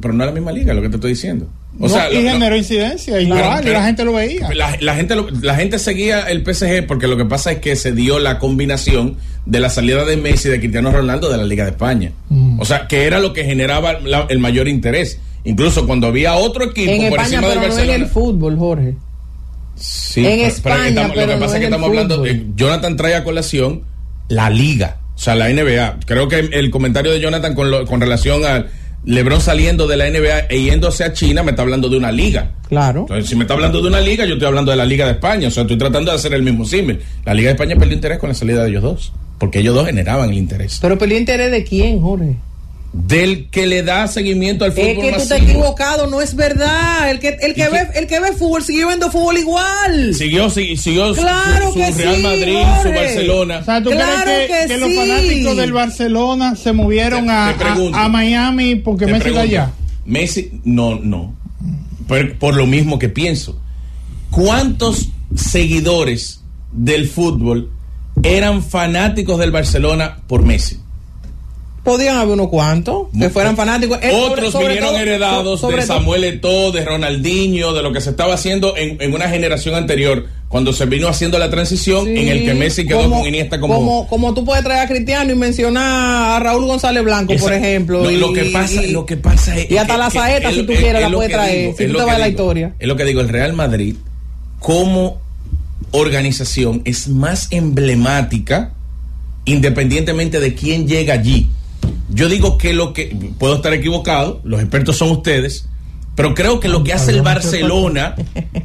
pero 0.00 0.12
no 0.14 0.22
es 0.24 0.28
la 0.30 0.34
misma 0.34 0.52
liga, 0.52 0.74
lo 0.74 0.82
que 0.82 0.88
te 0.90 0.96
estoy 0.96 1.10
diciendo. 1.12 1.48
O 1.80 1.82
No, 1.82 1.88
sea, 1.88 2.10
y 2.10 2.14
lo- 2.16 2.20
lo- 2.22 2.30
generó 2.30 2.56
incidencia, 2.56 3.20
igual, 3.20 3.60
Pero- 3.62 3.70
y 3.70 3.72
la 3.72 3.84
gente 3.84 4.04
lo 4.04 4.12
veía. 4.12 4.48
La, 4.54 4.76
la 4.80 4.94
gente 4.94 5.16
lo- 5.16 5.28
la 5.30 5.54
gente 5.56 5.78
seguía 5.78 6.20
el 6.30 6.42
PSG 6.44 6.86
porque 6.86 7.06
lo 7.08 7.16
que 7.16 7.24
pasa 7.24 7.50
es 7.52 7.58
que 7.58 7.74
se 7.76 7.92
dio 7.92 8.18
la 8.18 8.38
combinación 8.38 9.16
de 9.46 9.60
la 9.60 9.68
salida 9.70 10.04
de 10.04 10.16
Messi 10.16 10.48
y 10.48 10.50
de 10.52 10.58
Cristiano 10.60 10.92
Ronaldo 10.92 11.28
de 11.30 11.36
la 11.38 11.44
Liga 11.44 11.64
de 11.64 11.70
España. 11.70 12.12
Mm. 12.28 12.60
O 12.60 12.64
sea, 12.64 12.86
que 12.88 13.04
era 13.04 13.18
lo 13.20 13.32
que 13.32 13.44
generaba 13.44 13.94
la- 14.00 14.26
el 14.28 14.38
mayor 14.38 14.68
interés. 14.68 15.18
Incluso 15.44 15.86
cuando 15.86 16.06
había 16.06 16.34
otro 16.36 16.64
equipo 16.64 16.90
En 16.90 17.08
por 17.10 17.18
España, 17.20 17.24
encima 17.24 17.40
del 17.48 17.58
no 17.58 17.62
en 17.64 17.68
Barcelona. 17.70 17.94
el 17.94 18.06
fútbol, 18.06 18.58
Jorge. 18.58 18.94
Sí, 19.76 20.20
En 20.20 20.26
pero- 20.36 20.46
España, 20.48 20.88
estamos- 20.88 21.10
pero 21.14 21.20
lo 21.26 21.32
que 21.32 21.34
no 21.34 21.40
pasa 21.40 21.50
es 21.52 21.54
en 21.56 21.60
que 21.60 21.64
estamos 21.66 21.88
hablando. 21.88 22.14
fútbol. 22.16 22.28
eh, 22.28 22.46
Jonathan 22.56 22.96
trae 22.96 23.14
a 23.16 23.24
colación 23.24 23.82
la 24.28 24.50
liga, 24.50 24.96
o 25.16 25.18
sea, 25.18 25.34
la 25.34 25.48
NBA. 25.48 26.00
Creo 26.06 26.28
que 26.28 26.38
el 26.52 26.70
comentario 26.70 27.10
de 27.10 27.20
Jonathan 27.20 27.54
con, 27.54 27.70
lo- 27.70 27.84
con 27.86 28.00
relación 28.00 28.44
a 28.44 28.66
LeBron 29.04 29.40
saliendo 29.40 29.86
de 29.86 29.96
la 29.96 30.10
NBA 30.10 30.46
e 30.50 30.62
yéndose 30.62 31.04
a 31.04 31.12
China 31.12 31.42
me 31.42 31.50
está 31.52 31.62
hablando 31.62 31.88
de 31.88 31.96
una 31.96 32.12
liga. 32.12 32.52
Claro. 32.68 33.00
Entonces, 33.02 33.28
si 33.28 33.36
me 33.36 33.42
está 33.44 33.54
hablando 33.54 33.80
de 33.80 33.88
una 33.88 34.00
liga, 34.00 34.24
yo 34.26 34.34
estoy 34.34 34.48
hablando 34.48 34.70
de 34.72 34.76
la 34.76 34.84
Liga 34.84 35.06
de 35.06 35.12
España. 35.12 35.48
O 35.48 35.50
sea, 35.50 35.62
estoy 35.62 35.78
tratando 35.78 36.10
de 36.10 36.16
hacer 36.16 36.34
el 36.34 36.42
mismo 36.42 36.64
símil. 36.64 37.00
La 37.24 37.32
Liga 37.32 37.48
de 37.48 37.52
España 37.54 37.76
perdió 37.76 37.94
interés 37.94 38.18
con 38.18 38.28
la 38.28 38.34
salida 38.34 38.62
de 38.64 38.70
ellos 38.70 38.82
dos. 38.82 39.12
Porque 39.38 39.60
ellos 39.60 39.74
dos 39.74 39.86
generaban 39.86 40.30
el 40.30 40.36
interés. 40.38 40.78
Pero 40.82 40.98
perdió 40.98 41.16
interés 41.18 41.50
de 41.52 41.62
quién, 41.62 42.00
Jorge. 42.00 42.36
Del 42.98 43.50
que 43.50 43.66
le 43.66 43.82
da 43.82 44.08
seguimiento 44.08 44.64
al 44.64 44.72
fútbol 44.72 44.86
Es 44.88 44.98
que 44.98 45.12
tú 45.12 45.16
estás 45.18 45.40
equivocado, 45.42 46.06
no 46.08 46.20
es 46.22 46.34
verdad. 46.34 47.10
El 47.10 47.20
que, 47.20 47.28
el 47.40 47.54
que, 47.54 47.60
¿Y 47.64 47.72
ve, 47.72 47.88
el 47.94 48.06
que 48.06 48.18
ve 48.20 48.32
fútbol 48.32 48.64
siguió 48.64 48.88
viendo 48.88 49.10
fútbol 49.10 49.36
igual. 49.38 50.14
Siguió, 50.14 50.46
sigui- 50.48 50.76
siguió 50.76 51.14
su- 51.14 51.20
Claro 51.20 51.66
su, 51.66 51.72
su 51.74 51.78
que 51.78 51.90
Real 51.92 52.16
sí, 52.16 52.22
Madrid, 52.22 52.58
su. 52.82 52.88
Barcelona. 52.88 53.58
O 53.58 53.64
sea, 53.64 53.82
¿tú 53.82 53.90
Claro 53.90 54.22
crees 54.24 54.50
que, 54.50 54.56
que 54.62 54.74
que 54.74 54.78
los 54.78 54.94
fanáticos 54.94 55.56
del 55.56 55.72
Barcelona 55.72 56.56
se 56.56 56.72
movieron 56.72 57.26
Te- 57.26 57.32
a, 57.32 57.54
te 57.56 57.64
pregunto. 57.64 57.96
a- 57.98 58.04
a 58.04 58.08
Miami 58.08 58.74
porque 58.76 59.04
Messi 59.06 59.16
está 59.18 59.24
pregunto, 59.24 59.42
allá? 59.50 59.70
Messi, 60.06 60.50
no, 60.64 60.94
no. 60.98 61.34
Por, 62.08 62.38
por 62.38 62.56
lo 62.56 62.66
mismo 62.66 62.98
que 62.98 63.08
pienso. 63.08 63.60
¿Cuántos 64.30 65.10
seguidores 65.34 66.40
del 66.72 67.08
fútbol 67.08 67.70
eran 68.22 68.62
fanáticos 68.62 69.38
del 69.38 69.50
Barcelona 69.50 70.18
por 70.26 70.42
Messi? 70.44 70.78
Podían 71.86 72.16
haber 72.16 72.34
unos 72.34 72.48
cuantos 72.48 73.06
que 73.18 73.30
fueran 73.30 73.56
fanáticos. 73.56 73.96
Sobre- 73.98 74.12
Otros 74.12 74.52
sobre 74.52 74.66
vinieron 74.66 74.90
todo- 74.90 74.98
heredados 74.98 75.60
sobre 75.60 75.76
de 75.76 75.82
Samuel 75.86 76.24
Eto'o, 76.24 76.72
de 76.72 76.84
Ronaldinho, 76.84 77.72
de 77.72 77.82
lo 77.82 77.92
que 77.92 78.00
se 78.00 78.10
estaba 78.10 78.34
haciendo 78.34 78.76
en, 78.76 79.00
en 79.00 79.14
una 79.14 79.28
generación 79.28 79.74
anterior, 79.76 80.26
cuando 80.48 80.72
se 80.72 80.84
vino 80.86 81.06
haciendo 81.08 81.38
la 81.38 81.48
transición 81.48 82.04
Sí, 82.06 82.10
en 82.16 82.28
el 82.28 82.44
que 82.44 82.54
Messi 82.54 82.86
quedó 82.86 83.02
como- 83.04 83.18
con 83.20 83.28
Iniesta 83.28 83.60
como... 83.60 83.74
como 83.74 84.06
como 84.08 84.34
tú 84.34 84.44
puedes 84.44 84.62
traer 84.64 84.80
a 84.84 84.88
Cristiano 84.88 85.32
y 85.32 85.36
mencionar 85.36 86.36
a 86.36 86.44
Raúl 86.44 86.66
González 86.66 87.02
Blanco, 87.04 87.34
por 87.36 87.52
Esa- 87.52 87.56
ejemplo. 87.56 88.02
Lo, 88.02 88.10
y, 88.10 88.16
lo 88.16 88.32
que 88.32 88.44
pasa, 88.46 88.84
y- 88.84 88.90
lo 88.90 89.06
que 89.06 89.16
pasa 89.16 89.56
es 89.56 89.70
y 89.70 89.76
hasta 89.76 89.94
que- 89.94 89.98
la 89.98 90.10
saeta, 90.10 90.50
si 90.52 90.62
tú 90.64 90.72
es- 90.72 90.78
quieres, 90.80 91.02
es 91.04 91.08
la 91.10 91.16
puedes 91.16 91.32
traer. 91.32 91.58
digo, 91.60 91.74
si 91.78 91.86
tú 91.86 91.92
te 91.98 92.04
vas 92.04 92.14
a 92.16 92.18
la 92.18 92.28
historia. 92.28 92.74
Es 92.78 92.88
lo 92.88 92.96
que 92.96 93.04
digo, 93.04 93.20
el 93.20 93.28
Real 93.28 93.52
Madrid 93.52 93.94
como 94.58 95.18
organización 95.92 96.82
es 96.84 97.08
más 97.08 97.48
emblemática 97.50 98.72
independientemente 99.44 100.40
de 100.40 100.54
quién 100.54 100.88
llega 100.88 101.14
allí. 101.14 101.48
Yo 102.16 102.30
digo 102.30 102.56
que 102.56 102.72
lo 102.72 102.94
que 102.94 103.14
puedo 103.38 103.56
estar 103.56 103.74
equivocado, 103.74 104.40
los 104.42 104.58
expertos 104.60 104.96
son 104.96 105.10
ustedes, 105.10 105.68
pero 106.14 106.34
creo 106.34 106.60
que 106.60 106.68
lo 106.68 106.82
que 106.82 106.94
hace 106.94 107.10
el 107.10 107.20
Barcelona, 107.20 108.14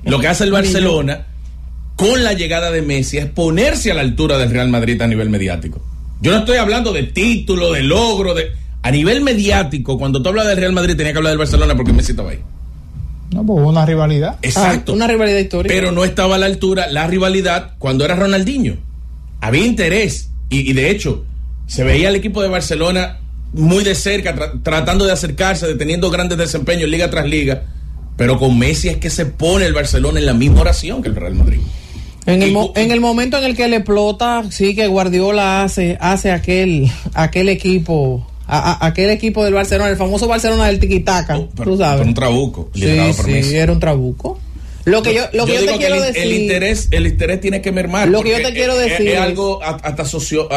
lo 0.05 0.19
que 0.19 0.29
hace 0.29 0.45
el 0.45 0.53
Barcelona 0.53 1.27
con 1.97 2.23
la 2.23 2.31
llegada 2.31 2.71
de 2.71 2.81
Messi 2.81 3.17
es 3.17 3.25
ponerse 3.25 3.91
a 3.91 3.93
la 3.93 4.01
altura 4.01 4.37
del 4.37 4.51
Real 4.51 4.69
Madrid 4.69 5.01
a 5.01 5.07
nivel 5.07 5.29
mediático. 5.29 5.81
Yo 6.21 6.31
no 6.31 6.37
estoy 6.37 6.57
hablando 6.57 6.93
de 6.93 7.03
título, 7.03 7.73
de 7.73 7.83
logro, 7.83 8.33
de 8.33 8.51
a 8.83 8.89
nivel 8.89 9.19
mediático, 9.19 9.99
cuando 9.99 10.23
tú 10.23 10.29
hablas 10.29 10.47
del 10.47 10.55
Real 10.55 10.71
Madrid 10.71 10.95
tenía 10.95 11.11
que 11.11 11.17
hablar 11.17 11.31
del 11.31 11.39
Barcelona 11.39 11.75
porque 11.75 11.91
Messi 11.91 12.11
estaba 12.11 12.31
ahí. 12.31 12.39
No, 13.33 13.45
pues 13.45 13.59
hubo 13.59 13.69
una 13.69 13.85
rivalidad. 13.85 14.37
Exacto. 14.43 14.93
Ah, 14.93 14.95
una 14.95 15.07
rivalidad 15.07 15.39
histórica. 15.39 15.75
Pero 15.75 15.91
no 15.91 16.05
estaba 16.05 16.35
a 16.35 16.37
la 16.37 16.45
altura 16.45 16.87
la 16.87 17.05
rivalidad 17.05 17.73
cuando 17.79 18.05
era 18.05 18.15
Ronaldinho. 18.15 18.77
Había 19.41 19.65
interés. 19.65 20.29
Y, 20.49 20.69
y 20.69 20.71
de 20.71 20.89
hecho, 20.89 21.25
se 21.67 21.83
veía 21.83 22.07
el 22.07 22.15
equipo 22.15 22.41
de 22.41 22.47
Barcelona 22.47 23.20
muy 23.53 23.83
de 23.83 23.95
cerca, 23.95 24.35
tra- 24.35 24.61
tratando 24.63 25.05
de 25.05 25.11
acercarse, 25.11 25.67
de 25.67 25.75
teniendo 25.75 26.09
grandes 26.09 26.37
desempeños 26.37 26.89
liga 26.89 27.09
tras 27.09 27.25
liga. 27.27 27.63
Pero 28.17 28.37
con 28.37 28.57
Messi 28.59 28.89
es 28.89 28.97
que 28.97 29.09
se 29.09 29.25
pone 29.25 29.65
el 29.65 29.73
Barcelona 29.73 30.19
en 30.19 30.25
la 30.25 30.33
misma 30.33 30.61
oración 30.61 31.01
que 31.01 31.09
el 31.09 31.15
Real 31.15 31.33
Madrid. 31.35 31.59
En 32.27 32.43
el, 32.43 32.51
mo- 32.51 32.71
en 32.75 32.91
el 32.91 32.99
momento 33.01 33.37
en 33.37 33.45
el 33.45 33.55
que 33.55 33.67
le 33.67 33.77
explota, 33.77 34.43
sí 34.51 34.75
que 34.75 34.85
Guardiola 34.87 35.63
hace, 35.63 35.97
hace 35.99 36.29
aquel, 36.31 36.91
aquel 37.15 37.49
equipo, 37.49 38.27
a- 38.45 38.73
a- 38.73 38.85
aquel 38.87 39.09
equipo 39.09 39.43
del 39.43 39.55
Barcelona, 39.55 39.89
el 39.89 39.97
famoso 39.97 40.27
Barcelona 40.27 40.67
del 40.67 40.79
tiquitaca, 40.79 41.39
Oh, 41.39 41.49
tú 41.63 41.77
sabes. 41.77 41.97
pero 41.97 42.09
un 42.09 42.13
trabuco, 42.13 42.69
Sí, 42.75 43.55
era 43.55 43.71
un 43.73 43.79
trabuco. 43.79 44.39
Lo 44.85 45.01
que 45.01 45.13
yo, 45.15 45.21
lo 45.33 45.45
que 45.45 45.53
yo, 45.55 45.59
te 45.71 45.77
quiero 45.77 45.95
el, 45.95 46.01
decir. 46.01 46.21
el 46.23 46.33
interés, 46.33 46.87
el 46.91 47.07
interés 47.07 47.41
tiene 47.41 47.61
que 47.61 47.71
mermar. 47.71 48.07
Lo 48.07 48.21
que 48.21 48.31
yo 48.31 48.37
te 48.47 48.53
quiero 48.53 48.77
decir 48.77 49.07
es, 49.09 49.13
es- 49.15 49.19
algo 49.19 49.59
hasta 49.63 50.05
socio- 50.05 50.47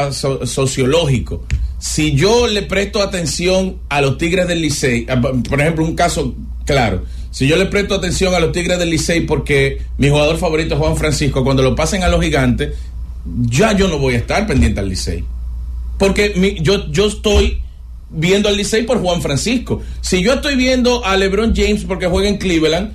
sociológico. 0.47 1.45
Si 1.87 2.13
yo 2.15 2.47
le 2.47 2.63
presto 2.63 3.03
atención 3.03 3.77
a 3.91 4.01
los 4.01 4.17
Tigres 4.17 4.49
del 4.49 4.63
Licey, 4.63 5.05
a- 5.07 5.21
por 5.21 5.61
ejemplo, 5.61 5.85
un 5.85 5.95
caso 5.95 6.35
claro. 6.65 7.05
Si 7.31 7.47
yo 7.47 7.57
le 7.57 7.67
presto 7.67 7.95
atención 7.95 8.35
a 8.35 8.41
los 8.41 8.53
Tigres 8.53 8.79
del 8.79 8.89
Licey 8.89 9.21
porque 9.27 9.83
mi 9.99 10.09
jugador 10.09 10.39
favorito 10.39 10.75
es 10.77 10.81
Juan 10.81 10.97
Francisco, 10.97 11.45
cuando 11.45 11.63
lo 11.63 11.77
pasen 11.77 12.03
a 12.03 12.09
los 12.09 12.23
gigantes, 12.25 12.71
ya 13.51 13.77
yo 13.77 13.87
no 13.89 13.99
voy 13.99 14.15
a 14.15 14.17
estar 14.17 14.47
pendiente 14.47 14.81
al 14.81 14.89
Licey. 14.89 15.25
Porque 15.99 16.33
mi- 16.37 16.55
yo, 16.63 16.91
yo 16.91 17.07
estoy 17.07 17.59
viendo 18.09 18.49
al 18.49 18.57
Licey 18.57 18.85
por 18.85 19.03
Juan 19.03 19.21
Francisco. 19.21 19.83
Si 20.01 20.23
yo 20.23 20.33
estoy 20.33 20.57
viendo 20.57 21.05
a 21.05 21.19
LeBron 21.19 21.53
James 21.55 21.85
porque 21.85 22.07
juega 22.07 22.31
en 22.31 22.39
Cleveland, 22.39 22.93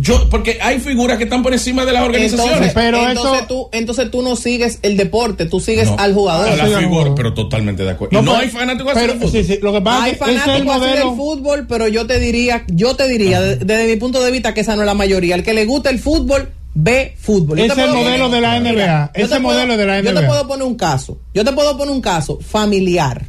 yo, 0.00 0.28
porque 0.30 0.58
hay 0.62 0.80
figuras 0.80 1.18
que 1.18 1.24
están 1.24 1.42
por 1.42 1.52
encima 1.52 1.84
de 1.84 1.92
las 1.92 2.02
organizaciones. 2.04 2.52
Entonces, 2.54 2.74
Pero 2.74 3.08
entonces 3.08 3.36
eso- 3.38 3.46
tú, 3.46 3.68
entonces 3.72 4.10
tú 4.10 4.22
no 4.22 4.36
sigues 4.36 4.78
el 4.82 4.96
deporte, 4.96 5.46
tú 5.46 5.60
sigues 5.60 5.88
No, 5.88 5.96
al 5.98 6.14
jugador. 6.14 6.48
a 6.48 6.56
la 6.66 6.78
figura, 6.78 7.14
pero 7.14 7.34
totalmente 7.34 7.82
de 7.84 7.90
acuerdo. 7.90 8.18
y 8.18 8.22
no 8.24 8.30
pero- 8.32 8.42
hay 8.42 8.48
fanáticos 8.48 8.96
así 8.96 9.06
del 9.06 9.16
fútbol. 9.18 9.30
sí, 9.30 9.44
sí, 9.44 9.58
lo 9.60 9.72
que 9.72 9.80
pasa 9.80 10.04
Hay 10.04 10.14
fanáticos 10.14 10.76
así 10.76 10.98
del 10.98 11.16
fútbol, 11.16 11.66
pero 11.68 11.88
yo 11.88 12.06
te 12.06 12.18
diría, 12.18 12.64
yo 12.68 12.96
te 12.96 13.06
diría, 13.08 13.40
de- 13.40 13.56
desde 13.56 13.86
mi 13.86 13.96
punto 13.96 14.22
de 14.22 14.30
vista, 14.30 14.54
que 14.54 14.60
esa 14.62 14.74
no 14.76 14.82
es 14.82 14.86
la 14.86 14.94
mayoría. 14.94 15.34
El 15.34 15.42
que 15.42 15.52
le 15.54 15.64
gusta 15.66 15.90
el 15.90 15.98
fútbol, 15.98 16.48
ve 16.74 17.14
fútbol. 17.20 17.58
Yo 17.58 17.64
Ese 17.66 17.74
modelo 17.86 18.24
poner- 18.24 18.30
de 18.30 18.40
la 18.40 18.56
NBA. 18.56 18.70
Mira, 18.72 19.10
Ese 19.14 19.22
te 19.28 19.40
puedo- 19.40 19.42
modelo 19.42 19.76
de 19.76 19.84
la 19.86 19.96
Yo 20.00 20.04
te 20.04 20.10
NBA. 20.20 20.26
puedo 20.26 20.48
poner 20.48 20.66
un 20.66 20.74
caso. 20.76 21.18
Yo 21.34 21.44
te 21.44 21.52
puedo 21.52 21.76
poner 21.76 21.94
un 21.94 22.00
caso 22.00 22.38
familiar. 22.40 23.26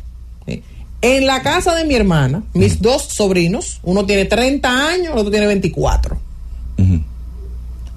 En 1.02 1.28
la 1.28 1.42
casa 1.42 1.76
de 1.76 1.84
mi 1.84 1.96
hermana, 1.96 2.44
mis 2.54 2.82
dos 2.82 3.02
sobrinos, 3.10 3.82
uno 3.84 4.06
tiene 4.06 4.24
30 4.24 4.88
años, 4.88 5.12
el 5.12 5.18
otro 5.20 5.32
tiene 5.32 5.48
24. 5.48 6.18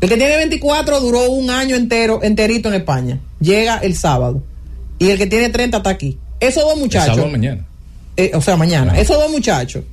El 0.01 0.09
que 0.09 0.17
tiene 0.17 0.37
24 0.37 1.01
duró 1.01 1.31
un 1.31 1.51
año 1.51 1.75
entero, 1.77 2.23
enterito 2.23 2.69
en 2.69 2.75
España. 2.75 3.19
Llega 3.41 3.79
el 3.79 3.95
sábado. 3.97 4.43
Y 4.99 5.11
el 5.11 5.19
que 5.19 5.27
tiene 5.27 5.49
30 5.49 5.79
está 5.79 5.91
aquí. 5.91 6.19
Esos 6.41 6.65
dos 6.65 6.75
El 6.75 6.81
muchachos. 6.81 7.15
sábado 7.17 7.31
mañana. 7.33 7.65
Eh, 8.17 8.31
o 8.35 8.41
sea, 8.41 8.57
mañana. 8.57 8.99
Esos 8.99 9.19
dos 9.19 9.31
muchachos, 9.31 9.85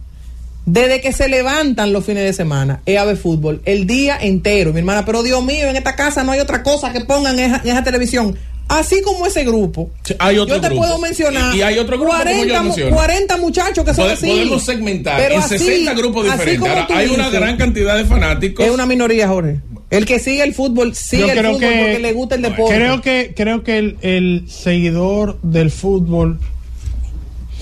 desde 0.66 1.02
que 1.02 1.12
se 1.12 1.28
levantan 1.28 1.92
los 1.92 2.06
fines 2.06 2.24
de 2.24 2.34
semana, 2.34 2.82
es 2.86 2.98
a 2.98 3.04
ver 3.06 3.18
fútbol, 3.18 3.62
el 3.66 3.86
día 3.86 4.18
entero, 4.20 4.72
mi 4.72 4.80
hermana, 4.80 5.04
pero 5.06 5.24
Dios 5.24 5.44
mío, 5.44 5.68
en 5.68 5.76
esta 5.76 5.96
casa 5.96 6.24
no 6.24 6.32
hay 6.32 6.40
otra 6.40 6.64
cosa 6.64 6.94
que 6.94 7.02
pongan 7.02 7.38
en 7.38 7.52
esa, 7.52 7.62
en 7.64 7.70
esa 7.70 7.84
televisión. 7.84 8.36
Así 8.80 9.02
como 9.02 9.26
ese 9.26 9.44
grupo, 9.44 9.90
Sí, 10.04 10.16
hay 10.20 10.38
otro 10.38 10.56
yo 10.56 10.62
te 10.62 10.68
grupo. 10.68 10.82
puedo 10.84 10.98
mencionar 11.00 11.54
Y- 11.56 11.60
y 11.60 11.62
hay 11.62 11.80
otro 11.80 11.98
grupo, 11.98 12.12
como 12.14 12.24
yo 12.24 12.32
40, 12.32 12.54
lo 12.54 12.60
mu- 12.62 12.68
menciono. 12.70 12.96
40 12.96 13.38
muchachos 13.38 13.86
que 13.86 13.94
son 13.94 14.06
Pode- 14.06 14.14
así. 14.14 14.28
podemos 14.28 14.64
segmentar 14.64 15.18
Pero 15.18 15.36
en 15.36 15.42
así, 15.42 15.58
60 15.58 15.94
grupos 15.94 16.26
diferentes. 16.26 16.70
Ahora, 16.70 16.88
hay 16.90 17.10
una 17.10 17.30
gran 17.30 17.58
cantidad 17.58 17.96
de 17.98 18.06
fanáticos. 18.06 18.66
Es 18.66 18.72
una 18.72 18.86
minoría, 18.86 19.28
Jorge. 19.28 19.60
El 19.90 20.06
que 20.06 20.18
sigue 20.20 20.44
el 20.44 20.54
fútbol, 20.56 20.96
sigue 20.96 21.32
el 21.32 21.38
fútbol 21.46 21.60
que- 21.60 21.68
porque 21.84 22.00
le 22.00 22.14
gusta 22.14 22.36
el 22.36 22.42
deporte. 22.42 22.76
Creo 22.76 23.02
que, 23.02 23.34
creo 23.36 23.64
que 23.64 23.78
el, 23.78 23.98
el 24.02 24.46
seguidor 24.50 25.38
del 25.44 25.70
fútbol 25.70 26.40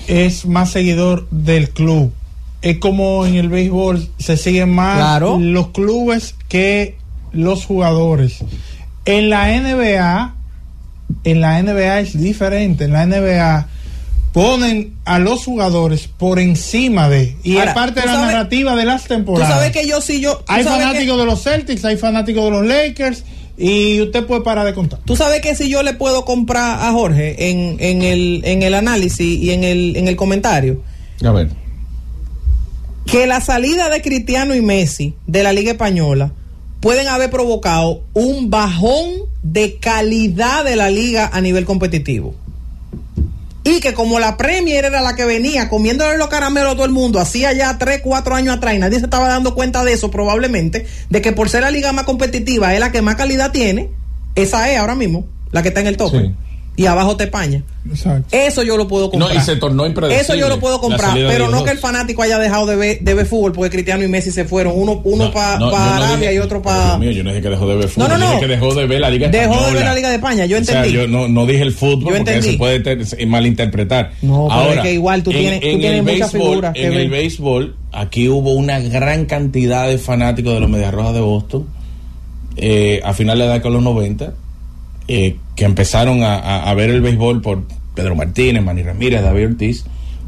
es 0.08 0.46
más 0.46 0.70
seguidor 0.70 1.26
del 1.30 1.70
club. 1.70 2.12
Es 2.62 2.78
como 2.78 3.26
en 3.26 3.34
el 3.34 3.48
béisbol 3.48 4.08
se 4.18 4.36
siguen 4.36 4.70
más 4.70 4.96
Claro. 4.98 5.38
los 5.40 5.68
clubes 5.68 6.34
que 6.48 6.96
los 7.32 7.64
jugadores. 7.66 8.38
En 9.04 9.30
la 9.30 9.50
NBA, 9.52 10.34
en 11.24 11.40
la 11.40 11.58
NBA 11.62 12.00
es 12.00 12.20
diferente. 12.20 12.84
En 12.84 12.92
la 12.92 13.06
NBA 13.06 13.68
ponen 14.32 14.94
a 15.04 15.18
los 15.18 15.44
jugadores 15.44 16.08
por 16.08 16.38
encima 16.38 17.08
de 17.08 17.36
y 17.42 17.56
Ahora, 17.58 17.70
es 17.70 17.74
parte 17.74 18.00
de 18.00 18.06
tú 18.06 18.06
la 18.08 18.14
sabes- 18.14 18.32
narrativa 18.34 18.76
de 18.76 18.84
las 18.86 19.02
Tú 19.02 19.08
temporadas. 19.08 19.54
sabes 19.54 19.72
que 19.72 19.86
yo 19.86 20.00
sí, 20.00 20.20
yo. 20.20 20.36
tú 20.38 20.44
Hay 20.48 20.64
que- 20.64 20.70
fanáticos 20.70 21.18
de 21.18 21.24
los 21.26 21.42
Celtics, 21.42 21.84
hay 21.84 21.96
fanáticos 21.96 22.44
de 22.44 22.50
los 22.50 22.66
Lakers 22.66 23.24
y 23.58 24.00
usted 24.00 24.24
puede 24.24 24.40
parar 24.40 24.64
de 24.64 24.72
contar. 24.72 25.00
Tú 25.04 25.14
sabes 25.16 25.42
que 25.42 25.54
si 25.54 25.68
yo 25.68 25.82
le 25.82 25.92
puedo 25.92 26.24
comprar 26.24 26.80
a 26.82 26.92
Jorge 26.92 27.50
en, 27.50 27.76
en, 27.78 28.00
el, 28.02 28.40
en 28.44 28.62
el 28.62 28.72
análisis 28.74 29.20
y 29.42 29.50
en 29.52 29.64
el, 29.64 29.96
en 29.96 30.08
el 30.08 30.16
comentario, 30.16 30.82
A 31.22 31.30
ver. 31.32 31.50
que 33.06 33.26
la 33.26 33.40
salida 33.42 33.90
de 33.90 34.00
Cristiano 34.00 34.54
y 34.54 34.62
Messi 34.62 35.14
de 35.26 35.42
la 35.42 35.52
Liga 35.52 35.72
Española 35.72 36.32
pueden 36.80 37.08
haber 37.08 37.30
provocado 37.30 38.02
un 38.14 38.48
bajón 38.48 39.08
de 39.42 39.78
calidad 39.78 40.64
de 40.64 40.76
la 40.76 40.90
liga 40.90 41.30
a 41.32 41.40
nivel 41.40 41.64
competitivo. 41.64 42.34
y 43.64 43.78
que 43.78 43.94
como 43.94 44.18
la 44.18 44.36
Premier 44.36 44.84
era 44.84 45.00
la 45.02 45.14
que 45.14 45.24
venía 45.24 45.68
comiéndole 45.68 46.18
los 46.18 46.26
caramelos 46.26 46.72
a 46.72 46.74
todo 46.74 46.84
el 46.84 46.90
mundo, 46.90 47.20
hacía 47.20 47.52
ya 47.52 47.78
3, 47.78 48.00
4 48.02 48.34
años 48.34 48.56
atrás 48.56 48.74
y 48.74 48.78
nadie 48.78 48.98
se 48.98 49.04
estaba 49.04 49.28
dando 49.28 49.54
cuenta 49.54 49.84
de 49.84 49.92
eso 49.92 50.10
probablemente, 50.10 50.86
de 51.10 51.22
que 51.22 51.32
por 51.32 51.48
ser 51.48 51.62
la 51.62 51.70
liga 51.70 51.92
más 51.92 52.04
competitiva 52.04 52.74
es 52.74 52.80
la 52.80 52.90
que 52.90 53.02
más 53.02 53.14
calidad 53.14 53.52
tiene, 53.52 53.90
esa 54.34 54.68
es 54.72 54.78
ahora 54.78 54.96
mismo, 54.96 55.26
la 55.52 55.62
que 55.62 55.68
está 55.68 55.80
en 55.80 55.86
el 55.86 55.96
tope. 55.96 56.18
Sí. 56.18 56.34
Y 56.74 56.86
abajo 56.86 57.16
te 57.18 57.26
paña. 57.26 57.62
Exacto. 57.86 58.28
Eso 58.34 58.62
yo 58.62 58.78
lo 58.78 58.88
puedo 58.88 59.10
comprar. 59.10 59.34
No, 59.34 59.38
y 59.38 59.44
se 59.44 59.56
tornó 59.56 59.84
impredecible. 59.84 60.22
Eso 60.22 60.34
yo 60.34 60.48
lo 60.48 60.58
puedo 60.58 60.80
comprar, 60.80 61.12
pero 61.14 61.48
no 61.50 61.64
que 61.64 61.70
el 61.70 61.76
fanático 61.78 62.22
haya 62.22 62.38
dejado 62.38 62.64
de 62.64 62.76
ver, 62.76 63.00
de 63.00 63.12
ver 63.12 63.26
fútbol 63.26 63.52
porque 63.52 63.68
Cristiano 63.68 64.02
y 64.04 64.08
Messi 64.08 64.30
se 64.30 64.46
fueron, 64.46 64.72
uno, 64.74 65.02
uno 65.04 65.26
No, 65.26 65.32
para 65.32 65.58
no, 65.58 65.70
no 65.70 65.76
Arabia 65.76 66.30
dije- 66.30 66.34
y 66.36 66.38
otro 66.38 66.60
Dios 66.62 66.72
para... 66.74 66.96
mío, 66.98 67.10
yo 67.10 67.22
no 67.24 67.28
dije 67.30 67.42
que 67.42 67.50
dejó 67.50 67.66
de 67.68 67.76
ver 67.76 67.88
fútbol. 67.88 68.08
No, 68.08 68.16
no, 68.16 68.20
yo 68.20 68.26
dije 68.30 68.34
no. 68.34 68.40
que 68.40 68.46
dejó 68.48 68.74
de 68.74 68.86
ver 68.86 69.00
la 69.00 69.10
Liga 69.10 69.28
Dejó 69.28 69.66
de 69.66 69.74
ver 69.74 69.84
la 69.84 69.94
Liga 69.94 70.08
de 70.08 70.14
España, 70.14 70.46
yo 70.46 70.58
O 70.58 70.64
sea, 70.64 70.76
entendí. 70.78 70.96
yo 70.98 71.06
no, 71.08 71.28
no 71.28 71.44
dije 71.44 71.62
el 71.62 71.72
fútbol 71.72 71.98
Yo 72.00 72.04
porque 72.06 72.18
entendí. 72.20 72.50
se 72.52 72.56
puede 72.56 72.80
ter- 72.80 73.26
malinterpretar. 73.26 74.12
No, 74.22 74.46
pero 74.48 74.52
Ahora, 74.60 74.74
es 74.76 74.80
que 74.80 74.92
igual 74.94 75.22
tú 75.22 75.30
en- 75.32 75.36
tienes- 75.38 75.60
tú 75.60 75.66
en 75.66 75.78
tienes 75.80 75.98
el 75.98 76.02
muchas 76.04 76.32
béisbol- 76.34 76.48
figuras 76.48 76.72
que 76.74 76.86
En 76.86 76.92
el 76.94 77.10
béisbol, 77.10 77.76
aquí 77.92 78.28
hubo 78.30 78.52
una 78.54 78.78
gran 78.80 79.26
cantidad 79.26 79.88
de 79.88 79.98
fanáticos 79.98 80.54
de 80.54 80.60
los 80.60 80.70
Medias 80.70 80.94
Rojas 80.94 81.12
de 81.12 81.20
Boston 81.20 81.66
eh, 82.56 83.00
a 83.04 83.12
finales 83.12 83.42
de 83.44 83.48
la 83.48 83.54
década 83.54 83.70
de 83.70 83.74
los 83.74 83.84
90 83.84 84.34
eh, 85.08 85.36
que 85.56 85.64
empezaron 85.64 86.22
a, 86.22 86.72
ver 86.74 86.90
el 86.90 87.00
béisbol 87.02 87.42
por 87.42 87.62
Pedro 87.94 88.14
Martínez, 88.14 88.62
Manny 88.62 88.82
Ramírez, 88.82 89.22
David 89.22 89.46
Ortiz. 89.46 89.84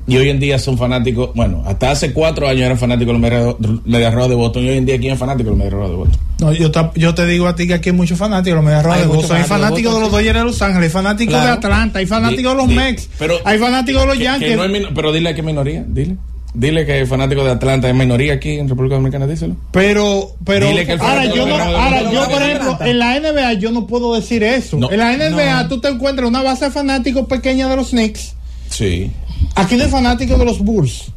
Y 0.06 0.18
hoy 0.18 0.28
en 0.28 0.38
día 0.38 0.58
son 0.58 0.76
fanáticos, 0.76 1.30
bueno, 1.34 1.62
hasta 1.66 1.90
hace 1.90 2.12
cuatro 2.12 2.46
años 2.46 2.60
eran 2.64 2.76
fanáticos 2.76 3.18
de 3.18 3.30
los 3.30 3.58
Medias- 3.86 4.12
Rojas 4.12 4.28
de 4.28 4.34
Boston 4.34 4.64
y 4.64 4.68
hoy 4.68 4.76
en 4.76 4.84
día, 4.84 4.98
¿quién 4.98 5.14
es 5.14 5.18
fanático 5.18 5.44
de 5.44 5.50
los 5.52 5.58
Medias 5.58 5.72
Rojas 5.72 5.90
de 5.90 5.96
Boston? 5.96 6.20
No, 6.40 6.52
yo, 6.52 6.70
ta- 6.70 6.92
yo 6.94 7.14
te 7.14 7.24
digo 7.24 7.46
a 7.48 7.56
ti 7.56 7.66
que 7.66 7.72
aquí 7.72 7.88
hay 7.88 7.94
muchos 7.96 8.18
fanáticos 8.18 8.50
de 8.50 8.54
los 8.56 8.64
Medias 8.64 8.84
Rojas 8.84 9.00
de 9.00 9.06
Boston, 9.06 9.36
hay 9.38 9.44
fanáticos 9.44 9.94
de 9.94 10.00
los 10.00 10.10
Dodgers 10.10 10.34
de 10.38 10.44
Los 10.44 10.60
Ángeles, 10.60 10.88
hay 10.88 10.92
fanáticos 10.92 11.32
Claro. 11.32 11.46
de 11.46 11.52
Atlanta, 11.52 11.98
hay 12.00 12.06
fanáticos 12.06 12.52
de 12.52 12.58
los 12.58 12.68
Mex, 12.68 13.08
hay 13.46 13.58
fanáticos 13.58 14.02
de 14.02 14.06
los 14.08 14.18
Yankees. 14.18 14.56
no 14.58 14.88
pero 14.94 15.10
dile 15.10 15.34
que 15.34 15.42
minoría, 15.42 15.82
dile. 15.88 16.16
Dile 16.54 16.86
que 16.86 17.00
el 17.00 17.08
fanático 17.08 17.44
de 17.44 17.50
Atlanta 17.50 17.88
es 17.88 17.94
minoría 17.96 18.34
aquí 18.34 18.52
en 18.52 18.68
República 18.68 18.94
Dominicana, 18.94 19.26
díselo. 19.26 19.56
Pero, 19.72 20.36
pero, 20.44 20.68
Dile 20.68 20.86
que 20.86 20.92
el 20.92 21.00
ahora 21.00 21.26
yo, 21.26 21.46
no, 21.46 21.56
ahora 21.56 22.12
yo 22.12 22.28
por 22.28 22.42
ejemplo, 22.42 22.78
en 22.80 22.98
la 23.00 23.18
NBA 23.18 23.54
yo 23.54 23.72
no 23.72 23.88
puedo 23.88 24.14
decir 24.14 24.44
eso. 24.44 24.76
No. 24.78 24.88
en 24.90 24.98
la 24.98 25.16
NBA 25.16 25.68
tú 25.68 25.80
te 25.80 25.88
encuentras 25.88 26.28
una 26.28 26.42
base 26.42 26.66
de 26.66 26.70
fanáticos 26.70 27.26
pequeña 27.26 27.68
de 27.68 27.74
los 27.74 27.90
Knicks. 27.90 28.34
Sí. 28.70 29.10
Aquí 29.56 29.76
no 29.76 29.82
hay 29.82 29.90
fanáticos 29.90 30.38
de 30.38 30.44
los 30.44 30.60
Bulls. 30.60 31.10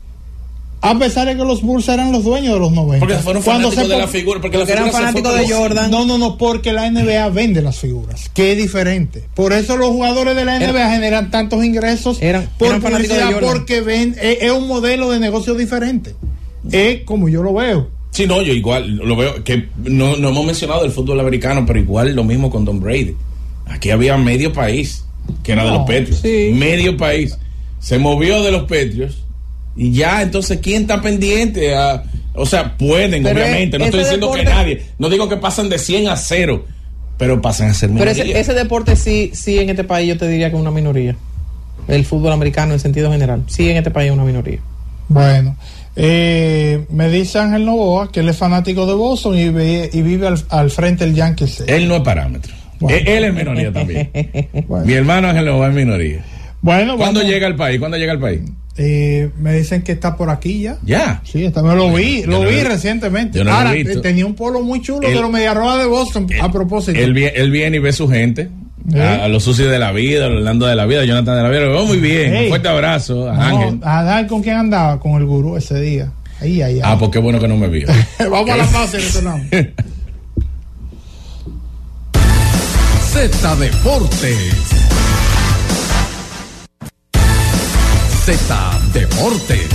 A 0.79 0.97
pesar 0.99 1.25
de 1.27 1.35
que 1.35 1.43
los 1.43 1.61
Bulls 1.63 1.87
eran 1.89 2.11
los 2.11 2.23
dueños 2.23 2.53
de 2.53 2.59
los 2.59 2.71
90. 2.71 2.99
Porque 2.99 3.15
fueron 3.21 3.41
Cuando 3.41 3.71
fanáticos 3.71 3.87
se 3.87 3.93
de 3.95 3.99
la 3.99 4.07
figura. 4.07 4.39
Porque, 4.39 4.57
Porque 4.59 4.73
la 4.73 4.79
eran 4.79 4.85
figura 4.91 5.11
fue 5.11 5.21
fanáticos 5.21 5.49
de 5.49 5.55
Jordan. 5.55 5.91
No, 5.91 6.05
no, 6.05 6.17
no, 6.19 6.37
porque 6.37 6.71
la 6.71 6.89
NBA 6.91 7.29
vende 7.29 7.61
las 7.63 7.77
figuras, 7.79 8.29
que 8.33 8.51
es 8.51 8.57
diferente. 8.57 9.23
Por 9.33 9.53
eso 9.53 9.75
los 9.75 9.89
jugadores 9.89 10.35
de 10.35 10.45
la 10.45 10.59
NBA 10.59 10.91
generan 10.91 11.31
tantos 11.31 11.65
ingresos 11.65 12.21
Eran- 12.21 12.47
por 12.59 12.67
eran 12.69 12.81
fanáticos 12.81 13.17
de 13.17 13.23
Jordan. 13.23 13.39
porque 13.51 13.81
ven, 13.81 14.15
es, 14.21 14.37
es 14.41 14.51
un 14.51 14.67
modelo 14.67 15.09
de 15.09 15.19
negocio 15.19 15.55
diferente. 15.55 16.15
Es 16.71 17.01
como 17.05 17.27
yo 17.29 17.41
lo 17.43 17.53
veo. 17.53 17.89
Sí, 18.11 18.25
no, 18.27 18.41
yo 18.41 18.53
igual 18.53 18.97
lo 18.97 19.15
veo. 19.15 19.43
Que 19.43 19.69
no, 19.83 20.15
no 20.15 20.29
hemos 20.29 20.45
mencionado 20.45 20.85
el 20.85 20.91
fútbol 20.91 21.19
americano, 21.19 21.65
pero 21.65 21.79
igual 21.79 22.13
lo 22.15 22.23
mismo 22.23 22.49
con 22.49 22.65
Don 22.65 22.79
Brady. 22.79 23.15
Aquí 23.65 23.89
había 23.89 24.15
medio 24.17 24.53
país 24.53 25.03
que 25.43 25.51
era 25.53 25.65
de 25.65 25.71
los 25.71 25.79
Patriots. 25.81 26.19
sí. 26.21 26.51
Medio 26.53 26.95
país. 26.97 27.37
Se 27.79 27.97
movió 27.99 28.41
de 28.43 28.51
los 28.51 28.61
Patriots. 28.63 29.17
Y 29.77 29.91
ya, 29.91 30.21
entonces, 30.21 30.59
¿quién 30.61 30.81
está 30.83 31.01
pendiente? 31.01 31.75
a- 31.75 32.03
o 32.33 32.45
sea, 32.45 32.75
pueden, 32.77 33.23
Pero 33.23 33.39
obviamente. 33.39 33.77
No 33.79 33.85
estoy 33.85 34.01
diciendo 34.01 34.31
que 34.31 34.43
nadie. 34.43 34.83
No 34.99 35.09
digo 35.09 35.27
que 35.29 35.37
pasan 35.37 35.69
de 35.69 35.77
100 35.79 36.07
a 36.09 36.15
0, 36.17 36.65
pero 37.17 37.41
pasan 37.41 37.69
a 37.69 37.73
ser 37.73 37.89
Pero 37.89 38.01
minoría. 38.11 38.23
ese, 38.23 38.39
ese 38.39 38.53
deporte 38.53 38.95
sí, 38.95 39.31
sí 39.33 39.57
en 39.59 39.69
este 39.69 39.83
país 39.83 40.07
yo 40.07 40.17
te 40.17 40.27
diría 40.27 40.49
que 40.49 40.55
es 40.55 40.61
una 40.61 40.71
minoría. 40.71 41.15
El 41.87 42.05
fútbol 42.05 42.33
americano 42.33 42.73
en 42.73 42.79
sentido 42.79 43.11
general. 43.11 43.43
Sí 43.47 43.69
en 43.69 43.77
este 43.77 43.89
país 43.91 44.07
es 44.09 44.13
una 44.13 44.23
minoría. 44.25 44.59
Bueno, 45.09 45.55
eh, 45.95 46.85
me 46.91 47.09
dice 47.09 47.39
Ángel 47.39 47.65
Novoa 47.65 48.11
que 48.11 48.19
él 48.19 48.29
es 48.29 48.37
fanático 48.37 48.85
de 48.85 48.93
Boston 48.93 49.37
y, 49.37 49.49
ve- 49.49 49.89
y 49.91 50.01
vive 50.01 50.27
al, 50.27 50.37
al 50.49 50.69
frente 50.69 51.05
del 51.05 51.15
Yankee 51.15 51.45
Stadium. 51.45 51.75
Él 51.77 51.87
no 51.87 51.95
es 51.95 52.01
parámetro. 52.01 52.53
Bueno. 52.79 52.97
Él, 52.99 53.07
él 53.07 53.23
es 53.23 53.33
minoría 53.33 53.71
también. 53.73 54.11
Bueno, 54.67 54.85
Mi 54.85 54.93
hermano 54.93 55.29
Ángel 55.29 55.45
Lobo 55.45 55.65
es 55.65 55.73
minoría. 55.73 56.23
bueno 56.61 56.97
¿Cuándo 56.97 57.21
vamos. 57.21 57.33
llega 57.33 57.47
al 57.47 57.55
país? 57.55 57.79
¿Cuándo 57.79 57.97
llega 57.97 58.11
al 58.11 58.19
país? 58.19 58.41
Eh, 58.79 59.29
me 59.39 59.53
dicen 59.55 59.81
que 59.81 59.93
está 59.93 60.15
por 60.15 60.29
aquí 60.29 60.61
ya. 60.61 60.77
Ya. 60.83 61.21
Sí, 61.25 61.43
está, 61.45 61.63
me 61.63 61.75
lo 61.75 61.91
vi, 61.93 62.21
Yo 62.21 62.27
lo 62.27 62.43
no 62.43 62.49
vi 62.49 62.61
lo 62.61 62.69
recientemente. 62.69 63.39
yo 63.39 63.43
no 63.43 63.51
Ahora, 63.51 63.71
te- 63.71 63.97
tenía 64.01 64.25
un 64.25 64.35
polo 64.35 64.61
muy 64.61 64.81
chulo 64.81 65.07
Él- 65.07 65.15
de 65.15 65.21
los 65.21 65.31
Media 65.31 65.53
Roja 65.55 65.77
de 65.77 65.85
Boston, 65.85 66.27
a 66.39 66.51
propósito. 66.51 66.99
Él, 66.99 67.17
él 67.17 67.51
viene 67.51 67.77
y 67.77 67.79
ve 67.79 67.91
su 67.91 68.07
gente. 68.07 68.49
¿Eh? 68.93 69.01
A, 69.01 69.25
a 69.25 69.27
los 69.27 69.43
sucios 69.43 69.69
de 69.69 69.79
la 69.79 69.91
vida, 69.91 70.27
a 70.27 70.29
los 70.29 70.37
Orlando 70.37 70.65
de 70.67 70.75
la 70.75 70.85
vida, 70.85 71.01
a 71.01 71.05
Jonathan 71.05 71.35
de 71.37 71.43
la 71.43 71.49
vida. 71.49 71.61
Lo 71.61 71.71
veo 71.73 71.85
muy 71.85 71.97
bien. 71.97 72.35
Un 72.43 72.47
fuerte 72.49 72.67
abrazo 72.69 73.29
a 73.29 73.33
No, 73.35 73.41
Ángel. 73.61 73.79
a 73.83 74.03
dar 74.03 74.27
con 74.27 74.41
quién 74.43 74.55
andaba, 74.57 74.99
con 74.99 75.13
el 75.13 75.25
gurú 75.25 75.57
ese 75.57 75.81
día. 75.81 76.11
Ahí, 76.39 76.61
ahí, 76.61 76.75
ahí. 76.75 76.81
Ah, 76.83 76.95
pues 76.99 77.09
qué 77.11 77.17
bueno 77.19 77.39
que 77.39 77.47
no 77.47 77.57
me 77.57 77.67
vio. 77.67 77.87
Vamos 78.19 78.49
a 78.49 78.57
la 78.57 78.65
pausa 78.65 78.97
y 78.97 79.01
retornamos. 79.01 79.47
Z 83.11 83.55
Deportes. 83.55 84.53
Z 88.27 88.55
Deportes. 88.91 89.69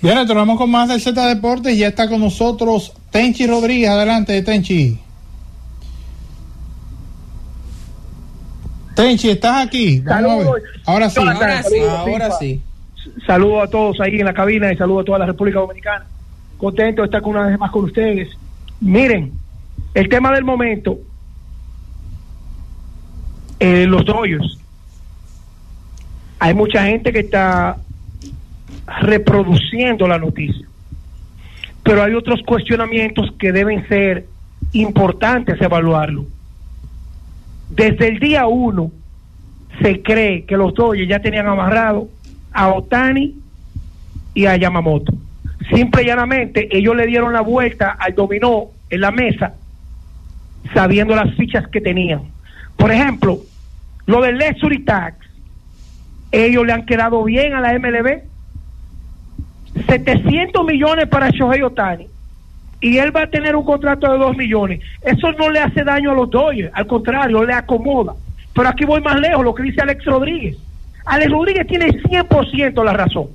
Bien, 0.00 0.16
retornamos 0.16 0.56
con 0.56 0.70
más 0.70 0.88
del 0.88 1.02
Z 1.02 1.28
Deportes 1.28 1.74
y 1.74 1.80
ya 1.80 1.88
está 1.88 2.08
con 2.08 2.18
nosotros 2.18 2.94
Tenchi 3.10 3.46
Rodríguez. 3.46 3.90
Adelante, 3.90 4.40
Tenchi. 4.40 4.98
Tenchi, 8.96 9.28
¿estás 9.28 9.66
aquí? 9.66 10.00
Saludos. 10.00 10.62
Ahora 10.86 11.10
sí. 11.10 11.20
Ahora 11.20 11.62
sí, 11.62 11.68
saludos, 11.68 11.98
ahora 11.98 12.30
sí. 12.38 12.62
Saludos 13.26 13.64
a 13.64 13.70
todos 13.70 14.00
ahí 14.00 14.18
en 14.18 14.24
la 14.24 14.32
cabina 14.32 14.72
y 14.72 14.78
saludos 14.78 15.02
a 15.02 15.04
toda 15.04 15.18
la 15.18 15.26
República 15.26 15.58
Dominicana. 15.58 16.06
Contento 16.56 17.02
de 17.02 17.06
estar 17.06 17.22
una 17.22 17.48
vez 17.48 17.58
más 17.58 17.70
con 17.70 17.84
ustedes. 17.84 18.30
Miren, 18.84 19.32
el 19.94 20.10
tema 20.10 20.30
del 20.32 20.44
momento, 20.44 20.98
eh, 23.58 23.86
los 23.86 24.04
doyos. 24.04 24.60
Hay 26.38 26.52
mucha 26.52 26.84
gente 26.84 27.10
que 27.10 27.20
está 27.20 27.78
reproduciendo 29.00 30.06
la 30.06 30.18
noticia, 30.18 30.68
pero 31.82 32.02
hay 32.02 32.12
otros 32.12 32.42
cuestionamientos 32.42 33.32
que 33.38 33.52
deben 33.52 33.88
ser 33.88 34.26
importantes 34.72 35.58
evaluarlo. 35.62 36.26
Desde 37.70 38.08
el 38.08 38.18
día 38.18 38.46
uno 38.46 38.92
se 39.80 40.02
cree 40.02 40.44
que 40.44 40.58
los 40.58 40.74
Dodgers 40.74 41.08
ya 41.08 41.20
tenían 41.20 41.46
amarrado 41.46 42.10
a 42.52 42.68
Otani 42.68 43.34
y 44.34 44.44
a 44.44 44.56
Yamamoto. 44.58 45.14
Simple 45.70 46.02
y 46.02 46.06
llanamente, 46.06 46.68
ellos 46.70 46.94
le 46.94 47.06
dieron 47.06 47.32
la 47.32 47.40
vuelta 47.40 47.96
al 47.98 48.14
dominó 48.14 48.73
en 48.90 49.00
la 49.00 49.10
mesa, 49.10 49.54
sabiendo 50.72 51.14
las 51.14 51.34
fichas 51.34 51.66
que 51.68 51.80
tenían. 51.80 52.22
Por 52.76 52.90
ejemplo, 52.90 53.38
lo 54.06 54.20
del 54.20 54.38
Luxury 54.38 54.84
Tax, 54.84 55.16
ellos 56.32 56.66
le 56.66 56.72
han 56.72 56.86
quedado 56.86 57.22
bien 57.24 57.54
a 57.54 57.60
la 57.60 57.78
MLB. 57.78 58.22
700 59.88 60.64
millones 60.64 61.08
para 61.08 61.30
Shohei 61.30 61.62
Otani 61.62 62.06
y 62.84 62.98
él 62.98 63.16
va 63.16 63.22
a 63.22 63.26
tener 63.26 63.56
un 63.56 63.64
contrato 63.64 64.12
de 64.12 64.18
2 64.18 64.36
millones. 64.36 64.80
Eso 65.00 65.32
no 65.32 65.48
le 65.48 65.58
hace 65.58 65.84
daño 65.84 66.10
a 66.10 66.14
los 66.14 66.28
Dodgers, 66.28 66.70
al 66.74 66.86
contrario, 66.86 67.42
le 67.42 67.54
acomoda. 67.54 68.14
Pero 68.54 68.68
aquí 68.68 68.84
voy 68.84 69.00
más 69.00 69.18
lejos, 69.18 69.42
lo 69.42 69.54
que 69.54 69.62
dice 69.62 69.80
Alex 69.80 70.04
Rodríguez. 70.04 70.58
Alex 71.06 71.30
Rodríguez 71.30 71.66
tiene 71.66 71.86
100% 71.88 72.84
la 72.84 72.92
razón. 72.92 73.28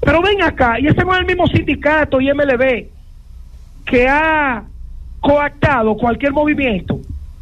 Pero 0.00 0.20
ven 0.20 0.42
acá, 0.42 0.80
y 0.80 0.88
ese 0.88 1.04
no 1.04 1.14
es 1.14 1.20
el 1.20 1.26
mismo 1.26 1.46
sindicato 1.46 2.20
y 2.20 2.32
MLB 2.32 2.86
que 3.84 4.08
ha 4.08 4.64
coactado 5.22 5.96
cualquier 5.96 6.32
movimiento 6.32 7.00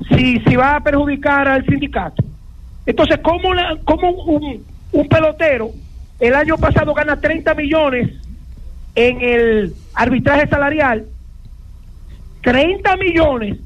si, 0.09 0.39
si 0.41 0.55
va 0.55 0.77
a 0.77 0.81
perjudicar 0.81 1.49
al 1.49 1.65
sindicato. 1.67 2.23
Entonces, 2.87 3.19
¿cómo, 3.23 3.53
la- 3.55 3.77
cómo 3.85 4.11
un, 4.13 4.65
un 4.93 5.09
pelotero 5.09 5.71
el 6.21 6.35
año 6.35 6.57
pasado 6.59 6.95
gana 6.95 7.21
30 7.21 7.55
millones 7.55 8.11
en 8.95 9.21
el 9.21 9.75
arbitraje 9.95 10.47
salarial? 10.49 11.07
30 12.43 12.97
millones 12.97 13.59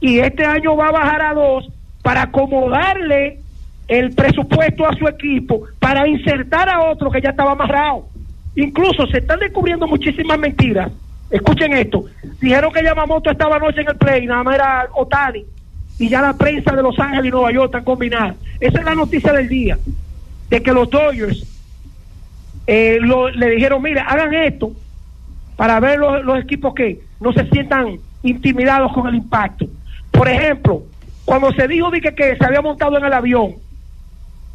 y 0.00 0.18
este 0.20 0.44
año 0.44 0.76
va 0.76 0.88
a 0.88 0.92
bajar 0.92 1.22
a 1.22 1.34
dos 1.34 1.68
para 2.02 2.22
acomodarle 2.22 3.40
el 3.88 4.12
presupuesto 4.14 4.86
a 4.86 4.94
su 4.94 5.08
equipo 5.08 5.62
para 5.80 6.06
insertar 6.08 6.68
a 6.68 6.90
otro 6.90 7.10
que 7.10 7.20
ya 7.20 7.30
estaba 7.30 7.52
amarrado. 7.52 8.06
Incluso 8.54 9.06
se 9.08 9.18
están 9.18 9.40
descubriendo 9.40 9.86
muchísimas 9.86 10.38
mentiras. 10.38 10.90
Escuchen 11.30 11.72
esto. 11.74 12.04
Dijeron 12.40 12.72
que 12.72 12.82
Yamamoto 12.82 13.30
estaba 13.30 13.56
anoche 13.56 13.82
en 13.82 13.88
el 13.88 13.96
play, 13.96 14.26
nada 14.26 14.42
más 14.42 14.54
era 14.56 14.88
Otani. 14.94 15.44
Y 15.98 16.08
ya 16.08 16.20
la 16.22 16.32
prensa 16.32 16.74
de 16.74 16.82
Los 16.82 16.98
Ángeles 16.98 17.26
y 17.26 17.30
Nueva 17.30 17.52
York 17.52 17.66
están 17.66 17.84
combinadas. 17.84 18.36
Esa 18.58 18.78
es 18.78 18.84
la 18.84 18.94
noticia 18.94 19.32
del 19.32 19.48
día. 19.48 19.78
De 20.48 20.62
que 20.62 20.72
los 20.72 20.88
Dodgers 20.90 21.46
eh, 22.66 22.98
lo- 23.00 23.30
le 23.30 23.50
dijeron, 23.50 23.82
mira, 23.82 24.04
hagan 24.04 24.32
esto 24.34 24.72
para 25.56 25.78
ver 25.78 25.98
los, 25.98 26.38
equipos 26.40 26.74
que 26.74 27.00
no 27.20 27.32
se 27.32 27.46
sientan 27.50 27.98
intimidados 28.22 28.92
con 28.92 29.06
el 29.08 29.14
impacto. 29.16 29.66
Por 30.10 30.28
ejemplo, 30.28 30.82
cuando 31.24 31.52
se 31.52 31.68
dijo 31.68 31.90
de 31.90 32.00
que, 32.00 32.36
se 32.36 32.44
había 32.44 32.62
montado 32.62 32.96
en 32.98 33.04
el 33.04 33.12
avión, 33.12 33.54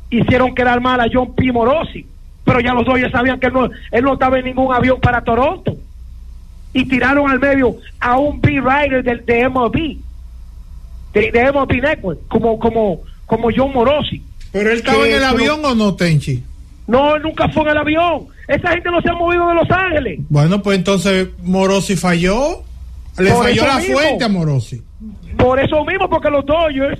hicieron 0.09 0.53
quedar 0.55 0.81
mal 0.81 0.99
a 0.99 1.07
John 1.11 1.35
P. 1.35 1.51
Morosi, 1.51 2.05
pero 2.43 2.59
ya 2.59 2.73
los 2.73 2.85
Dodgers 2.85 3.11
sabían 3.11 3.39
que 3.39 3.49
no, 3.51 3.65
él 3.91 4.03
no 4.03 4.13
estaba 4.13 4.39
en 4.39 4.45
ningún 4.45 4.73
avión 4.73 4.99
para 4.99 5.21
Toronto. 5.21 5.75
Y 6.77 6.83
tiraron 6.85 7.31
al 7.31 7.39
medio 7.39 7.77
a 8.01 8.17
un 8.17 8.41
B-Rider 8.41 9.01
de, 9.01 9.15
de 9.15 9.47
MLB, 9.49 9.97
de, 11.13 11.31
de 11.31 11.51
MLB 11.51 11.81
Network, 11.81 12.19
como, 12.27 12.59
como, 12.59 12.99
como 13.25 13.47
John 13.55 13.71
Morosi. 13.73 14.21
¿Pero 14.51 14.71
él 14.71 14.77
estaba 14.79 15.03
Que- 15.03 15.11
en 15.11 15.15
el 15.15 15.23
avión 15.23 15.63
o 15.63 15.73
no, 15.73 15.95
Tenchi? 15.95 16.43
No, 16.87 17.15
él 17.15 17.21
nunca 17.23 17.47
fue 17.49 17.63
en 17.63 17.69
el 17.69 17.77
avión. 17.77 18.25
Esa 18.47 18.71
gente 18.71 18.91
no 18.91 19.01
se 19.01 19.09
ha 19.09 19.13
movido 19.13 19.47
de 19.47 19.55
Los 19.55 19.71
Ángeles. 19.71 20.19
Bueno, 20.29 20.61
pues 20.61 20.77
entonces 20.77 21.29
Morosi 21.43 21.95
falló. 21.95 22.63
Le 23.17 23.31
Por 23.31 23.43
falló 23.45 23.65
la 23.65 23.77
mismo. 23.77 23.97
fuente 23.97 24.23
a 24.25 24.27
Morosi. 24.29 24.83
Por 25.37 25.59
eso 25.59 25.83
mismo, 25.85 26.09
porque 26.09 26.29
los 26.29 26.45
Dodgers 26.45 26.99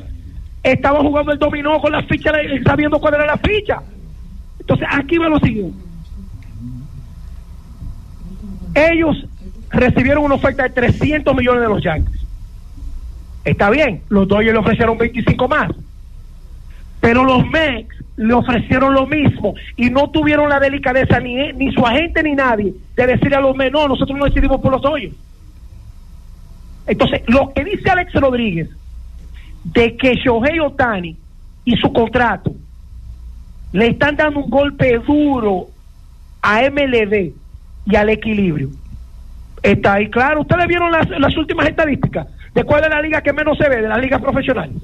estaban 0.64 1.02
jugando 1.06 1.34
el 1.34 1.38
dominó 1.40 1.80
con 1.82 1.92
las 1.92 2.06
fichas, 2.08 2.34
sabiendo 2.66 2.98
cuál 3.00 3.16
era 3.16 3.26
la 3.26 3.38
ficha. 3.38 3.82
Entonces, 4.60 4.88
aquí 4.90 5.18
va 5.18 5.28
lo 5.28 5.40
siguiente. 5.40 5.78
Ellos 8.74 9.26
recibieron 9.76 10.24
una 10.24 10.36
oferta 10.36 10.64
de 10.64 10.70
300 10.70 11.36
millones 11.36 11.62
de 11.62 11.68
los 11.68 11.84
Yankees. 11.84 12.22
Está 13.44 13.70
bien, 13.70 14.02
los 14.10 14.28
Dodgers 14.28 14.54
le 14.54 14.60
ofrecieron 14.60 14.98
25 14.98 15.48
más. 15.48 15.72
Pero 17.00 17.24
los 17.24 17.48
Mets 17.50 17.96
le 18.18 18.34
ofrecieron 18.34 18.94
lo 18.94 19.06
mismo 19.06 19.54
y 19.76 19.90
no 19.90 20.10
tuvieron 20.10 20.50
la 20.50 20.60
delicadeza 20.60 21.20
ni, 21.20 21.54
ni 21.54 21.72
su 21.72 21.86
agente 21.86 22.24
ni 22.24 22.34
nadie 22.34 22.74
de 22.96 23.08
decirle 23.08 23.36
a 23.36 23.42
los 23.42 23.56
Mets, 23.56 23.74
no, 23.74 23.88
nosotros 23.88 24.18
no 24.18 24.26
decidimos 24.26 24.62
por 24.62 24.72
los 24.72 24.82
Dodgers. 24.82 25.16
Entonces, 26.88 27.22
lo 27.28 27.52
que 27.54 27.64
dice 27.64 27.90
Alex 27.90 28.14
Rodríguez 28.14 28.70
de 29.64 29.98
que 29.98 30.16
Shohei 30.16 30.60
Otani 30.60 31.18
y 31.66 31.76
su 31.78 31.92
contrato 31.92 32.54
le 33.72 33.88
están 33.88 34.16
dando 34.16 34.40
un 34.40 34.50
golpe 34.50 35.00
duro 35.00 35.68
a 36.42 36.62
MLB 36.70 37.34
y 37.88 37.96
al 37.96 38.10
equilibrio. 38.10 38.70
Está 39.66 39.94
ahí 39.94 40.10
claro. 40.10 40.42
Ustedes 40.42 40.68
vieron 40.68 40.92
las, 40.92 41.10
las 41.20 41.36
últimas 41.38 41.68
estadísticas 41.68 42.28
de 42.54 42.64
cuál 42.64 42.84
es 42.84 42.90
la 42.90 43.02
liga 43.02 43.22
que 43.22 43.34
menos 43.34 43.58
se 43.58 43.68
ve, 43.68 43.82
de 43.82 43.88
las 43.90 44.00
ligas 44.00 44.22
profesionales. 44.22 44.76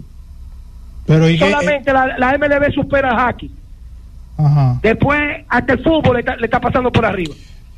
Pero 1.05 1.29
¿y 1.29 1.37
qué- 1.37 1.45
Solamente 1.45 1.93
la, 1.93 2.17
la 2.17 2.37
MLB 2.37 2.73
supera 2.73 3.11
al 3.11 3.31
hockey. 3.33 3.51
Ajá. 4.37 4.79
Después, 4.81 5.19
hasta 5.49 5.73
el 5.73 5.83
fútbol 5.83 6.13
le 6.15 6.19
está, 6.21 6.35
le 6.35 6.45
está 6.45 6.59
pasando 6.59 6.91
por 6.91 7.05
arriba. 7.05 7.33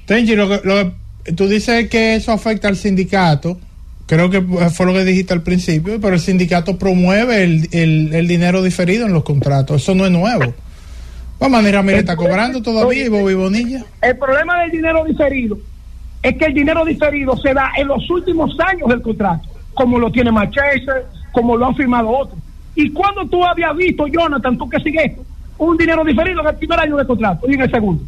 Tenchi, 0.06 0.36
lo 0.36 0.46
lo 0.64 0.94
tú 1.36 1.48
dices 1.48 1.90
que 1.90 2.16
eso 2.16 2.32
afecta 2.32 2.68
al 2.68 2.76
sindicato. 2.76 3.58
Creo 4.06 4.30
que 4.30 4.42
fue 4.42 4.86
lo 4.86 4.94
que 4.94 5.06
dijiste 5.06 5.34
al 5.34 5.42
principio, 5.44 6.00
pero 6.02 6.14
el 6.16 6.20
sindicato 6.20 6.78
promueve 6.78 7.44
el, 7.44 7.70
el- 7.72 8.14
el 8.14 8.28
dinero 8.28 8.62
diferido 8.62 9.06
en 9.06 9.14
los 9.14 9.24
contratos. 9.24 9.82
Eso 9.82 9.96
no 9.96 10.06
es 10.06 10.12
nuevo. 10.12 10.54
Vamos, 11.40 11.70
Ramírez 11.72 12.02
está 12.02 12.16
cobrando 12.16 12.62
todavía 12.62 13.06
y 13.06 13.10
Bobby 13.10 13.34
Bonilla. 13.34 13.84
El 14.02 14.18
problema 14.18 14.62
del 14.62 14.72
dinero 14.72 15.04
diferido 15.06 15.58
es 16.24 16.38
que 16.38 16.46
el 16.46 16.54
dinero 16.54 16.86
diferido 16.86 17.36
se 17.38 17.54
da 17.54 17.72
en 17.78 17.88
los 17.88 18.10
últimos 18.10 18.58
años 18.60 18.88
del 18.90 19.02
contrato, 19.02 19.48
como 19.74 20.00
lo 20.00 20.10
tiene 20.10 20.32
Manchester, 20.32 21.06
como 21.34 21.58
lo 21.58 21.68
han 21.68 21.76
firmado 21.76 22.10
otros. 22.10 22.40
¿Y 22.76 22.90
cuando 22.92 23.28
tú 23.28 23.44
habías 23.46 23.76
visto, 23.76 24.08
Jonathan, 24.08 24.58
tú 24.58 24.68
que 24.70 24.80
sigues 24.80 25.12
esto, 25.12 25.26
un 25.58 25.78
dinero 25.78 26.04
diferido 26.04 26.42
en 26.42 26.48
el 26.48 26.56
primer 26.56 26.80
año 26.80 26.96
del 26.96 27.06
contrato 27.06 27.48
y 27.50 27.54
en 27.54 27.62
el 27.62 27.70
segundo? 27.70 28.04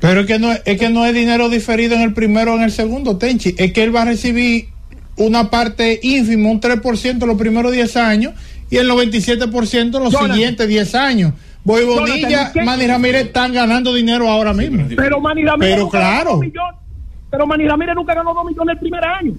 Pero 0.00 0.20
es 0.20 0.26
que 0.26 0.38
no 0.38 0.52
es, 0.52 0.78
que 0.78 0.88
no 0.88 1.04
es 1.04 1.14
dinero 1.14 1.48
diferido 1.48 1.94
en 1.94 2.02
el 2.02 2.14
primero 2.14 2.54
o 2.54 2.56
en 2.56 2.62
el 2.62 2.70
segundo, 2.70 3.18
Tenchi. 3.18 3.54
Es 3.58 3.72
que 3.72 3.82
él 3.82 3.94
va 3.94 4.02
a 4.02 4.06
recibir 4.06 4.68
una 5.16 5.50
parte 5.50 6.00
ínfima, 6.02 6.48
un 6.50 6.60
3% 6.60 7.26
los 7.26 7.36
primeros 7.36 7.72
10 7.72 7.96
años 7.96 8.34
y 8.70 8.76
el 8.76 8.88
97% 8.88 9.90
los 9.92 10.12
Jonathan. 10.12 10.32
siguientes 10.32 10.68
10 10.68 10.94
años. 10.94 11.32
Boy 11.64 11.84
Bonilla. 11.84 12.52
Manny 12.64 12.86
Ramírez 12.86 13.26
están 13.26 13.52
ganando 13.52 13.92
dinero 13.92 14.28
ahora 14.28 14.54
mismo. 14.54 14.86
Pero 14.96 15.20
Manny 15.20 15.44
Ramírez 15.44 15.74
Pero 15.74 15.88
claro. 15.90 16.38
millones. 16.38 16.87
Pero 17.30 17.46
Manny 17.46 17.66
Ramírez 17.68 17.94
nunca 17.94 18.14
ganó 18.14 18.32
dos 18.34 18.44
millones 18.46 18.74
el 18.74 18.78
primer 18.80 19.04
año. 19.04 19.32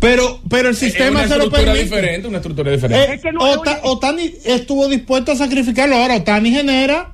Pero, 0.00 0.40
pero 0.48 0.68
el 0.68 0.74
Es 0.74 0.80
sistema 0.80 1.20
una 1.20 1.28
se 1.28 1.36
lo 1.36 1.44
estructura 1.44 1.72
permite. 1.72 1.84
diferente, 1.84 2.28
una 2.28 2.36
estructura 2.38 2.70
diferente. 2.72 3.04
Eh, 3.12 3.14
Es 3.14 3.22
que 3.22 3.32
no- 3.32 3.40
Ota- 3.40 3.80
Otani 3.84 4.30
estuvo 4.44 4.88
dispuesto 4.88 5.32
a 5.32 5.36
sacrificarlo. 5.36 5.96
Ahora 5.96 6.16
Otani 6.16 6.50
genera 6.50 7.12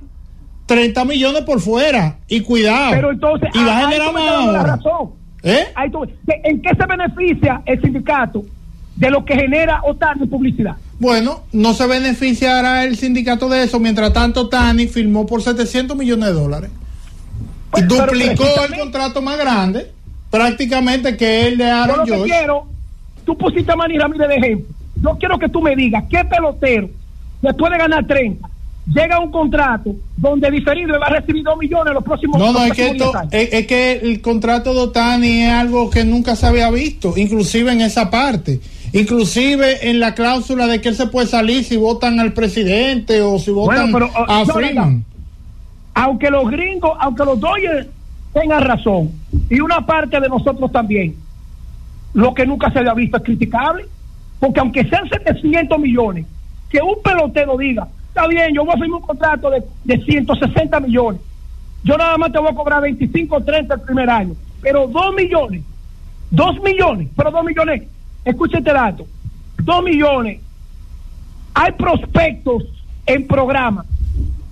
30 0.66 1.04
millones 1.04 1.42
por 1.42 1.60
fuera. 1.60 2.18
Y 2.28 2.40
cuidado. 2.40 2.92
Pero 2.92 3.10
entonces, 3.12 3.48
y 3.54 3.64
va 3.64 3.78
a 3.78 3.88
generar 3.88 4.12
más 4.12 4.46
la 4.52 4.62
razón. 4.62 5.10
¿Eh? 5.42 5.66
Ahí 5.74 5.90
tú- 5.90 6.04
¿de- 6.24 6.40
¿En 6.44 6.60
qué 6.62 6.70
se 6.70 6.86
beneficia 6.86 7.62
el 7.66 7.80
sindicato 7.80 8.44
de 8.96 9.10
lo 9.10 9.24
que 9.24 9.34
genera 9.34 9.80
Otani 9.84 10.26
publicidad? 10.26 10.76
Bueno, 10.98 11.42
no 11.52 11.74
se 11.74 11.86
beneficiará 11.86 12.84
el 12.84 12.96
sindicato 12.96 13.48
de 13.48 13.62
eso. 13.64 13.78
Mientras 13.78 14.12
tanto, 14.12 14.48
Tani 14.48 14.88
firmó 14.88 15.26
por 15.26 15.42
700 15.42 15.96
millones 15.96 16.26
de 16.26 16.32
dólares. 16.32 16.70
Y 16.70 17.70
Pues, 17.70 17.84
pero 17.88 18.06
duplicó 18.06 18.44
el 18.68 18.78
contrato 18.78 19.22
más 19.22 19.38
grande, 19.38 19.92
prácticamente 20.30 21.16
que 21.16 21.48
el 21.48 21.58
de 21.58 21.64
Yo 21.64 21.74
Aaron 21.74 21.98
lo 21.98 22.04
que 22.04 22.22
quiero, 22.22 22.66
tú 23.24 23.36
pusiste 23.36 23.72
a 23.72 23.76
Manny 23.76 23.98
Ramírez 23.98 24.28
de 24.28 24.34
ejemplo. 24.36 24.74
Yo 25.02 25.16
quiero 25.18 25.38
que 25.38 25.48
tú 25.48 25.60
me 25.60 25.76
digas 25.76 26.04
qué 26.10 26.24
pelotero 26.24 26.88
después 27.40 27.72
de 27.72 27.78
ganar 27.78 28.06
30 28.06 28.48
llega 28.92 29.16
a 29.16 29.20
un 29.20 29.30
contrato 29.30 29.94
donde 30.16 30.50
diferido 30.50 30.98
va 30.98 31.06
a 31.06 31.10
recibir 31.10 31.44
2 31.44 31.58
millones 31.58 31.94
los 31.94 32.04
próximos 32.04 32.38
No, 32.38 32.52
no, 32.52 32.64
es 32.64 32.72
que, 32.72 32.88
esto, 32.88 33.04
10 33.04 33.14
años. 33.14 33.32
es, 33.32 33.52
es 33.52 33.66
que 33.66 33.92
el 33.92 34.20
contrato 34.20 34.72
de 34.72 34.80
Otani 34.80 35.42
es 35.42 35.52
algo 35.52 35.90
que 35.90 36.04
nunca 36.04 36.36
se 36.36 36.46
había 36.46 36.70
visto, 36.70 37.14
inclusive 37.16 37.72
en 37.72 37.82
esa 37.82 38.10
parte. 38.10 38.60
Inclusive 38.92 39.90
en 39.90 40.00
la 40.00 40.14
cláusula 40.14 40.66
de 40.66 40.80
que 40.80 40.88
él 40.88 40.96
se 40.96 41.08
puede 41.08 41.26
salir 41.26 41.62
si 41.62 41.76
votan 41.76 42.18
al 42.20 42.32
presidente 42.32 43.20
o 43.20 43.38
si 43.38 43.50
votan 43.50 43.92
Bueno, 43.92 44.08
pero, 44.10 44.22
oh, 44.26 44.32
a 44.32 44.46
Freeman. 44.46 45.04
aunque 45.92 46.30
los 46.30 46.50
gringos, 46.50 46.92
aunque 46.98 47.24
los 47.26 47.38
Dodgers 47.38 47.86
tengan 48.32 48.62
razón, 48.62 49.10
y 49.48 49.60
una 49.60 49.84
parte 49.84 50.20
de 50.20 50.28
nosotros 50.28 50.70
también, 50.72 51.16
lo 52.14 52.34
que 52.34 52.46
nunca 52.46 52.70
se 52.70 52.78
había 52.78 52.94
visto 52.94 53.16
es 53.16 53.22
criticable, 53.22 53.86
porque 54.40 54.60
aunque 54.60 54.84
sean 54.84 55.08
700 55.08 55.78
millones, 55.78 56.26
que 56.70 56.80
un 56.80 57.02
pelotero 57.02 57.56
diga, 57.56 57.88
está 58.08 58.26
bien, 58.26 58.54
yo 58.54 58.64
voy 58.64 58.74
a 58.74 58.78
firmar 58.78 59.00
un 59.00 59.06
contrato 59.06 59.50
de, 59.50 59.62
de 59.84 60.04
160 60.04 60.80
millones, 60.80 61.20
yo 61.84 61.96
nada 61.96 62.16
más 62.18 62.32
te 62.32 62.38
voy 62.38 62.50
a 62.50 62.54
cobrar 62.54 62.82
25 62.82 63.36
o 63.36 63.40
30 63.42 63.74
el 63.74 63.80
primer 63.80 64.10
año, 64.10 64.34
pero 64.60 64.86
2 64.86 65.14
millones, 65.14 65.62
2 66.30 66.62
millones, 66.62 67.08
pero 67.16 67.30
2 67.30 67.44
millones, 67.44 67.82
escucha 68.24 68.58
este 68.58 68.72
dato, 68.72 69.06
2 69.58 69.84
millones, 69.84 70.40
hay 71.54 71.72
prospectos 71.72 72.64
en 73.06 73.26
programa 73.26 73.84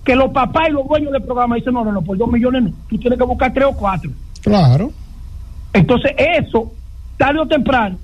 que 0.07 0.15
los 0.15 0.31
papás 0.31 0.69
y 0.69 0.73
los 0.73 0.87
dueños 0.87 1.13
del 1.13 1.23
programa 1.25 1.57
dicen, 1.57 1.75
no, 1.75 1.85
no, 1.85 1.91
no, 1.91 2.01
por 2.01 2.17
2 2.17 2.31
millones 2.31 2.63
no, 2.63 2.71
tú 2.89 2.97
tienes 2.97 3.19
que 3.19 3.25
buscar 3.25 3.53
3 3.53 3.67
o 3.67 3.73
4. 3.73 4.11
Claro. 4.41 4.93
Entonces, 5.73 6.13
eso, 6.17 6.73
tarde 7.17 7.41
o 7.41 7.47
temprano, 7.47 7.99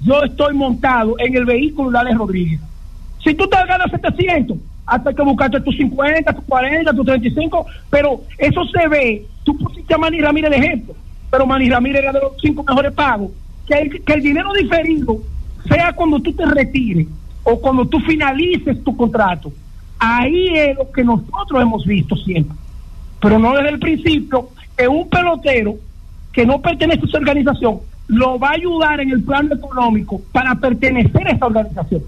yo 0.00 0.22
estoy 0.22 0.54
montado 0.54 1.16
en 1.18 1.34
el 1.36 1.44
vehículo 1.44 1.90
de 1.90 1.98
Alex 1.98 2.16
Rodríguez. 2.16 2.60
Si 3.24 3.34
tú 3.34 3.48
te 3.48 3.56
ganas 3.56 3.90
700, 3.90 4.56
hasta 4.86 5.12
que 5.12 5.22
buscaste 5.22 5.60
tus 5.60 5.76
50, 5.76 6.32
tus 6.32 6.44
40, 6.44 6.92
tus 6.92 7.04
35, 7.04 7.66
pero 7.90 8.20
eso 8.38 8.64
se 8.66 8.86
ve. 8.86 9.26
Tú 9.42 9.58
pusiste 9.58 9.92
a 9.92 9.98
Manny 9.98 10.20
Ramírez 10.20 10.50
de 10.50 10.56
ejemplo, 10.58 10.94
pero 11.28 11.44
Manny 11.44 11.68
Ramírez 11.68 12.02
era 12.02 12.12
de 12.12 12.20
los 12.20 12.32
cinco 12.40 12.62
mejores 12.62 12.92
pagos. 12.92 13.32
Que 13.66 13.74
el, 13.74 14.04
que 14.04 14.12
el 14.12 14.22
dinero 14.22 14.52
diferido 14.52 15.18
sea 15.68 15.92
cuando 15.92 16.20
tú 16.20 16.32
te 16.32 16.46
retires 16.46 17.08
o 17.42 17.60
cuando 17.60 17.84
tú 17.84 17.98
finalices 17.98 18.82
tu 18.84 18.96
contrato. 18.96 19.52
Ahí 19.98 20.48
es 20.54 20.76
lo 20.76 20.90
que 20.92 21.02
nosotros 21.04 21.60
hemos 21.60 21.84
visto 21.86 22.16
siempre 22.16 22.56
pero 23.20 23.36
no 23.40 23.52
desde 23.56 23.70
el 23.70 23.80
principio, 23.80 24.48
que 24.76 24.86
un 24.86 25.08
pelotero 25.08 25.74
que 26.32 26.46
no 26.46 26.62
pertenece 26.62 27.00
a 27.02 27.08
esa 27.08 27.18
organización 27.18 27.80
lo 28.06 28.38
va 28.38 28.50
a 28.50 28.52
ayudar 28.52 29.00
en 29.00 29.10
el 29.10 29.24
plano 29.24 29.52
económico 29.56 30.22
para 30.30 30.54
pertenecer 30.54 31.26
a 31.26 31.32
esa 31.32 31.46
organización. 31.46 32.00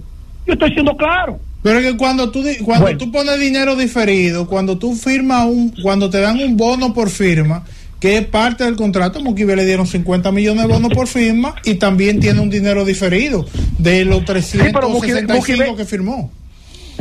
Yo 0.47 0.53
estoy 0.53 0.73
siendo 0.73 0.97
claro. 0.97 1.41
Pero 1.65 1.81
es 1.81 1.87
que 1.91 1.97
cuando 1.97 2.31
tú 2.31 2.45
cuando 2.65 2.85
Bueno. 2.85 2.99
tú 2.99 3.11
pones 3.11 3.41
dinero 3.41 3.75
diferido, 3.75 4.47
cuando 4.47 4.79
tú 4.79 4.95
firmas 4.95 5.47
un, 5.47 5.75
cuando 5.83 6.09
te 6.09 6.21
dan 6.21 6.39
un 6.41 6.57
bono 6.57 6.95
por 6.95 7.11
firma, 7.11 7.65
que 7.99 8.17
es 8.19 8.25
parte 8.27 8.63
del 8.63 8.77
contrato, 8.77 9.21
Moquive 9.21 9.57
le 9.57 9.67
dieron 9.67 9.89
50 9.89 10.31
millones 10.31 10.69
de 10.69 10.73
bonos 10.73 10.93
por 10.95 11.09
firma 11.09 11.57
y 11.65 11.75
también 11.75 12.21
tiene 12.21 12.39
un 12.39 12.51
dinero 12.51 12.85
diferero 12.85 13.45
de 13.79 14.05
los 14.05 14.21
pero 14.21 14.39
Mookie- 14.39 15.01
365 15.01 15.65
Mookie- 15.65 15.77
que 15.77 15.85
firmó. 15.85 16.31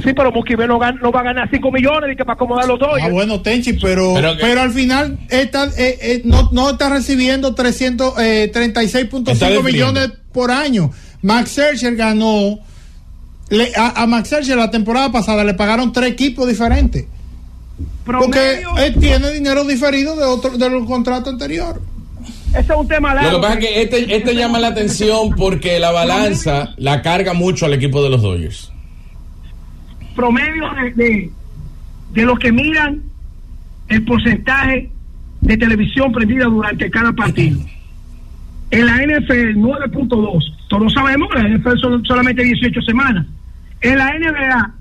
Sí, 0.10 0.14
pero 0.16 0.32
Mukibe 0.32 0.66
no, 0.68 0.80
gan- 0.80 1.00
no 1.02 1.12
va 1.12 1.20
a 1.20 1.24
ganar 1.24 1.48
5 1.52 1.72
millones 1.72 2.12
y 2.14 2.16
que 2.16 2.26
para 2.26 2.34
acomodar 2.34 2.66
los 2.68 2.80
dos. 2.80 2.90
Ah, 3.00 3.10
bueno, 3.10 3.42
Tenchi, 3.42 3.74
pero, 3.74 4.16
Pero 4.42 4.62
al 4.62 4.72
final 4.72 5.20
está, 5.30 5.66
eh, 5.78 6.00
eh, 6.02 6.22
no, 6.26 6.50
no 6.52 6.72
está 6.72 6.90
recibiendo 6.90 7.54
300, 7.54 8.18
eh, 8.18 8.46
Está 8.46 8.60
36.5 8.62 9.24
definiendo. 9.24 9.62
millones 9.64 10.12
por 10.32 10.50
año. 10.50 10.90
Max 11.22 11.52
Scherzer 11.52 11.96
ganó, 11.96 12.58
le- 13.50 13.72
a, 13.76 14.02
a 14.02 14.08
Max 14.08 14.30
Scherzer 14.30 14.58
la 14.58 14.72
temporada 14.72 15.12
pasada 15.12 15.44
le 15.44 15.54
pagaron 15.54 15.92
tres 15.94 16.12
equipos 16.12 16.48
diferentes. 16.48 17.06
Porque 18.04 18.64
él 18.80 18.96
tiene 19.00 19.32
dinero 19.32 19.64
diferido 19.64 20.16
de 20.16 20.24
otro 20.24 20.58
de 20.58 20.70
los 20.72 20.86
contratos 20.88 21.34
anteriores. 21.34 21.84
Ese 22.50 22.74
es 22.74 22.80
un 22.80 22.88
tema 22.88 23.14
largo. 23.14 23.32
Lo 23.34 23.38
que 23.38 23.42
pasa 23.48 23.60
es 23.60 23.66
que 23.66 23.82
este, 23.84 24.16
este 24.16 24.34
llama 24.36 24.60
la 24.60 24.70
atención 24.70 25.30
porque 25.38 25.78
la 25.78 25.92
balanza 25.92 26.74
la 26.78 27.04
carga 27.04 27.34
mucho 27.34 27.68
al 27.68 27.74
equipo 27.74 28.02
de 28.02 28.10
los 28.10 28.24
Dodgers. 28.24 28.72
Promedio 30.20 30.70
de, 30.98 31.32
de, 32.12 32.26
los 32.26 32.38
que 32.40 32.52
miran 32.52 33.02
el 33.88 34.04
porcentaje 34.04 34.92
de 35.40 35.58
televisión 35.58 36.12
prendida 36.12 36.44
durante 36.46 36.92
cada 36.92 37.14
partido. 37.14 37.58
En 38.72 38.86
la 38.86 38.98
NFL 38.98 39.56
9.2, 39.56 40.68
todos 40.68 40.94
sabemos 40.94 41.30
que 41.30 41.42
la 41.42 41.48
NFL 41.48 41.78
son 41.78 42.04
solamente 42.04 42.44
18 42.44 42.82
semanas. 42.82 43.26
En 43.80 43.98
la 43.98 44.14
NBA 44.14 44.74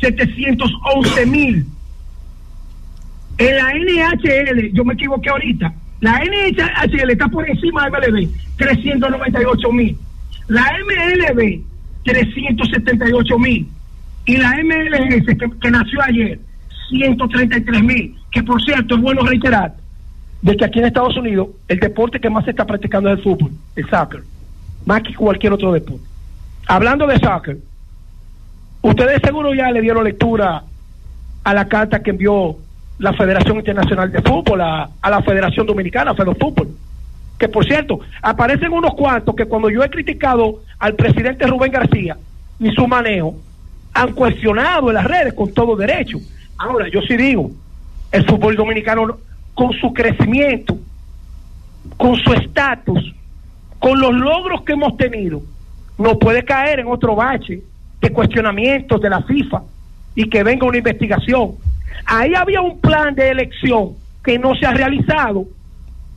711 0.00 1.26
mil. 1.26 1.66
En 3.38 3.56
la 3.56 3.72
NHL, 3.74 4.72
yo 4.72 4.84
me 4.84 4.94
equivoqué 4.94 5.28
ahorita, 5.28 5.74
la 6.00 6.20
NHL 6.20 7.10
está 7.10 7.26
por 7.26 7.48
encima 7.48 7.90
de 7.90 7.90
MLB, 7.90 8.28
398 8.58 9.72
mil. 9.72 9.98
La 10.46 10.70
MLB, 10.86 11.62
378 12.04 13.38
mil. 13.40 13.66
Y 14.26 14.36
la 14.36 14.56
MLS, 14.62 15.26
que, 15.60 15.70
nació 15.70 16.02
ayer, 16.02 16.40
133 16.88 17.82
mil. 17.82 18.16
Que 18.30 18.42
por 18.42 18.62
cierto, 18.62 18.94
es 18.94 19.00
bueno 19.00 19.22
reiterar 19.22 19.74
de 20.42 20.56
que 20.56 20.64
aquí 20.64 20.78
en 20.78 20.86
Estados 20.86 21.16
Unidos 21.16 21.48
el 21.68 21.80
deporte 21.80 22.20
que 22.20 22.30
más 22.30 22.44
se 22.44 22.50
está 22.50 22.66
practicando 22.66 23.10
es 23.10 23.18
el 23.18 23.24
fútbol, 23.24 23.50
el 23.76 23.88
soccer, 23.88 24.22
más 24.84 25.02
que 25.02 25.14
cualquier 25.14 25.52
otro 25.52 25.72
deporte. 25.72 26.04
Hablando 26.66 27.06
de 27.06 27.18
soccer, 27.18 27.58
ustedes 28.82 29.20
seguro 29.22 29.54
ya 29.54 29.70
le 29.70 29.80
dieron 29.80 30.04
lectura 30.04 30.62
a 31.44 31.54
la 31.54 31.68
carta 31.68 32.02
que 32.02 32.10
envió 32.10 32.56
la 32.98 33.12
Federación 33.12 33.58
Internacional 33.58 34.10
de 34.10 34.22
Fútbol 34.22 34.60
a, 34.60 34.90
la 35.02 35.22
Federación 35.22 35.66
Dominicana, 35.66 36.14
Fútbol. 36.14 36.68
Que 37.38 37.48
por 37.48 37.64
cierto, 37.64 38.00
aparecen 38.22 38.72
unos 38.72 38.94
cuantos 38.94 39.34
que 39.34 39.46
cuando 39.46 39.68
yo 39.68 39.82
he 39.82 39.90
criticado 39.90 40.62
al 40.78 40.94
presidente 40.94 41.46
Rubén 41.46 41.72
García 41.72 42.16
y 42.60 42.70
su 42.70 42.86
manejo, 42.86 43.34
han 43.94 44.12
cuestionado 44.12 44.88
en 44.88 44.94
las 44.94 45.04
redes 45.04 45.34
con 45.34 45.54
todo 45.54 45.76
derecho. 45.76 46.18
Ahora, 46.58 46.88
yo 46.88 47.00
sí 47.02 47.16
digo, 47.16 47.50
el 48.10 48.26
fútbol 48.26 48.56
dominicano 48.56 49.18
con 49.54 49.72
su 49.74 49.92
crecimiento, 49.92 50.76
con 51.96 52.16
su 52.16 52.32
estatus, 52.32 53.14
con 53.78 54.00
los 54.00 54.12
logros 54.12 54.62
que 54.62 54.72
hemos 54.72 54.96
tenido, 54.96 55.42
no 55.96 56.18
puede 56.18 56.44
caer 56.44 56.80
en 56.80 56.88
otro 56.88 57.14
bache 57.14 57.62
de 58.00 58.10
cuestionamientos 58.10 59.00
de 59.00 59.10
la 59.10 59.22
FIFA 59.22 59.62
y 60.14 60.28
que 60.28 60.42
venga 60.42 60.66
una 60.66 60.78
investigación. 60.78 61.52
Ahí 62.04 62.34
había 62.34 62.60
un 62.60 62.80
plan 62.80 63.14
de 63.14 63.30
elección 63.30 63.92
que 64.24 64.38
no 64.38 64.54
se 64.56 64.66
ha 64.66 64.72
realizado 64.72 65.46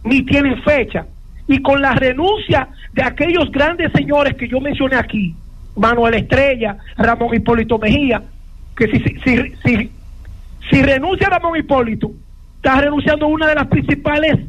ni 0.03 0.23
tienen 0.23 0.61
fecha. 0.63 1.05
Y 1.47 1.61
con 1.61 1.81
la 1.81 1.93
renuncia 1.93 2.67
de 2.93 3.03
aquellos 3.03 3.51
grandes 3.51 3.91
señores 3.93 4.35
que 4.35 4.47
yo 4.47 4.59
mencioné 4.59 4.95
aquí, 4.97 5.35
Manuel 5.77 6.15
Estrella, 6.15 6.77
Ramón 6.97 7.33
Hipólito 7.33 7.77
Mejía, 7.77 8.21
que 8.75 8.87
si, 8.87 8.99
si, 8.99 9.91
si, 10.69 10.81
renuncia 10.81 11.29
Ramón 11.29 11.57
Hipólito, 11.57 12.11
está 12.57 12.81
renunciando 12.81 13.25
a 13.25 13.29
una 13.29 13.47
de 13.47 13.55
las 13.55 13.67
principales 13.67 14.39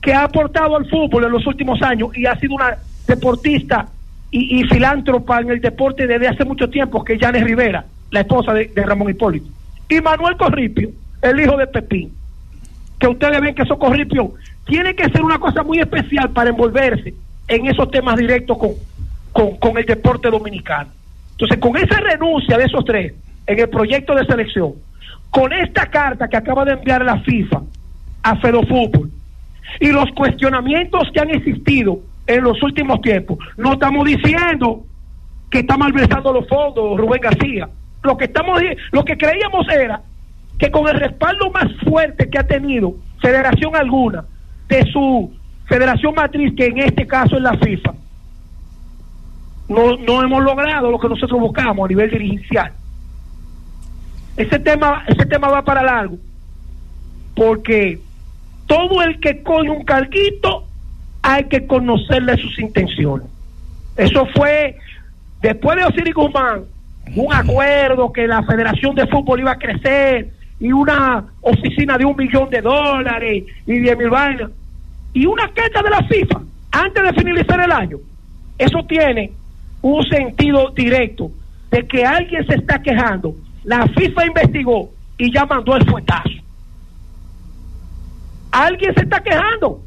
que 0.00 0.12
ha 0.12 0.24
aportado 0.24 0.76
al 0.76 0.88
fútbol 0.88 1.24
en 1.24 1.32
los 1.32 1.46
últimos 1.46 1.80
años 1.82 2.16
y 2.16 2.26
ha 2.26 2.38
sido 2.38 2.54
una 2.54 2.76
deportista 3.06 3.88
y, 4.30 4.64
filántropa 4.64 5.40
en 5.40 5.50
el 5.50 5.60
deporte 5.60 6.08
desde 6.08 6.26
hace 6.26 6.44
mucho 6.44 6.68
tiempo, 6.68 7.04
que 7.04 7.14
es 7.14 7.20
Janes 7.20 7.44
Rivera, 7.44 7.84
la 8.10 8.20
esposa 8.20 8.52
de, 8.52 8.66
de 8.66 8.82
Ramón 8.82 9.10
Hipólito. 9.10 9.46
Y 9.88 10.00
Manuel 10.00 10.36
Corripio, 10.36 10.90
el 11.22 11.38
hijo 11.38 11.56
de 11.56 11.68
Pepín, 11.68 12.12
que 12.98 13.06
ustedes 13.06 13.40
ven 13.40 13.54
que 13.54 13.62
esos 13.62 13.78
Corripio 13.78 14.34
tiene 14.66 14.96
que 14.96 15.08
ser 15.10 15.22
una 15.22 15.38
cosa 15.38 15.62
muy 15.62 15.78
especial 15.78 16.30
para 16.30 16.50
envolverse 16.50 17.14
en 17.46 17.66
esos 17.66 17.90
temas 17.90 18.16
directos 18.16 18.58
con, 18.58 18.70
con, 19.34 19.76
el 19.76 19.84
deporte 19.84 20.30
dominicano. 20.30 20.90
Entonces, 21.32 21.58
con 21.58 21.76
esa 21.76 21.98
renuncia 22.00 22.56
de 22.56 22.64
esos 22.64 22.84
tres 22.84 23.12
en 23.46 23.58
el 23.58 23.68
proyecto 23.68 24.14
de 24.14 24.24
selección, 24.24 24.74
con 25.30 25.52
esta 25.52 25.86
carta 25.86 26.28
que 26.28 26.36
acaba 26.36 26.64
de 26.64 26.72
enviar 26.72 27.04
la 27.04 27.18
FIFA 27.20 27.62
a 28.22 28.36
Fedofútbol 28.36 29.10
y 29.80 29.88
los 29.88 30.10
cuestionamientos 30.12 31.10
que 31.12 31.20
han 31.20 31.30
existido 31.30 31.98
en 32.26 32.44
los 32.44 32.62
últimos 32.62 33.00
tiempos, 33.00 33.38
no 33.56 33.72
estamos 33.72 34.06
diciendo 34.06 34.84
que 35.50 35.58
está 35.58 35.76
malversando 35.76 36.32
los 36.32 36.48
fondos 36.48 36.96
Rubén 36.98 37.20
García. 37.20 37.68
Lo 38.02 38.16
que 38.16 38.26
estamos 38.26 38.60
lo 38.92 39.04
que 39.04 39.18
creíamos 39.18 39.66
era 39.68 40.00
que 40.58 40.70
con 40.70 40.88
el 40.88 40.94
respaldo 40.94 41.50
más 41.50 41.66
fuerte 41.84 42.30
que 42.30 42.38
ha 42.38 42.46
tenido 42.46 42.94
federación 43.20 43.74
alguna 43.74 44.24
de 44.68 44.84
su 44.92 45.32
federación 45.66 46.14
matriz, 46.14 46.54
que 46.56 46.66
en 46.66 46.78
este 46.78 47.06
caso 47.06 47.36
es 47.36 47.42
la 47.42 47.56
FIFA, 47.58 47.94
no, 49.68 49.96
no 49.96 50.22
hemos 50.22 50.42
logrado 50.42 50.90
lo 50.90 50.98
que 50.98 51.08
nosotros 51.08 51.40
buscamos 51.40 51.84
a 51.84 51.88
nivel 51.88 52.10
dirigencial. 52.10 52.72
Ese 54.36 54.58
tema, 54.58 55.04
ese 55.06 55.26
tema 55.26 55.48
va 55.48 55.62
para 55.62 55.82
largo, 55.82 56.18
porque 57.34 58.00
todo 58.66 59.02
el 59.02 59.20
que 59.20 59.42
coge 59.42 59.70
un 59.70 59.84
carguito 59.84 60.64
hay 61.22 61.44
que 61.44 61.66
conocerle 61.66 62.36
sus 62.36 62.58
intenciones. 62.58 63.28
Eso 63.96 64.26
fue 64.34 64.76
después 65.40 65.76
de 65.76 65.84
Osiris 65.84 66.14
Guzmán, 66.14 66.64
un 67.14 67.32
acuerdo 67.32 68.12
que 68.12 68.26
la 68.26 68.42
Federación 68.42 68.94
de 68.94 69.06
Fútbol 69.06 69.40
iba 69.40 69.52
a 69.52 69.58
crecer 69.58 70.30
y 70.58 70.72
una 70.72 71.24
oficina 71.42 71.96
de 71.96 72.04
un 72.04 72.16
millón 72.16 72.50
de 72.50 72.60
dólares 72.60 73.44
y 73.66 73.78
diez 73.78 73.96
mil 73.96 74.10
vainas 74.10 74.50
y 75.12 75.26
una 75.26 75.48
carta 75.52 75.82
de 75.82 75.90
la 75.90 76.02
FIFA 76.02 76.40
antes 76.72 77.02
de 77.02 77.12
finalizar 77.12 77.60
el 77.60 77.70
año. 77.70 77.98
Eso 78.58 78.84
tiene 78.84 79.32
un 79.84 80.02
sentido 80.04 80.70
directo 80.70 81.30
de 81.70 81.86
que 81.86 82.06
alguien 82.06 82.46
se 82.46 82.54
está 82.54 82.80
quejando. 82.80 83.34
La 83.64 83.86
FIFA 83.86 84.26
investigó 84.26 84.90
y 85.18 85.30
ya 85.30 85.44
mandó 85.44 85.76
el 85.76 85.84
fuetazo. 85.84 86.30
Alguien 88.50 88.94
se 88.94 89.02
está 89.02 89.22
quejando, 89.22 89.82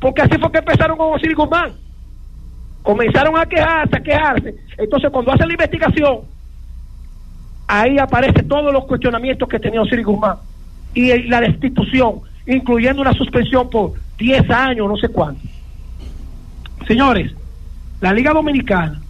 porque 0.00 0.22
así 0.22 0.38
fue 0.38 0.52
que 0.52 0.58
empezaron 0.58 0.96
con 0.96 1.12
Osiris 1.14 1.36
Guzmán. 1.36 1.72
Comenzaron 2.84 3.36
a 3.36 3.44
quejarse, 3.44 3.96
a 3.96 4.00
quejarse. 4.00 4.54
Entonces, 4.78 5.10
cuando 5.10 5.32
hacen 5.32 5.48
la 5.48 5.54
investigación, 5.54 6.20
ahí 7.66 7.98
aparecen 7.98 8.46
todos 8.46 8.72
los 8.72 8.84
cuestionamientos 8.84 9.48
que 9.48 9.58
tenía 9.58 9.82
Osiris 9.82 10.06
Guzmán 10.06 10.36
y 10.94 11.20
la 11.24 11.40
destitución, 11.40 12.20
incluyendo 12.46 13.02
una 13.02 13.12
suspensión 13.12 13.68
por 13.68 13.94
10 14.18 14.48
años, 14.50 14.86
no 14.86 14.96
sé 14.96 15.08
cuánto. 15.08 15.42
Señores, 16.86 17.34
la 18.00 18.12
Liga 18.12 18.32
Dominicana, 18.32 19.01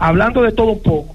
hablando 0.00 0.42
de 0.42 0.50
todo 0.50 0.72
un 0.72 0.82
poco, 0.82 1.14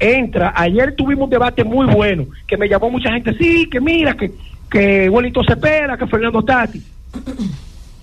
entra, 0.00 0.52
ayer 0.56 0.96
tuvimos 0.96 1.24
un 1.24 1.30
debate 1.30 1.62
muy 1.62 1.86
bueno, 1.86 2.26
que 2.48 2.56
me 2.56 2.66
llamó 2.66 2.90
mucha 2.90 3.12
gente, 3.12 3.34
sí, 3.34 3.68
que 3.70 3.78
mira, 3.78 4.14
que, 4.14 4.32
que 4.70 5.08
Wellington 5.08 5.44
Cepeda, 5.44 5.96
que 5.96 6.06
Fernando 6.06 6.42
Tati. 6.42 6.82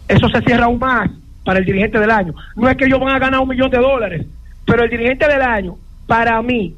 Eso 0.07 0.29
se 0.29 0.41
cierra 0.41 0.65
aún 0.65 0.79
más 0.79 1.09
para 1.43 1.59
el 1.59 1.65
dirigente 1.65 1.99
del 1.99 2.11
año. 2.11 2.35
No 2.55 2.69
es 2.69 2.77
que 2.77 2.85
ellos 2.85 2.99
van 2.99 3.15
a 3.15 3.19
ganar 3.19 3.41
un 3.41 3.49
millón 3.49 3.71
de 3.71 3.79
dólares, 3.79 4.25
pero 4.65 4.83
el 4.83 4.89
dirigente 4.89 5.27
del 5.27 5.41
año, 5.41 5.75
para 6.05 6.39
mí, 6.43 6.75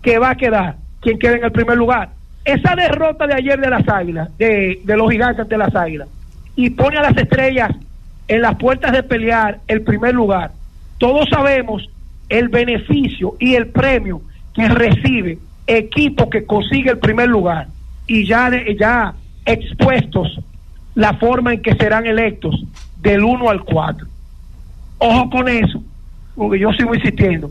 que 0.00 0.18
va 0.18 0.30
a 0.30 0.36
quedar 0.36 0.76
quien 1.00 1.18
quede 1.18 1.38
en 1.38 1.44
el 1.44 1.52
primer 1.52 1.76
lugar. 1.76 2.10
Esa 2.44 2.76
derrota 2.76 3.26
de 3.26 3.34
ayer 3.34 3.60
de 3.60 3.70
las 3.70 3.88
águilas, 3.88 4.28
de, 4.38 4.80
de 4.84 4.96
los 4.96 5.10
gigantes 5.10 5.40
ante 5.40 5.58
las 5.58 5.74
águilas, 5.74 6.08
y 6.54 6.70
pone 6.70 6.96
a 6.96 7.02
las 7.02 7.16
estrellas 7.16 7.72
en 8.28 8.40
las 8.40 8.54
puertas 8.54 8.92
de 8.92 9.02
pelear 9.02 9.58
el 9.66 9.82
primer 9.82 10.14
lugar. 10.14 10.52
Todos 10.98 11.28
sabemos 11.28 11.90
el 12.28 12.48
beneficio 12.48 13.34
y 13.38 13.54
el 13.54 13.68
premio 13.68 14.20
que 14.54 14.68
recibe 14.68 15.38
equipo 15.66 16.28
que 16.30 16.44
consigue 16.44 16.90
el 16.90 16.98
primer 16.98 17.28
lugar 17.28 17.68
y 18.06 18.26
ya, 18.26 18.50
de- 18.50 18.76
ya 18.78 19.14
expuestos 19.46 20.40
la 20.94 21.14
forma 21.14 21.52
en 21.54 21.62
que 21.62 21.74
serán 21.74 22.06
electos 22.06 22.62
del 23.00 23.24
1 23.24 23.50
al 23.50 23.64
4. 23.64 24.06
Ojo 24.98 25.30
con 25.30 25.48
eso, 25.48 25.82
porque 26.36 26.58
yo 26.58 26.72
sigo 26.72 26.94
insistiendo. 26.94 27.50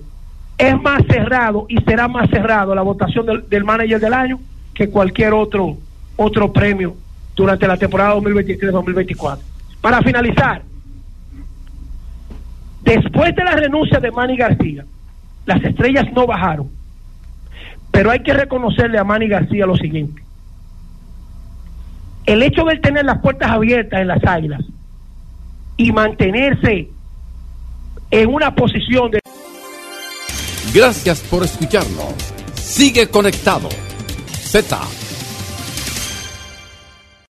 Es 0.57 0.79
más 0.81 1.01
cerrado 1.07 1.65
y 1.67 1.77
será 1.81 2.07
más 2.07 2.29
cerrado 2.29 2.73
la 2.75 2.81
votación 2.83 3.25
del, 3.25 3.49
del 3.49 3.63
manager 3.63 3.99
del 3.99 4.13
año 4.13 4.39
que 4.73 4.89
cualquier 4.89 5.33
otro 5.33 5.77
otro 6.15 6.53
premio 6.53 6.95
durante 7.35 7.67
la 7.67 7.75
temporada 7.77 8.15
2023-2024. 8.17 9.39
Para 9.81 10.01
finalizar, 10.03 10.61
después 12.83 13.35
de 13.35 13.43
la 13.43 13.51
renuncia 13.51 13.99
de 13.99 14.11
Manny 14.11 14.37
García, 14.37 14.85
las 15.45 15.63
estrellas 15.63 16.05
no 16.13 16.25
bajaron. 16.25 16.69
Pero 17.91 18.11
hay 18.11 18.21
que 18.21 18.33
reconocerle 18.33 18.97
a 18.97 19.03
Manny 19.03 19.27
García 19.27 19.65
lo 19.65 19.75
siguiente. 19.75 20.21
El 22.25 22.41
hecho 22.41 22.63
de 22.63 22.77
tener 22.77 23.05
las 23.05 23.19
puertas 23.19 23.51
abiertas 23.51 24.01
en 24.01 24.07
las 24.07 24.23
águilas 24.23 24.61
y 25.77 25.91
mantenerse 25.91 26.89
en 28.11 28.33
una 28.33 28.55
posición 28.55 29.11
de 29.11 29.19
Gracias 30.73 31.21
por 31.21 31.43
escucharnos. 31.43 32.15
Sigue 32.55 33.07
conectado. 33.07 33.69
Z 34.27 35.02